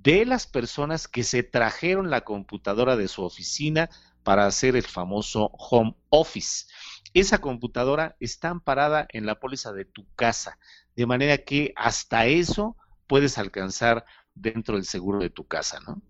de 0.02 0.26
las 0.26 0.46
personas 0.46 1.06
que 1.06 1.22
se 1.22 1.42
trajeron 1.42 2.10
la 2.10 2.22
computadora 2.22 2.96
de 2.96 3.08
su 3.08 3.22
oficina 3.22 3.88
para 4.22 4.46
hacer 4.46 4.76
el 4.76 4.82
famoso 4.82 5.50
home 5.52 5.94
office. 6.08 6.66
Esa 7.14 7.38
computadora 7.38 8.16
está 8.20 8.48
amparada 8.48 9.06
en 9.10 9.26
la 9.26 9.38
póliza 9.38 9.72
de 9.72 9.84
tu 9.84 10.06
casa, 10.14 10.58
de 10.96 11.06
manera 11.06 11.38
que 11.38 11.72
hasta 11.76 12.26
eso 12.26 12.76
puedes 13.06 13.38
alcanzar 13.38 14.04
dentro 14.34 14.76
del 14.76 14.84
seguro 14.84 15.18
de 15.18 15.30
tu 15.30 15.46
casa, 15.46 15.78
¿no? 15.86 16.02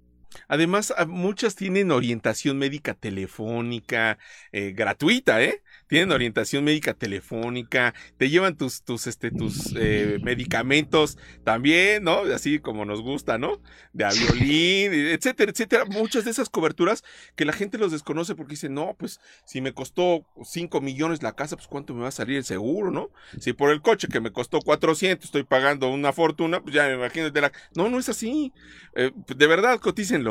Además, 0.48 0.94
muchas 1.08 1.56
tienen 1.56 1.90
orientación 1.90 2.56
médica 2.56 2.94
telefónica 2.94 4.18
eh, 4.50 4.72
gratuita, 4.72 5.42
¿eh? 5.42 5.62
Tienen 5.92 6.10
orientación 6.10 6.64
médica 6.64 6.94
telefónica, 6.94 7.92
te 8.16 8.30
llevan 8.30 8.56
tus, 8.56 8.82
tus, 8.82 9.06
este, 9.06 9.30
tus 9.30 9.74
eh, 9.76 10.18
medicamentos 10.22 11.18
también, 11.44 12.04
¿no? 12.04 12.20
Así 12.34 12.60
como 12.60 12.86
nos 12.86 13.02
gusta, 13.02 13.36
¿no? 13.36 13.60
De 13.92 14.06
violín, 14.08 14.94
etcétera, 14.94 15.52
etcétera. 15.52 15.84
Muchas 15.84 16.24
de 16.24 16.30
esas 16.30 16.48
coberturas 16.48 17.04
que 17.36 17.44
la 17.44 17.52
gente 17.52 17.76
los 17.76 17.92
desconoce 17.92 18.34
porque 18.34 18.52
dicen, 18.52 18.72
no, 18.72 18.96
pues 18.98 19.20
si 19.44 19.60
me 19.60 19.74
costó 19.74 20.24
5 20.42 20.80
millones 20.80 21.22
la 21.22 21.32
casa, 21.32 21.56
pues 21.56 21.68
cuánto 21.68 21.92
me 21.92 22.00
va 22.00 22.08
a 22.08 22.10
salir 22.10 22.38
el 22.38 22.44
seguro, 22.44 22.90
¿no? 22.90 23.10
Si 23.38 23.52
por 23.52 23.70
el 23.70 23.82
coche 23.82 24.08
que 24.08 24.22
me 24.22 24.32
costó 24.32 24.60
400 24.60 25.26
estoy 25.26 25.42
pagando 25.42 25.90
una 25.90 26.14
fortuna, 26.14 26.62
pues 26.62 26.74
ya 26.74 26.86
me 26.86 26.94
imagino 26.94 27.30
de 27.30 27.38
la... 27.38 27.52
No, 27.76 27.90
no 27.90 27.98
es 27.98 28.08
así. 28.08 28.54
Eh, 28.94 29.12
de 29.26 29.46
verdad, 29.46 29.78
coticen 29.78 30.24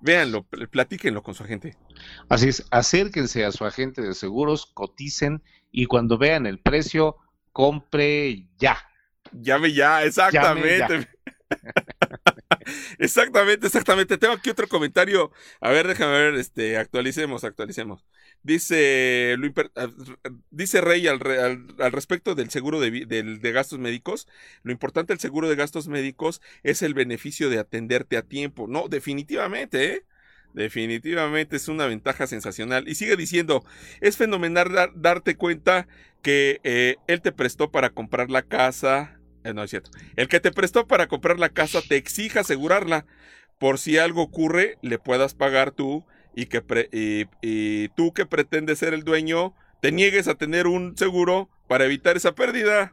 véanlo, 0.00 0.44
platíquenlo 0.44 1.24
con 1.24 1.34
su 1.34 1.42
agente. 1.42 1.76
Así 2.28 2.48
es, 2.48 2.66
acérquense 2.70 3.44
a 3.44 3.52
su 3.52 3.64
agente 3.64 4.02
de 4.02 4.14
seguros, 4.14 4.66
coticen 4.66 5.42
y 5.70 5.86
cuando 5.86 6.18
vean 6.18 6.46
el 6.46 6.58
precio, 6.58 7.16
compre 7.52 8.46
ya. 8.58 8.78
Llame 9.32 9.72
ya, 9.72 10.04
exactamente. 10.04 11.08
exactamente, 12.98 13.66
exactamente. 13.66 14.18
Tengo 14.18 14.34
aquí 14.34 14.50
otro 14.50 14.68
comentario. 14.68 15.32
A 15.60 15.70
ver, 15.70 15.86
déjame 15.86 16.12
ver, 16.12 16.34
este, 16.34 16.76
actualicemos, 16.76 17.44
actualicemos. 17.44 18.06
Dice, 18.42 19.36
ah, 19.76 19.88
dice 20.50 20.80
Rey 20.80 21.06
al, 21.08 21.20
al, 21.78 21.92
respecto 21.92 22.34
del 22.34 22.50
seguro 22.50 22.80
de, 22.80 23.04
de, 23.06 23.52
gastos 23.52 23.78
médicos, 23.78 24.28
lo 24.62 24.72
importante 24.72 25.12
del 25.12 25.20
seguro 25.20 25.48
de 25.48 25.56
gastos 25.56 25.88
médicos 25.88 26.40
es 26.62 26.82
el 26.82 26.94
beneficio 26.94 27.50
de 27.50 27.58
atenderte 27.58 28.16
a 28.16 28.22
tiempo. 28.22 28.66
No, 28.68 28.88
definitivamente, 28.88 29.94
¿eh? 29.94 30.04
Definitivamente 30.58 31.54
es 31.54 31.68
una 31.68 31.86
ventaja 31.86 32.26
sensacional. 32.26 32.88
Y 32.88 32.96
sigue 32.96 33.14
diciendo, 33.14 33.64
es 34.00 34.16
fenomenal 34.16 34.90
darte 34.96 35.36
cuenta 35.36 35.86
que 36.20 36.60
eh, 36.64 36.96
él 37.06 37.20
te 37.20 37.30
prestó 37.30 37.70
para 37.70 37.90
comprar 37.90 38.28
la 38.28 38.42
casa. 38.42 39.20
Eh, 39.44 39.54
no 39.54 39.62
es 39.62 39.70
cierto. 39.70 39.92
El 40.16 40.26
que 40.26 40.40
te 40.40 40.50
prestó 40.50 40.88
para 40.88 41.06
comprar 41.06 41.38
la 41.38 41.50
casa 41.50 41.80
te 41.80 41.94
exija 41.94 42.40
asegurarla. 42.40 43.06
Por 43.60 43.78
si 43.78 43.98
algo 43.98 44.20
ocurre, 44.20 44.78
le 44.82 44.98
puedas 44.98 45.32
pagar 45.32 45.70
tú 45.70 46.04
y 46.34 46.46
que 46.46 47.28
y, 47.40 47.88
tú 47.90 48.12
que 48.12 48.26
pretendes 48.26 48.80
ser 48.80 48.94
el 48.94 49.04
dueño 49.04 49.54
te 49.80 49.92
niegues 49.92 50.26
a 50.26 50.34
tener 50.34 50.66
un 50.66 50.96
seguro 50.96 51.48
para 51.68 51.84
evitar 51.84 52.16
esa 52.16 52.34
pérdida. 52.34 52.92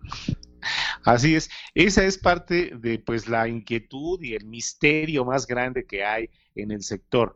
Así 1.03 1.34
es, 1.34 1.49
esa 1.74 2.03
es 2.03 2.20
parte 2.20 2.74
de 2.76 2.99
pues 2.99 3.28
la 3.28 3.47
inquietud 3.47 4.22
y 4.22 4.36
el 4.36 4.45
misterio 4.45 5.26
más 5.26 5.47
grande 5.47 5.86
que 5.86 6.03
hay 6.03 6.30
en 6.55 6.72
el 6.72 6.84
sector. 6.84 7.36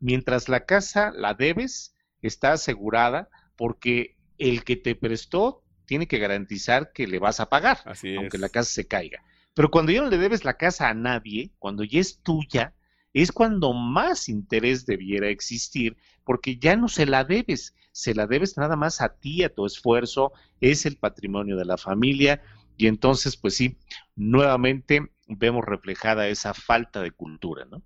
Mientras 0.00 0.48
la 0.48 0.64
casa 0.64 1.12
la 1.14 1.34
debes, 1.34 1.94
está 2.22 2.52
asegurada 2.52 3.28
porque 3.56 4.16
el 4.38 4.64
que 4.64 4.76
te 4.76 4.94
prestó 4.94 5.62
tiene 5.84 6.08
que 6.08 6.18
garantizar 6.18 6.92
que 6.92 7.06
le 7.06 7.18
vas 7.18 7.40
a 7.40 7.48
pagar, 7.48 7.78
aunque 8.16 8.38
la 8.38 8.48
casa 8.48 8.70
se 8.70 8.86
caiga. 8.86 9.22
Pero 9.54 9.70
cuando 9.70 9.92
ya 9.92 10.00
no 10.02 10.08
le 10.08 10.18
debes 10.18 10.44
la 10.44 10.56
casa 10.56 10.88
a 10.88 10.94
nadie, 10.94 11.52
cuando 11.58 11.84
ya 11.84 12.00
es 12.00 12.22
tuya, 12.22 12.74
es 13.12 13.32
cuando 13.32 13.72
más 13.72 14.28
interés 14.28 14.86
debiera 14.86 15.28
existir, 15.28 15.96
porque 16.24 16.58
ya 16.58 16.76
no 16.76 16.88
se 16.88 17.06
la 17.06 17.24
debes, 17.24 17.74
se 17.92 18.14
la 18.14 18.26
debes 18.26 18.56
nada 18.56 18.76
más 18.76 19.00
a 19.00 19.16
ti, 19.16 19.42
a 19.42 19.52
tu 19.52 19.66
esfuerzo, 19.66 20.32
es 20.60 20.86
el 20.86 20.96
patrimonio 20.96 21.56
de 21.56 21.64
la 21.64 21.76
familia, 21.76 22.40
y 22.76 22.86
entonces, 22.86 23.36
pues 23.36 23.56
sí, 23.56 23.76
nuevamente 24.14 25.10
vemos 25.26 25.64
reflejada 25.64 26.28
esa 26.28 26.54
falta 26.54 27.02
de 27.02 27.10
cultura, 27.10 27.66
¿no? 27.66 27.82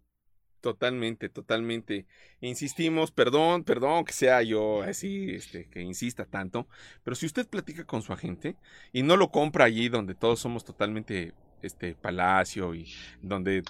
Totalmente, 0.65 1.29
totalmente. 1.29 2.07
Insistimos, 2.41 3.11
perdón, 3.11 3.65
perdón 3.65 4.07
que 4.07 4.15
sea 4.15 4.41
yo 4.41 4.83
así, 4.83 5.29
este, 5.29 5.67
que 5.69 5.83
insista 5.83 6.25
tanto, 6.25 6.67
pero 7.03 7.15
si 7.15 7.27
usted 7.27 7.47
platica 7.47 7.85
con 7.85 8.01
su 8.01 8.15
agente 8.15 8.57
y 8.91 9.03
no 9.03 9.19
lo 9.19 9.29
compra 9.29 9.67
allí 9.67 9.91
donde 9.91 10.15
todos 10.15 10.41
somos 10.41 10.65
totalmente, 10.65 11.35
este, 11.61 11.95
palacio 11.95 12.75
y 12.75 12.91
donde 13.21 13.63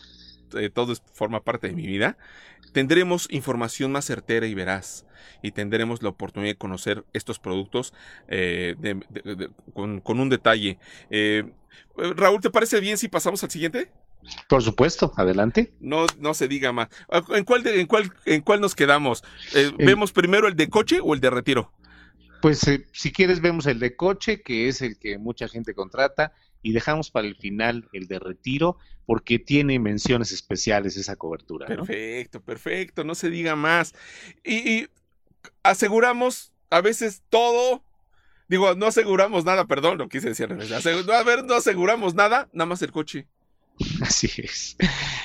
eh, 0.57 0.71
todo 0.71 0.95
forma 1.13 1.43
parte 1.43 1.67
de 1.67 1.73
mi 1.73 1.85
vida, 1.85 2.17
tendremos 2.73 3.27
información 3.29 3.91
más 3.91 4.05
certera 4.05 4.47
y 4.47 4.55
veraz 4.55 5.05
y 5.43 5.51
tendremos 5.51 6.01
la 6.01 6.11
oportunidad 6.11 6.53
de 6.53 6.59
conocer 6.59 7.05
estos 7.13 7.41
productos 7.41 7.93
eh, 8.29 8.77
con, 9.73 10.21
un 10.21 10.29
detalle. 10.29 10.79
Eh, 11.11 11.43
Raúl, 11.97 12.41
¿te 12.41 12.51
parece 12.51 12.79
bien 12.79 12.99
si 12.99 13.09
pasamos 13.09 13.43
al 13.43 13.51
siguiente? 13.51 13.91
Por 14.49 14.62
supuesto, 14.62 15.12
adelante. 15.16 15.72
No, 15.81 16.07
no 16.18 16.35
se 16.35 16.49
diga 16.49 16.72
más. 16.72 16.89
Ah, 17.11 17.22
¿En 17.31 17.45
cuál, 17.45 17.66
en 17.66 17.87
cuál, 17.87 18.12
en 18.25 18.41
cuál 18.43 18.61
nos 18.61 18.75
quedamos? 18.75 19.22
Eh, 19.55 19.72
¿Vemos 19.79 20.12
primero 20.12 20.49
el 20.49 20.57
de 20.57 20.68
coche 20.68 20.99
o 21.03 21.14
el 21.14 21.20
de 21.20 21.31
retiro? 21.31 21.72
Pues 22.41 22.66
eh, 22.68 22.87
si 22.93 23.12
quieres 23.12 23.41
vemos 23.41 23.66
el 23.66 23.79
de 23.79 23.97
coche, 23.97 24.43
que 24.43 24.68
es 24.68 24.83
el 24.83 24.99
que 24.99 25.18
mucha 25.18 25.49
gente 25.49 25.75
contrata, 25.75 26.33
y 26.62 26.72
dejamos 26.72 27.11
para 27.11 27.27
el 27.27 27.37
final 27.37 27.89
el 27.93 28.07
de 28.07 28.18
retiro, 28.18 28.79
porque 29.07 29.39
tiene 29.39 29.79
menciones 29.79 30.33
especiales 30.33 30.97
esa 30.97 31.16
cobertura. 31.16 31.66
Perfecto, 31.66 32.43
perfecto, 32.43 33.05
no 33.05 33.14
se 33.14 33.31
diga 33.31 33.57
más. 33.57 33.95
Y, 34.45 34.89
aseguramos 35.62 36.53
a 36.70 36.81
veces 36.81 37.22
todo. 37.29 37.83
Digo, 38.49 38.75
no 38.75 38.87
aseguramos 38.87 39.45
nada, 39.45 39.66
perdón, 39.66 39.99
lo 39.99 40.09
quise 40.09 40.29
decir. 40.29 40.49
A 40.53 41.22
ver, 41.22 41.45
no 41.45 41.55
aseguramos 41.55 42.14
nada, 42.14 42.49
nada 42.53 42.66
más 42.66 42.83
el 42.83 42.93
coche. 42.93 43.27
Así 44.03 44.29
es. 44.39 44.77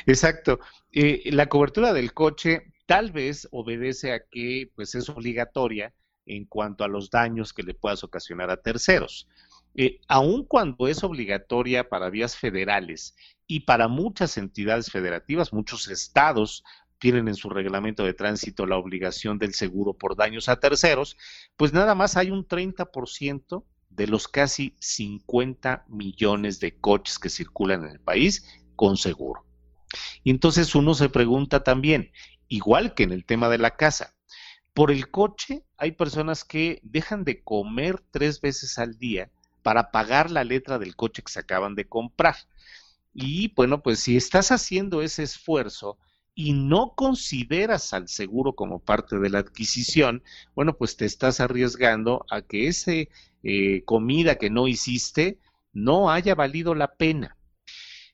Exacto. 0.06 0.60
Eh, 0.91 1.30
la 1.32 1.47
cobertura 1.47 1.93
del 1.93 2.14
coche 2.14 2.74
tal 2.86 3.12
vez 3.12 3.47
obedece 3.52 4.14
a 4.14 4.24
que 4.30 4.72
pues 4.76 4.95
es 4.95 5.10
obligatoria 5.10 5.93
en 6.26 6.45
cuanto 6.45 6.84
a 6.84 6.88
los 6.88 7.10
daños 7.10 7.54
que 7.54 7.64
le 7.64 7.74
puedas 7.74 8.04
ocasionar 8.04 8.50
a 8.50 8.62
terceros. 8.62 9.28
Eh, 9.76 10.00
aun 10.08 10.45
cuando 10.45 10.88
es 10.88 11.04
obligatoria 11.04 11.89
para 11.89 12.10
vías 12.10 12.36
federales 12.36 13.16
y 13.45 13.62
para 13.62 13.88
muchas 13.88 14.38
entidades 14.38 14.91
federativas, 14.91 15.54
muchos 15.54 15.88
estados 15.88 16.64
tienen 16.97 17.28
en 17.28 17.36
su 17.36 17.50
reglamento 17.50 18.04
de 18.04 18.14
tránsito 18.14 18.66
la 18.66 18.78
obligación 18.78 19.38
del 19.38 19.54
seguro 19.54 19.93
por 19.93 20.16
daños 20.16 20.50
a 20.50 20.60
terceros, 20.60 21.18
pues 21.56 21.74
nada 21.74 21.95
más 21.95 22.18
hay 22.18 22.30
un 22.30 22.45
30% 22.45 23.64
de 23.90 24.08
los 24.08 24.28
casi 24.28 24.76
50 24.80 25.86
millones 25.88 26.60
de 26.60 26.80
coches 26.80 27.20
que 27.20 27.30
circulan 27.30 27.84
en 27.84 27.92
el 27.92 28.00
país 28.00 28.46
con 28.76 28.98
seguro. 28.98 29.46
Y 30.24 30.30
entonces 30.30 30.76
uno 30.76 30.94
se 30.94 31.10
pregunta 31.10 31.64
también, 31.64 32.12
igual 32.48 32.94
que 32.94 33.04
en 33.04 33.12
el 33.12 33.26
tema 33.26 33.50
de 33.50 33.58
la 33.58 33.76
casa, 33.76 34.16
por 34.74 34.92
el 34.92 35.10
coche 35.10 35.64
hay 35.78 35.92
personas 35.92 36.44
que 36.44 36.80
dejan 36.84 37.24
de 37.24 37.44
comer 37.44 38.02
tres 38.12 38.40
veces 38.40 38.78
al 38.78 38.98
día 38.98 39.32
para 39.64 39.92
pagar 39.92 40.32
la 40.32 40.44
letra 40.44 40.80
del 40.80 40.96
coche 40.96 41.22
que 41.22 41.32
se 41.32 41.40
acaban 41.40 41.76
de 41.76 41.88
comprar. 41.88 42.36
Y 43.14 43.54
bueno, 43.56 43.82
pues 43.82 44.00
si 44.00 44.16
estás 44.16 44.52
haciendo 44.52 45.02
ese 45.02 45.24
esfuerzo 45.24 45.98
y 46.40 46.54
no 46.54 46.94
consideras 46.96 47.92
al 47.92 48.08
seguro 48.08 48.54
como 48.56 48.80
parte 48.80 49.20
de 49.20 49.30
la 49.30 49.40
adquisición, 49.40 50.24
bueno, 50.56 50.78
pues 50.78 50.96
te 50.96 51.04
estás 51.04 51.42
arriesgando 51.42 52.26
a 52.30 52.44
que 52.44 52.70
ese 52.70 53.10
eh, 53.44 53.84
comida 53.84 54.36
que 54.36 54.50
no 54.50 54.70
hiciste 54.70 55.38
no 55.74 56.10
haya 56.10 56.36
valido 56.36 56.76
la 56.76 56.96
pena. 56.96 57.36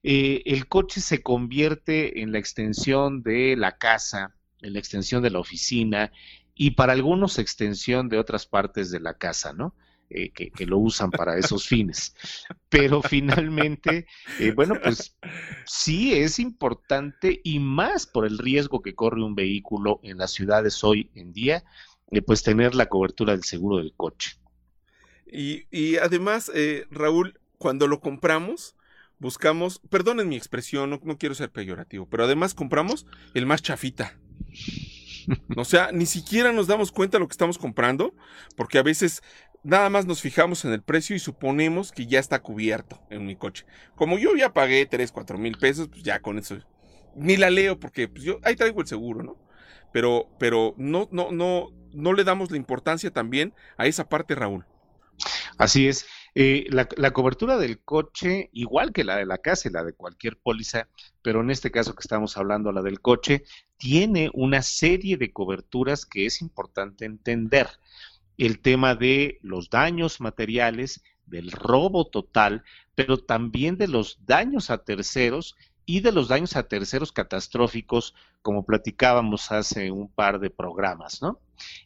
Eh, 0.02 0.42
el 0.46 0.68
coche 0.68 1.02
se 1.02 1.22
convierte 1.22 2.24
en 2.24 2.32
la 2.32 2.40
extensión 2.40 3.22
de 3.22 3.56
la 3.56 3.78
casa, 3.78 4.34
en 4.60 4.74
la 4.74 4.80
extensión 4.80 5.22
de 5.22 5.30
la 5.30 5.38
oficina 5.38 6.12
y 6.56 6.72
para 6.72 6.94
algunos 6.94 7.38
extensión 7.38 8.10
de 8.10 8.18
otras 8.18 8.48
partes 8.48 8.90
de 8.90 9.02
la 9.02 9.14
casa, 9.20 9.54
¿no? 9.54 9.76
Eh, 10.10 10.30
que, 10.32 10.66
lo 10.66 10.78
usan 10.78 11.10
para 11.10 11.38
esos 11.38 11.68
fines. 11.68 12.16
Pero 12.70 13.02
finalmente, 13.02 14.06
bueno, 14.56 14.76
pues 14.82 15.16
sí 15.66 16.14
es 16.14 16.38
importante 16.40 17.42
y 17.44 17.60
más 17.60 18.06
por 18.06 18.26
el 18.26 18.38
riesgo 18.38 18.82
que 18.82 18.94
corre 18.94 19.24
un 19.24 19.36
vehículo 19.36 20.00
en 20.04 20.18
las 20.18 20.32
ciudades 20.32 20.84
hoy 20.84 21.10
en 21.16 21.34
día, 21.34 21.64
pues 22.26 22.44
tener 22.44 22.76
la 22.76 22.86
cobertura 22.86 23.34
del 23.34 23.44
seguro 23.44 23.78
del 23.78 23.94
coche. 23.96 24.38
Y, 25.28 25.98
además, 25.98 26.52
eh, 26.54 26.86
Raúl, 26.92 27.40
cuando 27.58 27.88
lo 27.88 28.00
compramos, 28.00 28.76
buscamos, 29.20 29.80
perdonen 29.90 30.30
mi 30.30 30.38
expresión, 30.38 30.90
no, 30.90 31.18
quiero 31.18 31.36
ser 31.36 31.52
peyorativo, 31.52 32.08
pero 32.08 32.24
además 32.24 32.54
compramos 32.54 33.06
el 33.34 33.46
más 33.46 33.62
chafita. 33.62 34.18
O 35.58 35.66
sea, 35.66 35.92
ni 35.92 36.06
siquiera 36.06 36.54
nos 36.54 36.68
damos 36.68 36.92
cuenta 36.92 37.18
de 37.18 37.22
lo 37.22 37.28
que 37.28 37.34
estamos 37.34 37.58
comprando, 37.58 38.14
porque 38.56 38.78
a 38.78 38.84
veces 38.84 39.24
nada 39.66 39.90
más 39.90 40.06
nos 40.06 40.22
fijamos 40.22 40.64
en 40.64 40.72
el 40.72 40.84
precio 40.84 41.16
y 41.16 41.20
suponemos 41.20 41.92
que 41.92 42.06
ya 42.06 42.20
está 42.20 42.42
cubierto 42.42 43.02
en 43.10 43.26
mi 43.26 43.36
coche. 43.36 43.66
Como 43.96 44.18
yo 44.18 44.36
ya 44.36 44.54
pagué 44.54 44.86
3, 44.86 45.12
4 45.12 45.38
mil 45.38 45.58
pesos, 45.58 45.90
pues 45.90 46.04
ya 46.04 46.22
con 46.22 46.38
eso 46.38 46.58
ni 47.16 47.38
la 47.38 47.50
leo 47.50 47.80
porque 47.80 48.08
pues 48.08 48.24
yo 48.24 48.40
ahí 48.44 48.56
traigo 48.56 48.82
el 48.82 48.88
seguro, 48.88 49.24
¿no? 49.24 49.38
Pero, 49.92 50.30
pero 50.38 50.76
no, 50.78 51.08
no, 51.12 51.32
no, 51.32 51.72
no 51.94 52.14
le 52.14 52.24
damos 52.24 52.52
la 52.52 52.58
importancia 52.58 53.12
también 53.12 53.54
a 53.78 53.88
esa 53.88 54.08
parte, 54.08 54.36
Raúl. 54.36 54.66
Así 55.58 55.88
es. 55.88 56.06
Eh, 56.38 56.66
la, 56.70 57.12
cobertura 57.12 57.58
del 57.58 57.80
coche, 57.80 58.50
igual 58.52 58.92
que 58.92 59.06
la 59.06 59.16
de 59.16 59.26
la 59.26 59.38
casa 59.38 59.70
y 59.70 59.72
la 59.72 59.86
de 59.86 59.94
cualquier 59.94 60.38
póliza, 60.38 60.90
pero 61.22 61.40
en 61.40 61.50
este 61.50 61.72
caso 61.72 61.96
que 61.96 62.02
estamos 62.02 62.36
hablando, 62.38 62.74
la 62.74 62.82
del 62.82 63.00
coche, 63.00 63.46
tiene 63.78 64.30
una 64.34 64.62
serie 64.62 65.16
de 65.16 65.32
coberturas 65.32 66.06
que 66.06 66.26
es 66.26 66.42
importante 66.42 67.06
entender. 67.06 67.70
El 68.38 68.60
tema 68.60 68.96
de 68.96 69.40
los 69.42 69.70
daños 69.70 70.20
materiales, 70.22 71.02
del 71.26 71.52
robo 71.52 72.08
total, 72.08 72.64
pero 72.94 73.18
también 73.18 73.78
de 73.78 73.88
los 73.88 74.20
daños 74.26 74.70
a 74.70 74.84
terceros 74.84 75.56
y 75.86 76.00
de 76.00 76.12
los 76.12 76.28
daños 76.28 76.56
a 76.56 76.68
terceros 76.68 77.12
catastróficos, 77.12 78.16
como 78.42 78.66
platicábamos 78.66 79.52
hace 79.52 79.92
un 79.92 80.10
par 80.10 80.40
de 80.40 80.50
programas, 80.50 81.22
¿no? 81.22 81.40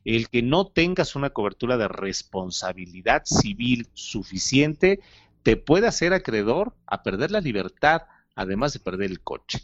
El 0.03 0.29
que 0.29 0.41
no 0.41 0.67
tengas 0.67 1.15
una 1.15 1.29
cobertura 1.29 1.77
de 1.77 1.87
responsabilidad 1.87 3.23
civil 3.25 3.87
suficiente 3.93 4.99
te 5.43 5.57
puede 5.57 5.87
hacer 5.87 6.13
acreedor 6.13 6.75
a 6.85 7.03
perder 7.03 7.31
la 7.31 7.41
libertad, 7.41 8.03
además 8.35 8.73
de 8.73 8.79
perder 8.79 9.11
el 9.11 9.21
coche. 9.21 9.61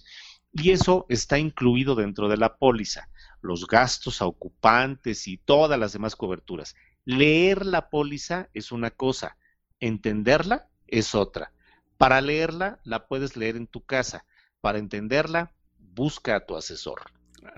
Y 0.53 0.71
eso 0.71 1.05
está 1.09 1.37
incluido 1.37 1.95
dentro 1.95 2.29
de 2.29 2.37
la 2.37 2.55
póliza, 2.55 3.09
los 3.45 3.67
gastos 3.67 4.21
a 4.21 4.25
ocupantes 4.25 5.27
y 5.27 5.37
todas 5.37 5.79
las 5.79 5.93
demás 5.93 6.15
coberturas. 6.15 6.75
Leer 7.05 7.65
la 7.65 7.89
póliza 7.89 8.49
es 8.53 8.71
una 8.71 8.91
cosa, 8.91 9.37
entenderla 9.79 10.69
es 10.87 11.15
otra. 11.15 11.51
Para 11.97 12.19
leerla, 12.21 12.79
la 12.83 13.07
puedes 13.07 13.37
leer 13.37 13.55
en 13.55 13.67
tu 13.67 13.85
casa. 13.85 14.25
Para 14.59 14.79
entenderla, 14.79 15.53
busca 15.77 16.35
a 16.35 16.45
tu 16.45 16.57
asesor. 16.57 17.01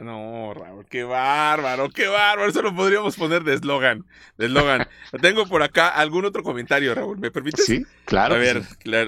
No, 0.02 0.54
Raúl, 0.54 0.86
qué 0.86 1.04
bárbaro, 1.04 1.90
qué 1.90 2.08
bárbaro. 2.08 2.50
Eso 2.50 2.62
lo 2.62 2.76
podríamos 2.76 3.16
poner 3.16 3.44
de 3.44 3.56
eslogan. 3.56 4.06
De 4.38 4.46
eslogan. 4.46 4.88
Tengo 5.22 5.48
por 5.48 5.64
acá 5.64 5.88
algún 5.88 6.26
otro 6.26 6.44
comentario, 6.44 6.94
Raúl. 6.94 7.18
¿Me 7.18 7.32
permites? 7.32 7.66
Sí, 7.66 7.86
claro. 8.06 8.36
A 8.36 8.38
ver, 8.38 8.64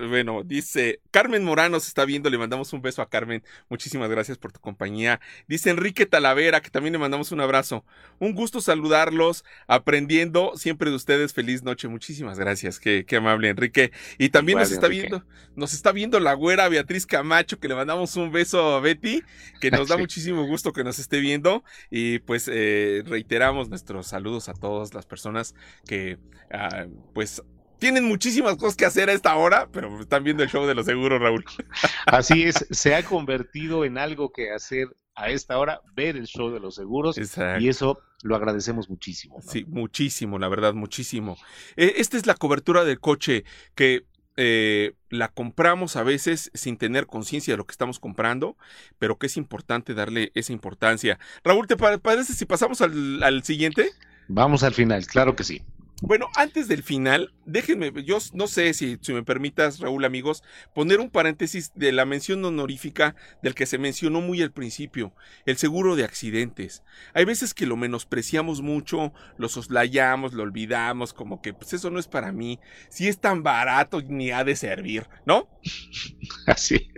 bueno, 0.07 0.43
dice 0.43 0.99
Carmen 1.11 1.43
Morano 1.43 1.79
se 1.79 1.87
está 1.87 2.05
viendo. 2.05 2.29
Le 2.29 2.37
mandamos 2.37 2.73
un 2.73 2.81
beso 2.81 3.01
a 3.01 3.09
Carmen. 3.09 3.43
Muchísimas 3.69 4.09
gracias 4.09 4.37
por 4.37 4.51
tu 4.51 4.59
compañía. 4.59 5.19
Dice 5.47 5.69
Enrique 5.69 6.05
Talavera, 6.05 6.61
que 6.61 6.69
también 6.69 6.93
le 6.93 6.99
mandamos 6.99 7.31
un 7.31 7.41
abrazo. 7.41 7.85
Un 8.19 8.33
gusto 8.33 8.61
saludarlos, 8.61 9.45
aprendiendo 9.67 10.53
siempre 10.55 10.89
de 10.89 10.95
ustedes. 10.95 11.33
Feliz 11.33 11.63
noche. 11.63 11.87
Muchísimas 11.87 12.39
gracias. 12.39 12.79
Qué, 12.79 13.05
qué 13.05 13.17
amable, 13.17 13.49
Enrique. 13.49 13.91
Y 14.17 14.29
también 14.29 14.57
nos 14.57 14.71
está 14.71 14.87
viendo, 14.87 15.23
nos 15.55 15.73
está 15.73 15.91
viendo 15.91 16.19
la 16.19 16.33
güera 16.33 16.67
Beatriz 16.69 17.05
Camacho, 17.05 17.59
que 17.59 17.67
le 17.67 17.75
mandamos 17.75 18.15
un 18.15 18.31
beso 18.31 18.75
a 18.75 18.79
Betty, 18.79 19.23
que 19.61 19.71
nos 19.71 19.87
da 19.87 19.97
muchísimo 19.97 20.45
gusto 20.45 20.68
que 20.73 20.83
nos 20.83 20.99
esté 20.99 21.19
viendo 21.19 21.63
y 21.89 22.19
pues 22.19 22.49
eh, 22.51 23.03
reiteramos 23.05 23.69
nuestros 23.69 24.07
saludos 24.07 24.49
a 24.49 24.53
todas 24.53 24.93
las 24.93 25.05
personas 25.05 25.55
que 25.85 26.17
ah, 26.51 26.85
pues 27.13 27.41
tienen 27.79 28.03
muchísimas 28.03 28.57
cosas 28.57 28.75
que 28.75 28.85
hacer 28.85 29.09
a 29.09 29.13
esta 29.13 29.35
hora, 29.35 29.69
pero 29.71 29.99
están 29.99 30.23
viendo 30.23 30.43
el 30.43 30.49
show 30.49 30.67
de 30.67 30.75
los 30.75 30.85
seguros, 30.85 31.21
Raúl. 31.21 31.45
Así 32.05 32.43
es, 32.43 32.67
se 32.69 32.93
ha 32.93 33.03
convertido 33.03 33.85
en 33.85 33.97
algo 33.97 34.31
que 34.31 34.51
hacer 34.51 34.89
a 35.15 35.29
esta 35.29 35.57
hora, 35.57 35.81
ver 35.95 36.15
el 36.15 36.27
show 36.27 36.51
de 36.51 36.59
los 36.59 36.75
seguros, 36.75 37.17
y 37.17 37.67
eso 37.67 37.99
lo 38.21 38.35
agradecemos 38.35 38.89
muchísimo. 38.89 39.41
Sí, 39.41 39.65
muchísimo, 39.67 40.39
la 40.39 40.47
verdad, 40.49 40.73
muchísimo. 40.73 41.37
Eh, 41.75 41.95
esta 41.97 42.17
es 42.17 42.25
la 42.25 42.35
cobertura 42.35 42.83
del 42.83 42.99
coche 42.99 43.43
que 43.75 44.05
eh, 44.41 44.93
la 45.09 45.27
compramos 45.27 45.97
a 45.97 46.03
veces 46.03 46.49
sin 46.53 46.77
tener 46.77 47.07
conciencia 47.07 47.53
de 47.53 47.57
lo 47.57 47.65
que 47.65 47.73
estamos 47.73 47.99
comprando, 47.99 48.55
pero 48.97 49.17
que 49.17 49.27
es 49.27 49.35
importante 49.35 49.93
darle 49.93 50.31
esa 50.33 50.53
importancia. 50.53 51.19
Raúl, 51.43 51.67
¿te 51.67 51.75
parece 51.75 52.33
si 52.33 52.45
pasamos 52.45 52.79
al, 52.79 53.43
siguiente? 53.43 53.89
Vamos 54.29 54.63
al 54.63 54.73
final, 54.73 55.05
claro 55.07 55.35
que 55.35 55.43
sí. 55.43 55.61
Bueno, 56.01 56.27
antes 56.35 56.69
del 56.69 56.81
final, 56.81 57.33
déjenme, 57.45 57.91
yo 58.05 58.19
no 58.33 58.47
sé 58.47 58.73
si, 58.73 58.97
me 59.09 59.23
permitas, 59.23 59.79
Raúl, 59.79 60.05
amigos, 60.05 60.43
poner 60.73 61.01
un 61.01 61.09
paréntesis 61.09 61.73
de 61.75 61.91
la 61.91 62.05
mención 62.05 62.43
honorífica 62.45 63.15
del 63.43 63.53
que 63.53 63.65
se 63.65 63.77
mencionó 63.77 64.21
muy 64.21 64.41
al 64.41 64.53
principio, 64.53 65.13
el 65.45 65.57
seguro 65.57 65.97
de 65.97 66.05
accidentes. 66.05 66.83
Hay 67.13 67.25
veces 67.25 67.53
que 67.53 67.65
lo 67.65 67.75
menospreciamos 67.75 68.61
mucho, 68.61 69.11
lo 69.37 69.49
soslayamos, 69.49 70.33
lo 70.33 70.43
olvidamos, 70.43 71.13
como 71.13 71.41
que 71.41 71.53
pues 71.53 71.73
eso 71.73 71.89
no 71.89 71.99
es 71.99 72.07
para 72.07 72.31
mí. 72.31 72.59
Si 72.89 73.09
es 73.09 73.19
tan 73.19 73.43
barato, 73.43 74.01
ni 74.01 74.31
ha 74.31 74.45
de 74.45 74.55
servir, 74.55 75.05
¿no? 75.25 75.49
Así, 76.47 76.91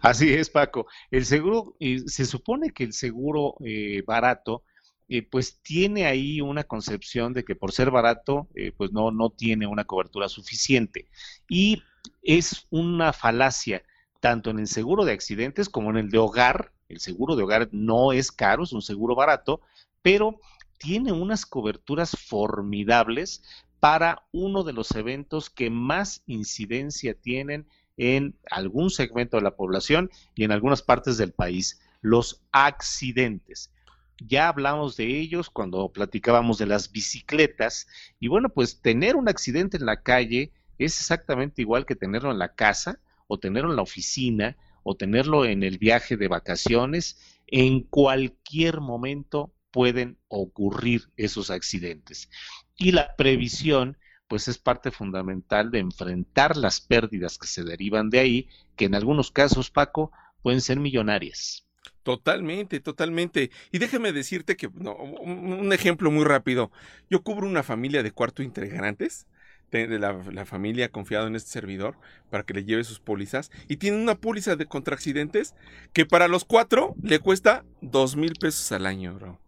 así 0.00 0.32
es, 0.32 0.48
Paco. 0.48 0.86
El 1.10 1.26
seguro, 1.26 1.76
eh, 1.80 2.02
se 2.06 2.24
supone 2.24 2.70
que 2.70 2.84
el 2.84 2.92
seguro 2.92 3.56
eh, 3.64 4.02
barato 4.06 4.62
eh, 5.08 5.22
pues 5.22 5.60
tiene 5.60 6.06
ahí 6.06 6.40
una 6.40 6.64
concepción 6.64 7.32
de 7.32 7.44
que 7.44 7.54
por 7.54 7.72
ser 7.72 7.90
barato, 7.90 8.48
eh, 8.54 8.72
pues 8.76 8.92
no, 8.92 9.10
no 9.10 9.30
tiene 9.30 9.66
una 9.66 9.84
cobertura 9.84 10.28
suficiente. 10.28 11.08
Y 11.48 11.82
es 12.22 12.66
una 12.70 13.12
falacia, 13.12 13.82
tanto 14.20 14.50
en 14.50 14.58
el 14.58 14.68
seguro 14.68 15.04
de 15.04 15.12
accidentes 15.12 15.68
como 15.68 15.90
en 15.90 15.98
el 15.98 16.10
de 16.10 16.18
hogar. 16.18 16.72
El 16.88 17.00
seguro 17.00 17.36
de 17.36 17.42
hogar 17.42 17.68
no 17.72 18.12
es 18.12 18.32
caro, 18.32 18.64
es 18.64 18.72
un 18.72 18.82
seguro 18.82 19.14
barato, 19.14 19.60
pero 20.02 20.40
tiene 20.78 21.12
unas 21.12 21.46
coberturas 21.46 22.12
formidables 22.12 23.42
para 23.80 24.26
uno 24.32 24.64
de 24.64 24.72
los 24.72 24.90
eventos 24.92 25.50
que 25.50 25.68
más 25.68 26.22
incidencia 26.26 27.14
tienen 27.14 27.66
en 27.96 28.34
algún 28.50 28.90
segmento 28.90 29.36
de 29.36 29.42
la 29.42 29.56
población 29.56 30.10
y 30.34 30.44
en 30.44 30.52
algunas 30.52 30.82
partes 30.82 31.18
del 31.18 31.32
país, 31.32 31.80
los 32.00 32.42
accidentes. 32.50 33.73
Ya 34.18 34.48
hablamos 34.48 34.96
de 34.96 35.18
ellos 35.18 35.50
cuando 35.50 35.90
platicábamos 35.92 36.58
de 36.58 36.66
las 36.66 36.92
bicicletas 36.92 37.86
y 38.20 38.28
bueno, 38.28 38.48
pues 38.48 38.80
tener 38.80 39.16
un 39.16 39.28
accidente 39.28 39.76
en 39.76 39.86
la 39.86 40.02
calle 40.02 40.52
es 40.78 41.00
exactamente 41.00 41.62
igual 41.62 41.86
que 41.86 41.96
tenerlo 41.96 42.30
en 42.30 42.38
la 42.38 42.54
casa 42.54 43.00
o 43.26 43.38
tenerlo 43.38 43.70
en 43.70 43.76
la 43.76 43.82
oficina 43.82 44.56
o 44.82 44.96
tenerlo 44.96 45.44
en 45.44 45.62
el 45.62 45.78
viaje 45.78 46.16
de 46.16 46.28
vacaciones. 46.28 47.18
En 47.46 47.80
cualquier 47.80 48.80
momento 48.80 49.52
pueden 49.70 50.18
ocurrir 50.28 51.10
esos 51.16 51.50
accidentes. 51.50 52.30
Y 52.76 52.92
la 52.92 53.16
previsión, 53.16 53.98
pues 54.28 54.46
es 54.46 54.58
parte 54.58 54.90
fundamental 54.90 55.70
de 55.70 55.80
enfrentar 55.80 56.56
las 56.56 56.80
pérdidas 56.80 57.38
que 57.38 57.48
se 57.48 57.64
derivan 57.64 58.10
de 58.10 58.20
ahí, 58.20 58.48
que 58.76 58.84
en 58.84 58.94
algunos 58.94 59.30
casos, 59.30 59.70
Paco, 59.70 60.12
pueden 60.42 60.60
ser 60.60 60.78
millonarias. 60.78 61.66
Totalmente, 62.04 62.80
totalmente. 62.80 63.50
Y 63.72 63.78
déjame 63.78 64.12
decirte 64.12 64.56
que 64.56 64.66
un, 64.68 65.72
ejemplo 65.72 66.10
muy 66.10 66.24
rápido. 66.24 66.70
Yo 67.10 67.22
cubro 67.22 67.46
una 67.48 67.62
familia 67.62 68.02
de 68.02 68.12
cuatro 68.12 68.44
integrantes 68.44 69.26
de, 69.70 69.98
la, 69.98 70.44
familia 70.44 70.90
confiado 70.90 71.26
en 71.26 71.34
este 71.34 71.50
servidor 71.50 71.96
para 72.30 72.44
que 72.44 72.54
le 72.54 72.64
lleve 72.64 72.84
sus 72.84 73.00
pólizas 73.00 73.50
y 73.68 73.78
tiene 73.78 74.00
una 74.00 74.14
póliza 74.14 74.54
de 74.54 74.66
contra 74.66 74.94
accidentes 74.94 75.54
que 75.92 76.06
para 76.06 76.28
los 76.28 76.44
cuatro 76.44 76.94
le 77.02 77.18
cuesta 77.18 77.64
dos 77.80 78.16
mil 78.16 78.34
pesos 78.34 78.70
al 78.70 78.86
año, 78.86 79.14
bro. 79.14 79.43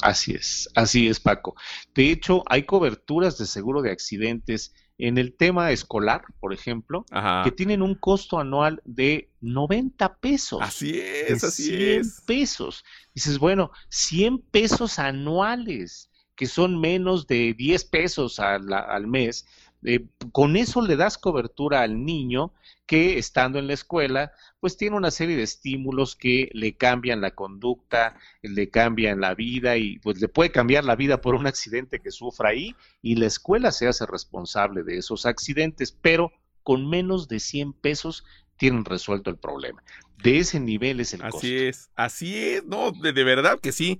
Así 0.00 0.32
es, 0.32 0.68
así 0.74 1.08
es, 1.08 1.20
Paco. 1.20 1.54
De 1.94 2.10
hecho, 2.10 2.42
hay 2.46 2.64
coberturas 2.64 3.38
de 3.38 3.46
seguro 3.46 3.82
de 3.82 3.92
accidentes 3.92 4.72
en 4.98 5.18
el 5.18 5.34
tema 5.34 5.70
escolar, 5.72 6.22
por 6.40 6.52
ejemplo, 6.52 7.04
que 7.44 7.50
tienen 7.50 7.82
un 7.82 7.94
costo 7.94 8.38
anual 8.38 8.80
de 8.84 9.30
90 9.40 10.16
pesos. 10.16 10.60
Así 10.62 10.98
es, 10.98 11.42
así 11.42 11.64
100 11.64 12.02
pesos. 12.26 12.84
Dices, 13.14 13.38
bueno, 13.38 13.72
100 13.88 14.38
pesos 14.50 14.98
anuales, 14.98 16.10
que 16.36 16.46
son 16.46 16.80
menos 16.80 17.26
de 17.26 17.54
10 17.54 17.84
pesos 17.86 18.38
al, 18.38 18.72
al 18.72 19.06
mes, 19.06 19.46
eh, 19.84 20.06
con 20.32 20.56
eso 20.56 20.80
le 20.80 20.96
das 20.96 21.18
cobertura 21.18 21.82
al 21.82 22.04
niño 22.04 22.52
que 22.86 23.18
estando 23.18 23.58
en 23.58 23.66
la 23.66 23.74
escuela, 23.74 24.32
pues 24.60 24.76
tiene 24.76 24.96
una 24.96 25.10
serie 25.10 25.36
de 25.36 25.42
estímulos 25.42 26.14
que 26.14 26.50
le 26.52 26.74
cambian 26.76 27.20
la 27.20 27.32
conducta, 27.32 28.16
le 28.42 28.68
cambian 28.68 29.20
la 29.20 29.34
vida 29.34 29.76
y 29.76 29.98
pues 29.98 30.20
le 30.20 30.28
puede 30.28 30.52
cambiar 30.52 30.84
la 30.84 30.96
vida 30.96 31.20
por 31.20 31.34
un 31.34 31.46
accidente 31.46 32.00
que 32.00 32.10
sufra 32.10 32.50
ahí 32.50 32.74
y 33.00 33.16
la 33.16 33.26
escuela 33.26 33.72
se 33.72 33.88
hace 33.88 34.06
responsable 34.06 34.82
de 34.82 34.98
esos 34.98 35.26
accidentes, 35.26 35.92
pero 35.92 36.32
con 36.62 36.88
menos 36.88 37.28
de 37.28 37.40
100 37.40 37.72
pesos 37.72 38.24
tienen 38.62 38.84
resuelto 38.84 39.28
el 39.28 39.36
problema. 39.38 39.82
De 40.22 40.38
ese 40.38 40.60
nivel 40.60 41.00
es 41.00 41.14
el 41.14 41.22
así 41.22 41.30
costo. 41.32 41.46
Así 41.48 41.56
es, 41.56 41.90
así 41.96 42.38
es, 42.38 42.64
no, 42.64 42.92
de, 42.92 43.24
verdad 43.24 43.58
que 43.58 43.72
sí. 43.72 43.98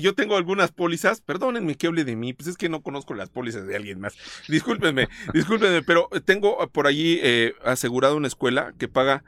Yo 0.00 0.16
tengo 0.16 0.36
algunas 0.36 0.72
pólizas, 0.72 1.20
perdónenme 1.20 1.76
que 1.76 1.86
hable 1.86 2.02
de 2.02 2.16
mí, 2.16 2.32
pues 2.32 2.48
es 2.48 2.56
que 2.56 2.68
no 2.68 2.82
conozco 2.82 3.14
las 3.14 3.30
pólizas 3.30 3.68
de 3.68 3.76
alguien 3.76 4.00
más. 4.00 4.16
Discúlpenme, 4.48 5.06
discúlpenme, 5.32 5.82
pero 5.82 6.08
tengo 6.24 6.58
por 6.72 6.88
allí 6.88 7.20
eh, 7.22 7.54
asegurado 7.64 8.16
una 8.16 8.26
escuela 8.26 8.74
que 8.78 8.88
paga 8.88 9.22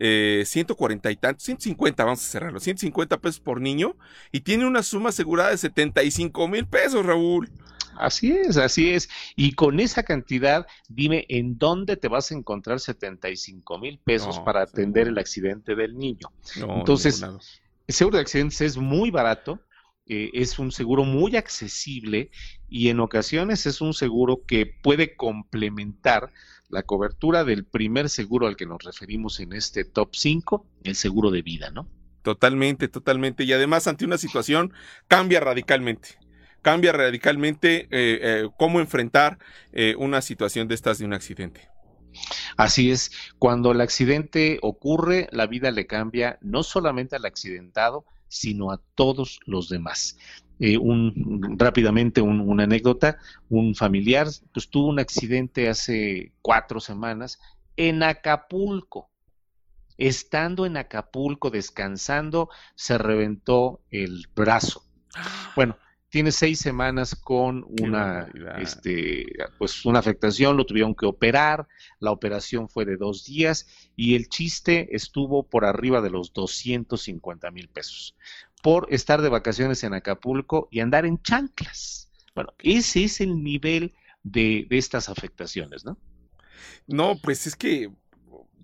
eh, 0.00 0.42
140 0.46 1.10
y 1.10 1.16
tantos, 1.16 1.44
150, 1.44 2.04
vamos 2.04 2.20
a 2.20 2.28
cerrarlo, 2.28 2.60
150 2.60 3.20
pesos 3.20 3.40
por 3.40 3.60
niño 3.60 3.96
y 4.32 4.40
tiene 4.40 4.66
una 4.66 4.82
suma 4.82 5.10
asegurada 5.10 5.50
de 5.50 5.58
75 5.58 6.48
mil 6.48 6.66
pesos, 6.66 7.04
Raúl. 7.04 7.50
Así 7.96 8.32
es, 8.32 8.56
así 8.56 8.90
es. 8.90 9.08
Y 9.36 9.52
con 9.52 9.78
esa 9.78 10.02
cantidad, 10.02 10.66
dime 10.88 11.26
en 11.28 11.58
dónde 11.58 11.96
te 11.96 12.08
vas 12.08 12.30
a 12.30 12.34
encontrar 12.34 12.80
75 12.80 13.78
mil 13.78 13.98
pesos 13.98 14.40
para 14.40 14.62
atender 14.62 15.08
el 15.08 15.18
accidente 15.18 15.74
del 15.74 15.96
niño. 15.96 16.28
Entonces, 16.56 17.22
el 17.22 17.94
seguro 17.94 18.16
de 18.16 18.22
accidentes 18.22 18.60
es 18.60 18.76
muy 18.76 19.10
barato, 19.10 19.60
eh, 20.06 20.30
es 20.34 20.58
un 20.58 20.72
seguro 20.72 21.04
muy 21.04 21.36
accesible 21.36 22.30
y 22.68 22.88
en 22.88 23.00
ocasiones 23.00 23.64
es 23.66 23.80
un 23.80 23.94
seguro 23.94 24.42
que 24.46 24.66
puede 24.66 25.16
complementar 25.16 26.32
la 26.74 26.82
cobertura 26.82 27.44
del 27.44 27.64
primer 27.64 28.10
seguro 28.10 28.46
al 28.46 28.56
que 28.56 28.66
nos 28.66 28.82
referimos 28.82 29.40
en 29.40 29.52
este 29.52 29.84
top 29.84 30.10
5, 30.12 30.66
el 30.82 30.96
seguro 30.96 31.30
de 31.30 31.40
vida, 31.40 31.70
¿no? 31.70 31.88
Totalmente, 32.22 32.88
totalmente. 32.88 33.44
Y 33.44 33.52
además 33.52 33.86
ante 33.86 34.04
una 34.04 34.18
situación 34.18 34.72
cambia 35.08 35.40
radicalmente 35.40 36.18
cambia 36.64 36.92
radicalmente 36.92 37.82
eh, 37.82 37.88
eh, 37.90 38.48
cómo 38.56 38.80
enfrentar 38.80 39.38
eh, 39.72 39.94
una 39.98 40.22
situación 40.22 40.66
de 40.66 40.74
estas 40.74 40.98
de 40.98 41.04
un 41.04 41.12
accidente. 41.12 41.68
Así 42.56 42.90
es, 42.90 43.12
cuando 43.38 43.72
el 43.72 43.82
accidente 43.82 44.58
ocurre, 44.62 45.28
la 45.30 45.46
vida 45.46 45.70
le 45.70 45.86
cambia 45.86 46.38
no 46.40 46.62
solamente 46.62 47.16
al 47.16 47.26
accidentado, 47.26 48.06
sino 48.28 48.72
a 48.72 48.80
todos 48.94 49.40
los 49.44 49.68
demás. 49.68 50.16
Un, 50.58 51.56
rápidamente 51.58 52.20
una 52.20 52.64
anécdota, 52.64 53.18
un 53.48 53.74
familiar 53.74 54.28
pues, 54.52 54.68
tuvo 54.68 54.88
un 54.88 54.98
accidente 54.98 55.68
hace 55.68 56.32
cuatro 56.42 56.80
semanas 56.80 57.40
en 57.76 58.02
Acapulco. 58.02 59.10
Estando 59.96 60.66
en 60.66 60.76
Acapulco 60.76 61.50
descansando, 61.50 62.48
se 62.74 62.98
reventó 62.98 63.80
el 63.90 64.28
brazo. 64.34 64.84
Bueno, 65.54 65.78
tiene 66.08 66.32
seis 66.32 66.60
semanas 66.60 67.14
con 67.14 67.64
una, 67.80 68.28
este, 68.60 69.26
pues 69.58 69.84
una 69.84 69.98
afectación, 69.98 70.56
lo 70.56 70.66
tuvieron 70.66 70.94
que 70.94 71.06
operar, 71.06 71.66
la 71.98 72.12
operación 72.12 72.68
fue 72.68 72.84
de 72.84 72.96
dos 72.96 73.24
días 73.24 73.66
y 73.96 74.14
el 74.14 74.28
chiste 74.28 74.94
estuvo 74.94 75.44
por 75.44 75.64
arriba 75.64 76.00
de 76.00 76.10
los 76.10 76.32
250 76.32 77.50
mil 77.50 77.68
pesos 77.68 78.16
por 78.64 78.86
estar 78.88 79.20
de 79.20 79.28
vacaciones 79.28 79.84
en 79.84 79.92
Acapulco 79.92 80.68
y 80.70 80.80
andar 80.80 81.04
en 81.04 81.20
chanclas. 81.20 82.10
Bueno, 82.34 82.54
ese 82.60 83.04
es 83.04 83.20
el 83.20 83.44
nivel 83.44 83.92
de, 84.22 84.66
de 84.70 84.78
estas 84.78 85.10
afectaciones, 85.10 85.84
¿no? 85.84 85.98
No, 86.86 87.18
pues 87.22 87.46
es 87.46 87.56
que 87.56 87.90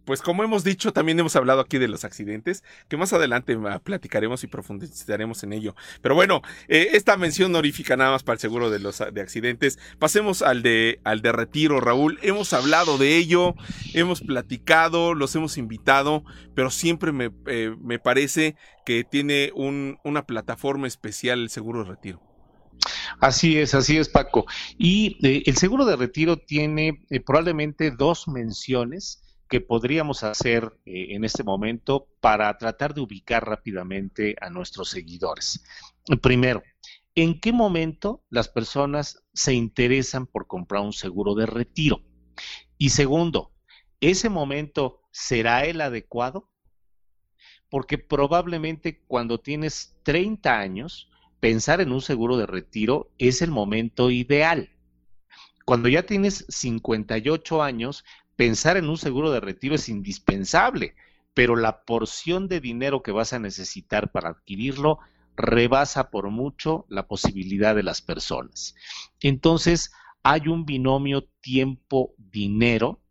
pues 0.05 0.22
como 0.22 0.42
hemos 0.42 0.64
dicho, 0.64 0.92
también 0.92 1.18
hemos 1.20 1.36
hablado 1.36 1.61
aquí 1.61 1.78
de 1.78 1.88
los 1.88 2.05
accidentes, 2.05 2.64
que 2.88 2.96
más 2.96 3.12
adelante 3.12 3.57
ah, 3.68 3.78
platicaremos 3.78 4.42
y 4.44 4.46
profundizaremos 4.46 5.42
en 5.42 5.53
ello. 5.53 5.74
Pero 6.03 6.14
bueno, 6.14 6.42
eh, 6.68 6.90
esta 6.92 7.16
mención 7.16 7.55
honorífica 7.55 7.96
nada 7.96 8.12
más 8.12 8.22
para 8.22 8.34
el 8.34 8.40
seguro 8.40 8.70
de 8.70 8.78
los 8.78 8.98
de 8.98 9.20
accidentes. 9.20 9.78
Pasemos 9.98 10.42
al 10.42 10.62
de 10.62 11.01
al 11.05 11.22
de 11.22 11.32
retiro, 11.32 11.80
Raúl. 11.80 12.18
Hemos 12.22 12.53
hablado 12.53 12.98
de 12.98 13.16
ello, 13.16 13.55
hemos 13.94 14.20
platicado, 14.20 15.14
los 15.14 15.34
hemos 15.34 15.59
invitado, 15.59 16.24
pero 16.55 16.70
siempre 16.70 17.12
me, 17.12 17.30
eh, 17.46 17.74
me 17.80 17.98
parece 17.98 18.57
que 18.84 19.05
tiene 19.05 19.53
un, 19.55 19.98
una 20.05 20.26
plataforma 20.26 20.86
especial 20.86 21.40
el 21.40 21.51
seguro 21.51 21.84
de 21.84 21.90
retiro. 21.90 22.22
Así 23.20 23.59
es, 23.59 23.74
así 23.74 23.98
es, 23.98 24.09
Paco. 24.09 24.46
Y 24.78 25.18
eh, 25.26 25.42
el 25.46 25.57
seguro 25.57 25.84
de 25.84 25.96
retiro 25.96 26.38
tiene 26.38 27.03
probablemente 27.26 27.90
dos 27.90 28.26
menciones 28.28 29.22
que 29.51 29.61
podríamos 29.61 30.22
hacer 30.22 30.78
eh, 30.86 31.09
en 31.11 31.24
este 31.24 31.42
momento 31.42 32.07
para 32.20 32.57
tratar 32.57 32.94
de 32.94 33.01
ubicar 33.01 33.44
rápidamente 33.44 34.36
a 34.40 34.48
nuestros 34.48 34.88
seguidores? 34.88 35.64
Primero, 36.22 36.62
¿en 37.16 37.40
qué 37.40 37.53
momento 37.53 38.24
las 38.30 38.48
personas 38.48 39.24
se 39.34 39.53
interesan 39.53 40.26
por 40.26 40.46
comprar 40.46 40.82
un 40.82 40.92
seguro 40.92 41.34
de 41.34 41.46
retiro? 41.46 42.01
Y 42.78 42.90
segundo, 42.90 43.53
¿ese 44.01 44.28
momento 44.28 45.03
será 45.11 45.64
el 45.64 45.80
adecuado? 45.80 46.48
Porque 47.68 47.98
probablemente 47.98 49.03
cuando 49.09 49.40
tienes 49.40 49.98
30 50.05 50.61
años, 50.61 51.11
pensar 51.40 51.80
en 51.80 51.90
un 51.90 52.03
seguro 52.03 52.36
de 52.36 52.46
retiro 52.46 53.11
es 53.18 53.42
el 53.42 53.51
momento 53.51 54.12
ideal. 54.12 54.70
Cuando 55.64 55.88
ya 55.88 56.05
tienes 56.05 56.46
58 56.48 57.62
años, 57.62 58.05
pensar 58.41 58.78
en 58.78 58.88
un 58.88 58.97
seguro 58.97 59.30
de 59.30 59.38
retiro 59.38 59.74
es 59.74 59.91
indispensable, 59.91 60.95
pero 61.34 61.57
la 61.57 61.82
porción 61.82 62.49
de 62.49 62.59
dinero 62.59 63.03
que 63.03 63.12
vas 63.12 63.34
a 63.34 63.38
necesitar 63.38 64.12
para 64.12 64.30
adquirirlo 64.30 64.99
rebasa 65.36 66.09
por 66.09 66.30
mucho 66.30 66.86
la 66.88 67.07
posibilidad 67.07 67.74
de 67.74 67.82
las 67.82 68.01
personas. 68.01 68.74
Entonces, 69.20 69.93
hay 70.22 70.49
un 70.49 70.64
binomio 70.64 71.28
tiempo-dinero 71.43 73.03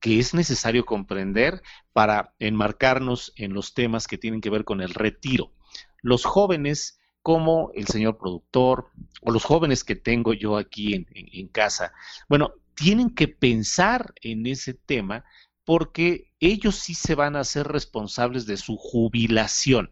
que 0.00 0.18
es 0.18 0.32
necesario 0.32 0.86
comprender 0.86 1.60
para 1.92 2.32
enmarcarnos 2.38 3.34
en 3.36 3.52
los 3.52 3.74
temas 3.74 4.06
que 4.06 4.16
tienen 4.16 4.40
que 4.40 4.48
ver 4.48 4.64
con 4.64 4.80
el 4.80 4.94
retiro. 4.94 5.52
Los 6.00 6.24
jóvenes, 6.24 6.98
como 7.20 7.72
el 7.74 7.88
señor 7.88 8.16
productor, 8.16 8.86
o 9.20 9.32
los 9.32 9.44
jóvenes 9.44 9.84
que 9.84 9.96
tengo 9.96 10.32
yo 10.32 10.56
aquí 10.56 10.94
en, 10.94 11.48
casa, 11.48 11.92
bueno, 12.26 12.54
tienen 12.78 13.10
que 13.10 13.26
pensar 13.26 14.14
en 14.22 14.46
ese 14.46 14.72
tema 14.72 15.24
porque 15.64 16.30
ellos 16.38 16.76
sí 16.76 16.94
se 16.94 17.16
van 17.16 17.34
a 17.34 17.42
ser 17.42 17.66
responsables 17.66 18.46
de 18.46 18.56
su 18.56 18.76
jubilación. 18.76 19.90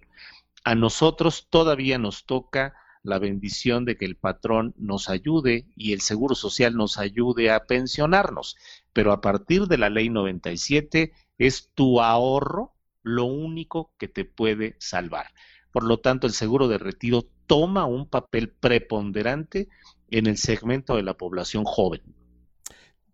A 0.64 0.76
nosotros 0.76 1.48
todavía 1.50 1.98
nos 1.98 2.26
toca 2.26 2.74
la 3.02 3.18
bendición 3.18 3.84
de 3.84 3.96
que 3.96 4.04
el 4.04 4.16
patrón 4.16 4.72
nos 4.78 5.08
ayude 5.08 5.66
y 5.76 5.92
el 5.92 6.00
Seguro 6.00 6.36
Social 6.36 6.76
nos 6.76 6.96
ayude 6.98 7.50
a 7.50 7.66
pensionarnos. 7.66 8.56
Pero 8.92 9.12
a 9.12 9.20
partir 9.20 9.66
de 9.66 9.78
la 9.78 9.90
ley 9.90 10.08
97 10.08 11.12
es 11.38 11.70
tu 11.74 12.00
ahorro 12.00 12.74
lo 13.02 13.24
único 13.24 13.92
que 13.98 14.06
te 14.06 14.24
puede 14.24 14.76
salvar. 14.78 15.26
Por 15.72 15.84
lo 15.84 15.98
tanto, 15.98 16.26
el 16.26 16.32
seguro 16.32 16.68
de 16.68 16.78
retiro 16.78 17.26
toma 17.46 17.84
un 17.84 18.08
papel 18.08 18.48
preponderante 18.48 19.68
en 20.08 20.26
el 20.26 20.36
segmento 20.36 20.96
de 20.96 21.02
la 21.02 21.14
población 21.14 21.64
joven. 21.64 22.02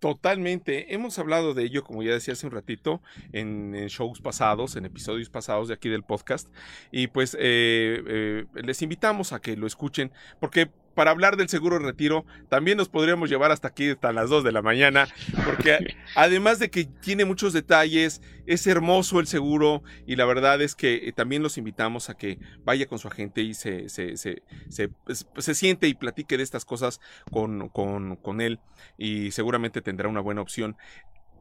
Totalmente. 0.02 0.92
Hemos 0.92 1.16
hablado 1.20 1.54
de 1.54 1.62
ello, 1.62 1.84
como 1.84 2.02
ya 2.02 2.10
decía 2.10 2.32
hace 2.32 2.44
un 2.44 2.50
ratito, 2.50 3.00
en, 3.32 3.86
shows 3.86 4.20
pasados, 4.20 4.74
en 4.74 4.84
episodios 4.84 5.30
pasados 5.30 5.68
de 5.68 5.74
aquí 5.74 5.88
del 5.88 6.02
podcast. 6.02 6.48
Y 6.90 7.06
pues 7.06 7.36
eh, 7.38 8.02
eh, 8.08 8.46
les 8.64 8.82
invitamos 8.82 9.32
a 9.32 9.40
que 9.40 9.56
lo 9.56 9.64
escuchen, 9.64 10.10
porque 10.40 10.72
para 10.92 11.10
hablar 11.10 11.36
del 11.36 11.48
seguro 11.48 11.78
retiro, 11.78 12.24
también 12.48 12.78
nos 12.78 12.88
podríamos 12.88 13.28
llevar 13.28 13.50
hasta 13.50 13.68
aquí, 13.68 13.90
hasta 13.90 14.12
las 14.12 14.30
2 14.30 14.44
de 14.44 14.52
la 14.52 14.62
mañana, 14.62 15.08
porque 15.44 15.78
además 16.14 16.58
de 16.58 16.70
que 16.70 16.84
tiene 16.84 17.24
muchos 17.24 17.52
detalles, 17.52 18.22
es 18.46 18.66
hermoso 18.66 19.20
el 19.20 19.26
seguro 19.26 19.82
y 20.06 20.16
la 20.16 20.24
verdad 20.24 20.60
es 20.62 20.74
que 20.74 21.08
eh, 21.08 21.12
también 21.12 21.42
los 21.42 21.58
invitamos 21.58 22.10
a 22.10 22.16
que 22.16 22.38
vaya 22.64 22.86
con 22.86 22.98
su 22.98 23.08
agente 23.08 23.42
y 23.42 23.54
se, 23.54 23.88
se, 23.88 24.16
se, 24.16 24.42
se, 24.68 24.88
pues, 24.88 25.26
siente 25.52 25.88
y 25.88 25.94
platique 25.94 26.36
de 26.36 26.42
estas 26.42 26.64
cosas 26.64 27.00
con, 27.30 27.68
con, 27.68 28.16
con 28.16 28.40
él 28.40 28.60
y 28.98 29.30
seguramente 29.30 29.82
tendrá 29.82 30.08
una 30.08 30.20
buena 30.20 30.40
opción. 30.40 30.76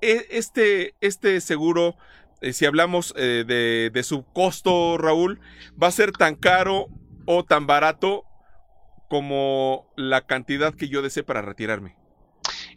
E, 0.01 0.27
este, 0.31 0.95
este 1.01 1.41
seguro 1.41 1.95
eh, 2.41 2.53
si 2.53 2.65
hablamos 2.65 3.13
eh, 3.17 3.43
de, 3.45 3.91
de, 3.93 4.03
su 4.03 4.23
costo, 4.23 4.97
Raúl, 4.97 5.39
va 5.81 5.87
a 5.87 5.91
ser 5.91 6.11
tan 6.11 6.35
caro 6.35 6.87
o 7.25 7.45
tan 7.45 7.67
barato 7.67 8.25
como 9.11 9.91
la 9.97 10.25
cantidad 10.25 10.73
que 10.73 10.87
yo 10.87 11.01
desee 11.01 11.23
para 11.23 11.41
retirarme. 11.41 11.97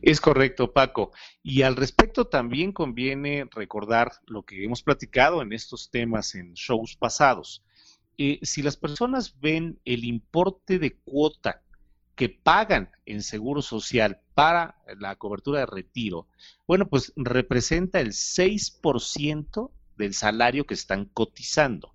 Es 0.02 0.20
correcto, 0.20 0.72
Paco. 0.72 1.12
Y 1.44 1.62
al 1.62 1.76
respecto 1.76 2.26
también 2.26 2.72
conviene 2.72 3.46
recordar 3.54 4.10
lo 4.26 4.42
que 4.42 4.64
hemos 4.64 4.82
platicado 4.82 5.42
en 5.42 5.52
estos 5.52 5.92
temas 5.92 6.34
en 6.34 6.54
shows 6.54 6.96
pasados. 6.96 7.62
Eh, 8.18 8.40
si 8.42 8.62
las 8.62 8.76
personas 8.76 9.38
ven 9.38 9.78
el 9.84 10.04
importe 10.04 10.80
de 10.80 10.96
cuota 10.96 11.62
que 12.16 12.30
pagan 12.30 12.90
en 13.06 13.22
seguro 13.22 13.62
social 13.62 14.20
para 14.34 14.82
la 14.98 15.14
cobertura 15.14 15.60
de 15.60 15.66
retiro, 15.66 16.26
bueno, 16.66 16.88
pues 16.88 17.12
representa 17.14 18.00
el 18.00 18.08
6% 18.08 19.70
del 19.96 20.14
salario 20.14 20.66
que 20.66 20.74
están 20.74 21.04
cotizando. 21.04 21.93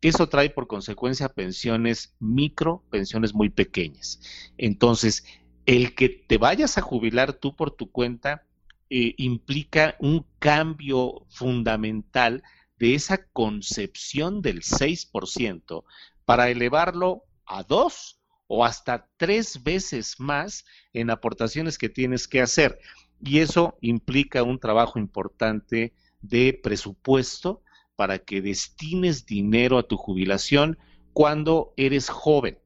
Eso 0.00 0.28
trae 0.28 0.50
por 0.50 0.68
consecuencia 0.68 1.28
pensiones 1.28 2.14
micro, 2.20 2.84
pensiones 2.90 3.34
muy 3.34 3.50
pequeñas. 3.50 4.20
Entonces, 4.56 5.24
el 5.66 5.94
que 5.94 6.08
te 6.08 6.38
vayas 6.38 6.78
a 6.78 6.82
jubilar 6.82 7.32
tú 7.32 7.56
por 7.56 7.72
tu 7.72 7.90
cuenta 7.90 8.44
eh, 8.90 9.14
implica 9.18 9.96
un 9.98 10.24
cambio 10.38 11.26
fundamental 11.28 12.42
de 12.78 12.94
esa 12.94 13.26
concepción 13.32 14.40
del 14.40 14.62
6% 14.62 15.84
para 16.24 16.48
elevarlo 16.48 17.24
a 17.44 17.64
dos 17.64 18.20
o 18.46 18.64
hasta 18.64 19.08
tres 19.16 19.62
veces 19.62 20.20
más 20.20 20.64
en 20.92 21.10
aportaciones 21.10 21.76
que 21.76 21.88
tienes 21.88 22.28
que 22.28 22.40
hacer. 22.40 22.78
Y 23.20 23.40
eso 23.40 23.76
implica 23.80 24.42
un 24.44 24.60
trabajo 24.60 24.98
importante 24.98 25.92
de 26.20 26.58
presupuesto 26.62 27.62
para 27.98 28.20
que 28.20 28.40
destines 28.40 29.26
dinero 29.26 29.76
a 29.76 29.82
tu 29.82 29.96
jubilación 29.96 30.78
cuando 31.12 31.74
eres 31.76 32.08
joven. 32.08 32.60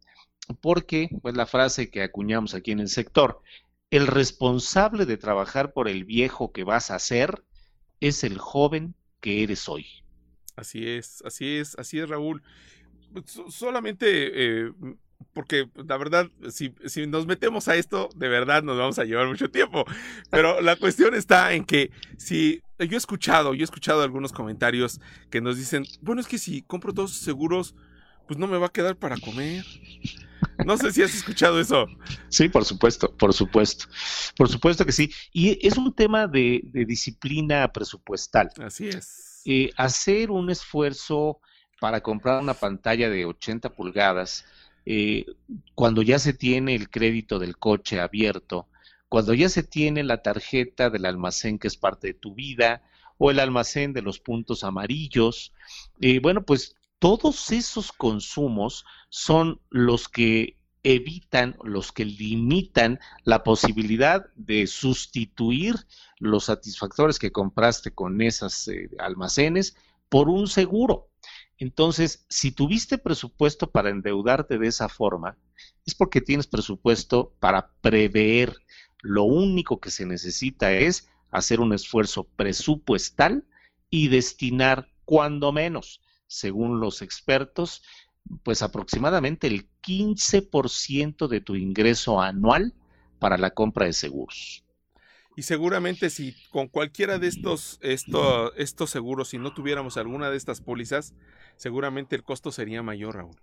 Porque, 0.60 1.08
pues 1.22 1.34
la 1.34 1.46
frase 1.46 1.88
que 1.88 2.02
acuñamos 2.02 2.52
aquí 2.52 2.70
en 2.70 2.80
el 2.80 2.90
sector, 2.90 3.40
el 3.90 4.08
responsable 4.08 5.06
de 5.06 5.16
trabajar 5.16 5.72
por 5.72 5.88
el 5.88 6.04
viejo 6.04 6.52
que 6.52 6.64
vas 6.64 6.90
a 6.90 6.98
ser 6.98 7.42
es 8.00 8.24
el 8.24 8.36
joven 8.36 8.94
que 9.22 9.42
eres 9.42 9.70
hoy. 9.70 9.86
Así 10.54 10.86
es, 10.86 11.22
así 11.24 11.56
es, 11.56 11.78
así 11.78 11.98
es, 11.98 12.10
Raúl. 12.10 12.42
Solamente 13.48 14.66
eh, 14.66 14.72
porque 15.32 15.70
la 15.88 15.96
verdad, 15.96 16.28
si, 16.50 16.74
si, 16.84 17.06
nos 17.06 17.26
metemos 17.26 17.68
a 17.68 17.76
esto, 17.76 18.10
de 18.16 18.28
verdad 18.28 18.62
nos 18.62 18.76
vamos 18.76 18.98
a 18.98 19.04
llevar 19.04 19.28
mucho 19.28 19.50
tiempo. 19.50 19.86
Pero 20.30 20.60
la 20.60 20.76
cuestión 20.76 21.14
está 21.14 21.54
en 21.54 21.64
que 21.64 21.90
si 22.18 22.60
yo 22.84 22.96
he 22.96 22.98
escuchado, 22.98 23.54
yo 23.54 23.62
he 23.62 23.64
escuchado 23.64 24.02
algunos 24.02 24.32
comentarios 24.32 25.00
que 25.30 25.40
nos 25.40 25.56
dicen, 25.56 25.84
bueno, 26.00 26.20
es 26.20 26.26
que 26.26 26.38
si 26.38 26.62
compro 26.62 26.92
todos 26.92 27.12
seguros, 27.12 27.74
pues 28.26 28.38
no 28.38 28.46
me 28.46 28.58
va 28.58 28.66
a 28.66 28.72
quedar 28.72 28.96
para 28.96 29.16
comer. 29.16 29.64
No 30.64 30.76
sé 30.76 30.92
si 30.92 31.02
has 31.02 31.14
escuchado 31.14 31.60
eso. 31.60 31.86
Sí, 32.28 32.48
por 32.48 32.64
supuesto, 32.64 33.16
por 33.16 33.32
supuesto. 33.32 33.86
Por 34.36 34.48
supuesto 34.48 34.84
que 34.84 34.92
sí. 34.92 35.10
Y 35.32 35.66
es 35.66 35.76
un 35.76 35.94
tema 35.94 36.26
de, 36.26 36.62
disciplina 36.72 37.72
presupuestal. 37.72 38.50
Así 38.58 38.88
es. 38.88 39.42
Eh, 39.44 39.70
hacer 39.76 40.30
un 40.30 40.50
esfuerzo 40.50 41.40
para 41.80 42.00
comprar 42.00 42.40
una 42.40 42.54
pantalla 42.54 43.10
de 43.10 43.24
80 43.24 43.70
pulgadas 43.70 44.44
eh, 44.84 45.26
cuando 45.74 46.02
ya 46.02 46.18
se 46.18 46.32
tiene 46.32 46.74
el 46.74 46.90
crédito 46.90 47.38
del 47.38 47.56
coche 47.56 48.00
abierto, 48.00 48.68
cuando 49.12 49.34
ya 49.34 49.50
se 49.50 49.62
tiene 49.62 50.04
la 50.04 50.22
tarjeta 50.22 50.88
del 50.88 51.04
almacén 51.04 51.58
que 51.58 51.68
es 51.68 51.76
parte 51.76 52.06
de 52.06 52.14
tu 52.14 52.34
vida, 52.34 52.82
o 53.18 53.30
el 53.30 53.40
almacén 53.40 53.92
de 53.92 54.00
los 54.00 54.18
puntos 54.18 54.64
amarillos, 54.64 55.52
eh, 56.00 56.18
bueno, 56.18 56.46
pues 56.46 56.76
todos 56.98 57.52
esos 57.52 57.92
consumos 57.92 58.86
son 59.10 59.60
los 59.68 60.08
que 60.08 60.56
evitan, 60.82 61.58
los 61.62 61.92
que 61.92 62.06
limitan 62.06 63.00
la 63.24 63.44
posibilidad 63.44 64.32
de 64.34 64.66
sustituir 64.66 65.74
los 66.18 66.44
satisfactores 66.44 67.18
que 67.18 67.32
compraste 67.32 67.90
con 67.90 68.22
esos 68.22 68.66
eh, 68.68 68.88
almacenes 68.98 69.76
por 70.08 70.30
un 70.30 70.48
seguro. 70.48 71.10
Entonces, 71.58 72.24
si 72.30 72.50
tuviste 72.50 72.96
presupuesto 72.96 73.70
para 73.70 73.90
endeudarte 73.90 74.56
de 74.56 74.68
esa 74.68 74.88
forma, 74.88 75.36
es 75.84 75.94
porque 75.94 76.22
tienes 76.22 76.46
presupuesto 76.46 77.34
para 77.40 77.72
prever. 77.82 78.56
Lo 79.02 79.24
único 79.24 79.80
que 79.80 79.90
se 79.90 80.06
necesita 80.06 80.72
es 80.72 81.10
hacer 81.30 81.60
un 81.60 81.74
esfuerzo 81.74 82.24
presupuestal 82.24 83.44
y 83.90 84.08
destinar 84.08 84.88
cuando 85.04 85.52
menos, 85.52 86.00
según 86.26 86.80
los 86.80 87.02
expertos, 87.02 87.82
pues 88.44 88.62
aproximadamente 88.62 89.48
el 89.48 89.68
15% 89.82 91.28
de 91.28 91.40
tu 91.40 91.56
ingreso 91.56 92.20
anual 92.20 92.74
para 93.18 93.36
la 93.36 93.50
compra 93.50 93.86
de 93.86 93.92
seguros. 93.92 94.64
Y 95.34 95.42
seguramente 95.42 96.10
si 96.10 96.34
con 96.50 96.68
cualquiera 96.68 97.18
de 97.18 97.26
estos, 97.26 97.78
estos, 97.82 98.52
estos 98.56 98.90
seguros, 98.90 99.28
si 99.28 99.38
no 99.38 99.54
tuviéramos 99.54 99.96
alguna 99.96 100.30
de 100.30 100.36
estas 100.36 100.60
pólizas, 100.60 101.14
seguramente 101.56 102.14
el 102.14 102.22
costo 102.22 102.52
sería 102.52 102.82
mayor, 102.82 103.16
Raúl. 103.16 103.36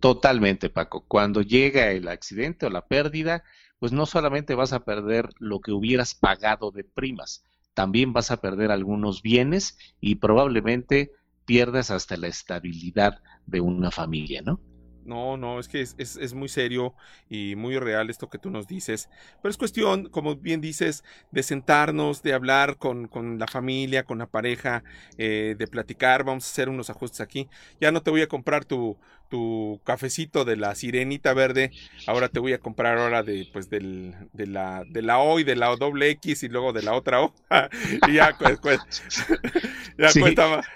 Totalmente, 0.00 0.68
Paco. 0.68 1.04
Cuando 1.06 1.42
llega 1.42 1.92
el 1.92 2.08
accidente 2.08 2.66
o 2.66 2.70
la 2.70 2.86
pérdida, 2.86 3.44
pues 3.82 3.90
no 3.90 4.06
solamente 4.06 4.54
vas 4.54 4.72
a 4.72 4.84
perder 4.84 5.30
lo 5.40 5.58
que 5.58 5.72
hubieras 5.72 6.14
pagado 6.14 6.70
de 6.70 6.84
primas, 6.84 7.42
también 7.74 8.12
vas 8.12 8.30
a 8.30 8.40
perder 8.40 8.70
algunos 8.70 9.22
bienes 9.22 9.76
y 10.00 10.14
probablemente 10.14 11.10
pierdas 11.46 11.90
hasta 11.90 12.16
la 12.16 12.28
estabilidad 12.28 13.24
de 13.44 13.60
una 13.60 13.90
familia, 13.90 14.40
¿no? 14.40 14.60
No, 15.04 15.36
no, 15.36 15.58
es 15.58 15.68
que 15.68 15.80
es, 15.80 15.94
es, 15.98 16.34
muy 16.34 16.48
serio 16.48 16.94
y 17.28 17.56
muy 17.56 17.78
real 17.78 18.10
esto 18.10 18.28
que 18.30 18.38
tú 18.38 18.50
nos 18.50 18.66
dices. 18.66 19.08
Pero 19.40 19.50
es 19.50 19.56
cuestión, 19.56 20.08
como 20.08 20.36
bien 20.36 20.60
dices, 20.60 21.04
de 21.30 21.42
sentarnos, 21.42 22.22
de 22.22 22.34
hablar 22.34 22.76
con, 22.76 23.08
con 23.08 23.38
la 23.38 23.46
familia, 23.46 24.04
con 24.04 24.18
la 24.18 24.26
pareja, 24.26 24.84
eh, 25.18 25.56
de 25.58 25.66
platicar. 25.66 26.24
Vamos 26.24 26.46
a 26.46 26.50
hacer 26.50 26.68
unos 26.68 26.90
ajustes 26.90 27.20
aquí. 27.20 27.48
Ya 27.80 27.92
no 27.92 28.02
te 28.02 28.10
voy 28.10 28.22
a 28.22 28.28
comprar 28.28 28.64
tu, 28.64 28.96
tu 29.28 29.80
cafecito 29.84 30.44
de 30.44 30.56
la 30.56 30.74
sirenita 30.74 31.34
verde. 31.34 31.72
Ahora 32.06 32.28
te 32.28 32.38
voy 32.38 32.52
a 32.52 32.58
comprar 32.58 32.98
ahora 32.98 33.22
de, 33.22 33.48
pues, 33.52 33.70
del, 33.70 34.14
de, 34.32 34.46
la, 34.46 34.84
de 34.88 35.02
la 35.02 35.18
O 35.18 35.40
y 35.40 35.44
de 35.44 35.56
la 35.56 35.74
doble 35.76 36.10
X 36.10 36.42
y 36.42 36.48
luego 36.48 36.72
de 36.72 36.82
la 36.82 36.94
otra 36.94 37.22
O. 37.22 37.34
y 38.08 38.14
ya, 38.14 38.36
ya 39.98 40.12
cuenta 40.20 40.48
más. 40.48 40.66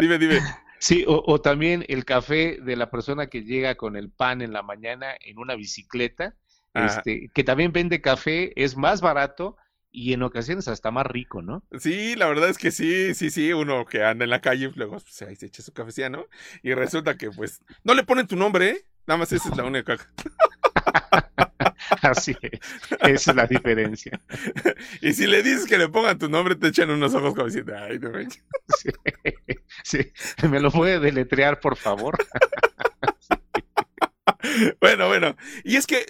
Dime, 0.00 0.18
dime. 0.18 0.40
Sí, 0.78 1.04
o, 1.06 1.40
también 1.40 1.84
el 1.88 2.04
café 2.04 2.58
de 2.62 2.76
la 2.76 2.90
persona 2.90 3.26
que 3.26 3.42
llega 3.42 3.74
con 3.74 3.96
el 3.96 4.10
pan 4.10 4.42
en 4.42 4.52
la 4.52 4.62
mañana 4.62 5.16
en 5.20 5.38
una 5.38 5.56
bicicleta, 5.56 6.36
este, 6.74 7.30
que 7.34 7.42
también 7.42 7.72
vende 7.72 8.00
café, 8.00 8.52
es 8.54 8.76
más 8.76 9.00
barato 9.00 9.56
y 9.90 10.12
en 10.12 10.22
ocasiones 10.22 10.68
hasta 10.68 10.90
más 10.90 11.06
rico, 11.06 11.42
¿no? 11.42 11.64
Sí, 11.78 12.14
la 12.14 12.28
verdad 12.28 12.48
es 12.48 12.58
que 12.58 12.70
sí, 12.70 13.14
sí, 13.14 13.30
sí, 13.30 13.52
uno 13.52 13.84
que 13.86 14.04
anda 14.04 14.24
en 14.24 14.30
la 14.30 14.40
calle, 14.40 14.70
luego 14.74 14.92
pues, 14.92 15.22
ahí 15.22 15.34
se 15.34 15.46
echa 15.46 15.62
su 15.62 15.72
cafecía, 15.72 16.08
¿no? 16.08 16.26
Y 16.62 16.74
resulta 16.74 17.16
que 17.16 17.30
pues 17.30 17.62
no 17.82 17.94
le 17.94 18.04
ponen 18.04 18.26
tu 18.26 18.36
nombre, 18.36 18.68
¿eh? 18.68 18.84
Nada 19.06 19.18
más 19.18 19.32
esa 19.32 19.48
es 19.48 19.56
la 19.56 19.64
única. 19.64 19.96
Así 22.02 22.36
es, 22.42 22.60
esa 23.00 23.30
es 23.30 23.36
la 23.36 23.46
diferencia. 23.46 24.20
y 25.00 25.12
si 25.12 25.26
le 25.26 25.42
dices 25.42 25.66
que 25.66 25.78
le 25.78 25.88
pongan 25.88 26.18
tu 26.18 26.28
nombre, 26.28 26.56
te 26.56 26.68
echan 26.68 26.90
unos 26.90 27.14
ojos 27.14 27.34
como 27.34 27.46
diciendo, 27.46 27.74
ay, 27.76 27.98
no 27.98 28.10
sí, 28.78 28.90
sí, 29.82 30.48
me 30.48 30.60
lo 30.60 30.70
puede 30.70 31.00
deletrear, 31.00 31.60
por 31.60 31.76
favor. 31.76 32.16
bueno, 34.80 35.08
bueno. 35.08 35.36
Y 35.64 35.76
es 35.76 35.86
que 35.86 36.06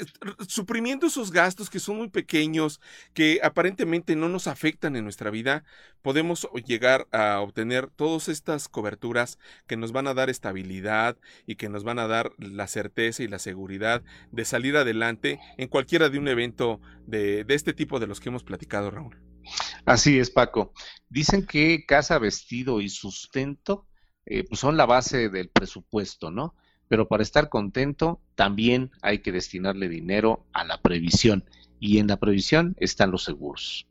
suprimiendo 0.46 1.06
esos 1.06 1.30
gastos 1.30 1.70
que 1.70 1.78
son 1.78 1.96
muy 1.96 2.08
pequeños, 2.08 2.80
que 3.14 3.40
aparentemente 3.42 4.16
no 4.16 4.28
nos 4.28 4.46
afectan 4.46 4.96
en 4.96 5.04
nuestra 5.04 5.30
vida, 5.30 5.64
podemos 6.02 6.48
llegar 6.66 7.06
a 7.12 7.40
obtener 7.40 7.88
todas 7.88 8.28
estas 8.28 8.68
coberturas 8.68 9.38
que 9.66 9.76
nos 9.76 9.92
van 9.92 10.06
a 10.06 10.14
dar 10.14 10.30
estabilidad 10.30 11.16
y 11.46 11.56
que 11.56 11.68
nos 11.68 11.84
van 11.84 11.98
a 11.98 12.06
dar 12.06 12.32
la 12.38 12.66
certeza 12.66 13.22
y 13.22 13.28
la 13.28 13.38
seguridad 13.38 14.02
de 14.30 14.44
salir 14.44 14.76
adelante 14.76 15.40
en 15.56 15.68
cualquiera 15.68 16.08
de 16.08 16.18
un 16.18 16.28
evento 16.28 16.80
de, 17.06 17.44
este 17.48 17.72
tipo 17.72 17.98
de 17.98 18.06
los 18.06 18.20
que 18.20 18.28
hemos 18.28 18.44
platicado, 18.44 18.90
Raúl. 18.90 19.16
Así 19.86 20.18
es, 20.18 20.30
Paco. 20.30 20.72
Dicen 21.08 21.46
que 21.46 21.86
casa, 21.86 22.18
vestido 22.18 22.80
y 22.80 22.88
sustento 22.90 23.86
eh, 24.26 24.44
pues 24.46 24.60
son 24.60 24.76
la 24.76 24.84
base 24.84 25.30
del 25.30 25.48
presupuesto, 25.48 26.30
¿no? 26.30 26.54
Pero 26.88 27.08
para 27.08 27.22
estar 27.22 27.48
contento 27.48 28.20
también 28.34 28.90
hay 29.02 29.18
que 29.20 29.32
destinarle 29.32 29.88
dinero 29.88 30.46
a 30.52 30.64
la 30.64 30.80
previsión 30.80 31.44
y 31.80 31.98
en 31.98 32.08
la 32.08 32.16
previsión 32.16 32.74
están 32.78 33.10
los 33.10 33.24
seguros. 33.24 33.86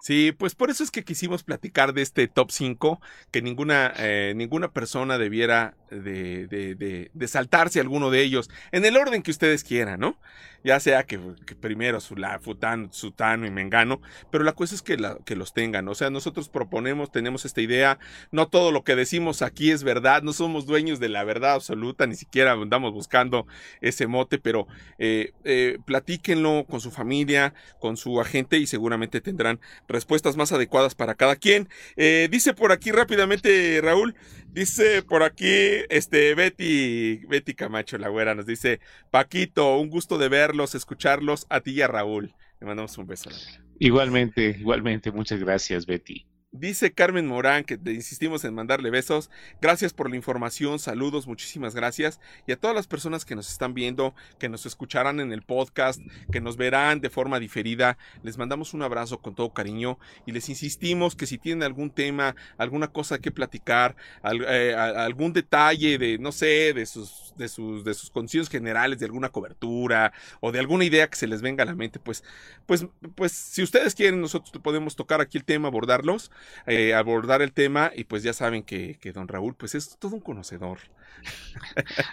Sí, 0.00 0.32
pues 0.32 0.56
por 0.56 0.68
eso 0.68 0.82
es 0.82 0.90
que 0.90 1.04
quisimos 1.04 1.44
platicar 1.44 1.94
de 1.94 2.02
este 2.02 2.26
top 2.26 2.50
5, 2.50 3.00
que 3.30 3.40
ninguna, 3.40 3.92
eh, 3.98 4.32
ninguna 4.34 4.72
persona 4.72 5.16
debiera 5.16 5.76
de, 6.00 6.46
de, 6.46 7.10
de, 7.12 7.28
saltarse 7.28 7.80
alguno 7.80 8.10
de 8.10 8.22
ellos, 8.22 8.50
en 8.70 8.84
el 8.84 8.96
orden 8.96 9.22
que 9.22 9.30
ustedes 9.30 9.64
quieran, 9.64 10.00
¿no? 10.00 10.18
Ya 10.64 10.78
sea 10.78 11.04
que, 11.04 11.18
primero 11.60 11.98
Sutano 12.00 13.46
y 13.46 13.50
Mengano, 13.50 14.00
pero 14.30 14.44
la 14.44 14.52
cosa 14.52 14.76
es 14.76 14.82
que 14.82 14.96
los 15.36 15.54
tengan, 15.54 15.88
o 15.88 15.94
sea, 15.94 16.10
nosotros 16.10 16.48
proponemos, 16.48 17.10
tenemos 17.10 17.44
esta 17.44 17.60
idea, 17.60 17.98
no 18.30 18.46
todo 18.46 18.70
lo 18.70 18.84
que 18.84 18.94
decimos 18.94 19.42
aquí 19.42 19.72
es 19.72 19.82
verdad, 19.82 20.22
no 20.22 20.32
somos 20.32 20.66
dueños 20.66 21.00
de 21.00 21.08
la 21.08 21.24
verdad 21.24 21.54
absoluta, 21.54 22.06
ni 22.06 22.14
siquiera 22.14 22.52
andamos 22.52 22.92
buscando 22.92 23.46
ese 23.80 24.06
mote, 24.06 24.38
pero 24.38 24.68
eh, 24.98 25.32
eh, 25.44 25.78
platíquenlo 25.84 26.64
con 26.68 26.80
su 26.80 26.90
familia, 26.92 27.54
con 27.80 27.96
su 27.96 28.20
agente 28.20 28.58
y 28.58 28.66
seguramente 28.66 29.20
tendrán 29.20 29.60
respuestas 29.88 30.36
más 30.36 30.52
adecuadas 30.52 30.94
para 30.94 31.14
cada 31.14 31.36
quien. 31.36 31.68
Eh, 31.96 32.28
dice 32.30 32.54
por 32.54 32.70
aquí 32.70 32.92
rápidamente 32.92 33.80
Raúl, 33.82 34.14
dice 34.52 35.02
por 35.02 35.22
aquí 35.22 35.81
este 35.90 36.34
Betty, 36.34 37.24
Betty 37.26 37.54
Camacho, 37.54 37.98
la 37.98 38.08
güera, 38.08 38.34
nos 38.34 38.46
dice, 38.46 38.80
Paquito, 39.10 39.78
un 39.78 39.90
gusto 39.90 40.18
de 40.18 40.28
verlos, 40.28 40.74
escucharlos 40.74 41.46
a 41.50 41.60
ti 41.60 41.72
y 41.72 41.82
a 41.82 41.88
Raúl. 41.88 42.34
Le 42.60 42.66
mandamos 42.66 42.96
un 42.98 43.06
beso. 43.06 43.30
Igualmente, 43.78 44.56
igualmente, 44.58 45.10
muchas 45.10 45.40
gracias, 45.40 45.86
Betty. 45.86 46.26
Dice 46.54 46.92
Carmen 46.92 47.26
Morán 47.26 47.64
que 47.64 47.78
te 47.78 47.94
insistimos 47.94 48.44
en 48.44 48.52
mandarle 48.52 48.90
besos. 48.90 49.30
Gracias 49.62 49.94
por 49.94 50.10
la 50.10 50.16
información, 50.16 50.78
saludos, 50.78 51.26
muchísimas 51.26 51.74
gracias. 51.74 52.20
Y 52.46 52.52
a 52.52 52.60
todas 52.60 52.76
las 52.76 52.86
personas 52.86 53.24
que 53.24 53.34
nos 53.34 53.50
están 53.50 53.72
viendo, 53.72 54.14
que 54.38 54.50
nos 54.50 54.66
escucharán 54.66 55.18
en 55.18 55.32
el 55.32 55.40
podcast, 55.40 56.02
que 56.30 56.42
nos 56.42 56.58
verán 56.58 57.00
de 57.00 57.08
forma 57.08 57.40
diferida, 57.40 57.96
les 58.22 58.36
mandamos 58.36 58.74
un 58.74 58.82
abrazo 58.82 59.22
con 59.22 59.34
todo 59.34 59.54
cariño 59.54 59.98
y 60.26 60.32
les 60.32 60.50
insistimos 60.50 61.16
que 61.16 61.26
si 61.26 61.38
tienen 61.38 61.62
algún 61.62 61.88
tema, 61.88 62.36
alguna 62.58 62.88
cosa 62.88 63.18
que 63.18 63.30
platicar, 63.30 63.96
eh, 64.22 64.74
algún 64.76 65.32
detalle 65.32 65.96
de, 65.96 66.18
no 66.18 66.32
sé, 66.32 66.74
de 66.74 66.84
sus, 66.84 67.31
de 67.36 67.48
sus, 67.48 67.84
de 67.84 67.94
sus 67.94 68.10
generales, 68.48 68.98
de 68.98 69.06
alguna 69.06 69.30
cobertura 69.30 70.12
o 70.40 70.52
de 70.52 70.58
alguna 70.58 70.84
idea 70.84 71.08
que 71.08 71.16
se 71.16 71.26
les 71.26 71.42
venga 71.42 71.62
a 71.62 71.66
la 71.66 71.74
mente, 71.74 71.98
pues, 71.98 72.24
pues, 72.66 72.86
pues, 73.14 73.32
si 73.32 73.62
ustedes 73.62 73.94
quieren, 73.94 74.20
nosotros 74.20 74.52
podemos 74.62 74.96
tocar 74.96 75.20
aquí 75.20 75.38
el 75.38 75.44
tema, 75.44 75.68
abordarlos 75.68 76.30
eh, 76.66 76.94
abordar 76.94 77.42
el 77.42 77.52
tema 77.52 77.90
y 77.94 78.04
pues 78.04 78.22
ya 78.22 78.32
saben 78.32 78.62
que, 78.62 78.98
don 79.14 79.28
Raúl 79.28 79.54
pues 79.54 79.74
es 79.74 79.96
todo 79.98 80.16
un 80.16 80.20
conocedor. 80.20 80.78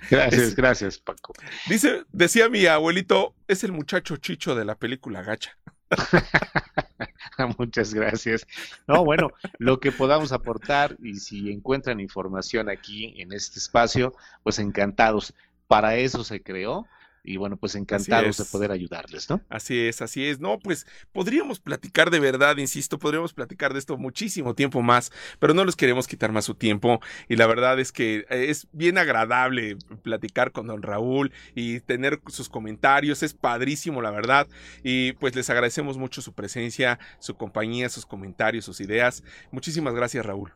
Gracias, 0.10 0.56
gracias 0.56 1.00
Paco. 1.00 1.34
Dice, 1.68 2.04
decía 2.12 2.50
mi 2.50 2.66
abuelito, 2.66 3.34
es 3.48 3.64
el 3.64 3.72
muchacho 3.72 4.18
chicho 4.18 4.56
de 4.56 4.66
la 4.66 4.76
película 4.76 5.22
Gacha. 5.24 5.58
Muchas 7.58 7.94
gracias. 7.94 8.46
No, 8.88 9.04
bueno, 9.04 9.32
lo 9.58 9.80
que 9.80 9.92
podamos 9.92 10.32
aportar 10.32 10.96
y 11.02 11.16
si 11.16 11.52
encuentran 11.52 12.00
información 12.00 12.70
aquí 12.70 13.22
en 13.22 13.32
este 13.34 13.60
espacio, 13.60 14.14
pues 14.44 14.60
encantados. 14.60 15.34
Para 15.68 15.96
eso 15.96 16.24
se 16.24 16.42
creó 16.42 16.88
y 17.30 17.38
bueno, 17.38 17.58
pues 17.58 17.76
encantados 17.76 18.38
de 18.38 18.46
poder 18.46 18.72
ayudarles, 18.72 19.30
¿no? 19.30 19.40
Así 19.50 19.80
es, 19.80 20.02
así 20.02 20.26
es. 20.26 20.40
No, 20.40 20.58
pues 20.58 20.88
podríamos 21.12 21.60
platicar 21.60 22.10
de 22.10 22.20
verdad, 22.20 22.58
insisto, 22.58 22.98
podríamos 22.98 23.34
platicar 23.34 23.72
de 23.74 23.78
esto 23.78 23.98
muchísimo 23.98 24.56
tiempo 24.56 24.82
más, 24.82 25.12
pero 25.38 25.54
no 25.54 25.64
les 25.64 25.76
queremos 25.76 26.08
quitar 26.08 26.32
más 26.32 26.46
su 26.46 26.56
tiempo 26.56 27.00
y 27.28 27.36
la 27.36 27.46
verdad 27.46 27.80
es 27.80 27.92
que 27.92 28.26
es 28.32 28.68
bien 28.72 28.98
agradable 28.98 29.78
platicar 30.02 30.52
con 30.52 30.66
don 30.66 30.82
Raúl 30.82 31.32
y 31.54 31.82
tener 31.82 32.20
sus 32.30 32.50
comentarios, 32.50 33.22
es 33.22 33.36
padrísimo, 33.36 34.02
la 34.02 34.10
verdad, 34.10 34.48
y 34.84 35.12
pues 35.14 35.36
les 35.36 35.52
agradecemos 35.52 36.00
mucho 36.00 36.24
su 36.24 36.34
presencia, 36.34 36.98
su 37.20 37.36
compañía, 37.36 37.90
sus 37.90 38.08
comentarios, 38.08 38.66
sus 38.66 38.82
ideas. 38.82 39.24
Muchísimas 39.52 39.94
gracias, 39.94 40.26
Raúl. 40.26 40.52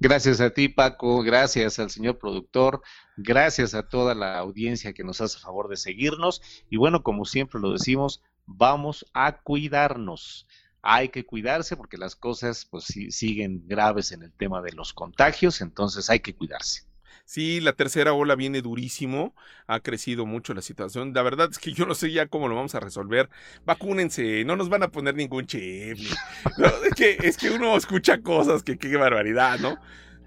Gracias 0.00 0.40
a 0.40 0.50
ti, 0.50 0.68
Paco, 0.68 1.22
gracias 1.22 1.78
al 1.78 1.90
señor 1.90 2.18
productor, 2.18 2.80
gracias 3.18 3.74
a 3.74 3.88
toda 3.88 4.14
la 4.14 4.38
audiencia 4.38 4.92
que 4.92 5.04
nos 5.04 5.20
hace 5.20 5.38
favor 5.38 5.68
de 5.68 5.76
seguirnos 5.76 6.40
y 6.70 6.76
bueno, 6.76 7.02
como 7.02 7.24
siempre 7.24 7.60
lo 7.60 7.72
decimos, 7.72 8.22
vamos 8.46 9.04
a 9.12 9.40
cuidarnos. 9.40 10.46
Hay 10.80 11.08
que 11.08 11.26
cuidarse 11.26 11.76
porque 11.76 11.98
las 11.98 12.14
cosas 12.14 12.64
pues 12.64 12.84
siguen 13.10 13.66
graves 13.66 14.12
en 14.12 14.22
el 14.22 14.32
tema 14.32 14.62
de 14.62 14.72
los 14.72 14.92
contagios, 14.92 15.60
entonces 15.60 16.08
hay 16.08 16.20
que 16.20 16.34
cuidarse. 16.34 16.88
Sí, 17.24 17.60
la 17.60 17.74
tercera 17.74 18.14
ola 18.14 18.36
viene 18.36 18.62
durísimo, 18.62 19.34
ha 19.66 19.80
crecido 19.80 20.24
mucho 20.24 20.54
la 20.54 20.62
situación. 20.62 21.12
La 21.12 21.22
verdad 21.22 21.50
es 21.50 21.58
que 21.58 21.74
yo 21.74 21.84
no 21.84 21.94
sé 21.94 22.10
ya 22.10 22.26
cómo 22.26 22.48
lo 22.48 22.54
vamos 22.54 22.74
a 22.74 22.80
resolver. 22.80 23.28
Vacúnense, 23.66 24.46
no 24.46 24.56
nos 24.56 24.70
van 24.70 24.82
a 24.84 24.88
poner 24.88 25.14
ningún 25.14 25.44
chip. 25.44 25.98
es, 26.86 26.94
que, 26.96 27.18
es 27.20 27.36
que 27.36 27.50
uno 27.50 27.76
escucha 27.76 28.22
cosas 28.22 28.62
que 28.62 28.78
qué 28.78 28.96
barbaridad, 28.96 29.58
¿no? 29.58 29.78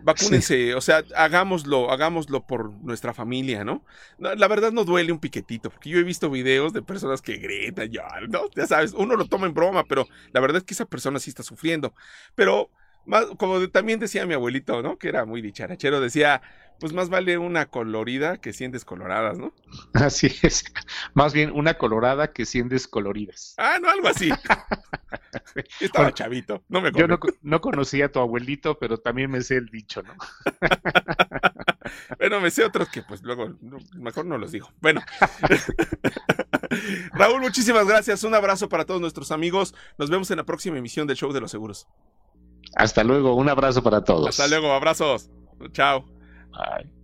Vacúnense, 0.03 0.75
o 0.75 0.81
sea, 0.81 1.03
hagámoslo, 1.15 1.91
hagámoslo 1.91 2.45
por 2.45 2.71
nuestra 2.83 3.13
familia, 3.13 3.63
¿no? 3.63 3.83
La 4.17 4.47
verdad 4.47 4.71
no 4.71 4.83
duele 4.83 5.11
un 5.11 5.19
piquetito, 5.19 5.69
porque 5.69 5.89
yo 5.89 5.99
he 5.99 6.03
visto 6.03 6.29
videos 6.29 6.73
de 6.73 6.81
personas 6.81 7.21
que 7.21 7.37
gritan, 7.37 7.89
ya, 7.91 8.07
¿no? 8.29 8.49
Ya 8.55 8.65
sabes, 8.65 8.93
uno 8.93 9.15
lo 9.15 9.25
toma 9.25 9.47
en 9.47 9.53
broma, 9.53 9.85
pero 9.85 10.07
la 10.31 10.41
verdad 10.41 10.57
es 10.57 10.63
que 10.63 10.73
esa 10.73 10.85
persona 10.85 11.19
sí 11.19 11.29
está 11.29 11.43
sufriendo. 11.43 11.93
Pero, 12.35 12.69
como 13.37 13.69
también 13.69 13.99
decía 13.99 14.25
mi 14.25 14.33
abuelito, 14.33 14.81
¿no? 14.81 14.97
Que 14.97 15.09
era 15.09 15.25
muy 15.25 15.41
dicharachero, 15.41 15.99
decía, 15.99 16.41
pues 16.81 16.93
más 16.93 17.09
vale 17.09 17.37
una 17.37 17.67
colorida 17.67 18.37
que 18.37 18.53
100 18.53 18.71
descoloradas, 18.71 19.37
¿no? 19.37 19.53
Así 19.93 20.35
es. 20.41 20.63
Más 21.13 21.31
bien 21.31 21.51
una 21.51 21.75
colorada 21.75 22.33
que 22.33 22.45
100 22.45 22.69
descoloridas. 22.69 23.53
Ah, 23.57 23.77
no, 23.79 23.87
algo 23.87 24.07
así. 24.07 24.31
Estaba 25.79 26.11
chavito, 26.11 26.63
no 26.69 26.81
me 26.81 26.91
Yo 26.91 27.07
no, 27.07 27.19
no, 27.43 27.61
conocía 27.61 28.05
a 28.05 28.09
tu 28.09 28.19
abuelito, 28.19 28.79
pero 28.79 28.97
también 28.97 29.29
me 29.29 29.41
sé 29.41 29.57
el 29.57 29.67
dicho, 29.67 30.01
¿no? 30.01 30.15
bueno, 32.17 32.41
me 32.41 32.49
sé 32.49 32.63
otros 32.63 32.89
que 32.89 33.03
pues 33.03 33.21
luego 33.21 33.53
mejor 33.93 34.25
no 34.25 34.39
los 34.39 34.51
digo. 34.51 34.71
Bueno. 34.81 35.01
Raúl, 37.13 37.41
muchísimas 37.41 37.85
gracias. 37.85 38.23
Un 38.23 38.33
abrazo 38.33 38.69
para 38.69 38.85
todos 38.85 39.01
nuestros 39.01 39.31
amigos. 39.31 39.75
Nos 39.99 40.09
vemos 40.09 40.31
en 40.31 40.37
la 40.37 40.45
próxima 40.45 40.77
emisión 40.77 41.05
del 41.05 41.17
Show 41.17 41.31
de 41.31 41.41
los 41.41 41.51
Seguros. 41.51 41.87
Hasta 42.75 43.03
luego, 43.03 43.35
un 43.35 43.49
abrazo 43.49 43.83
para 43.83 44.03
todos. 44.03 44.29
Hasta 44.29 44.47
luego, 44.47 44.71
abrazos. 44.73 45.29
Chao. 45.73 46.05
Bye. 46.51 47.00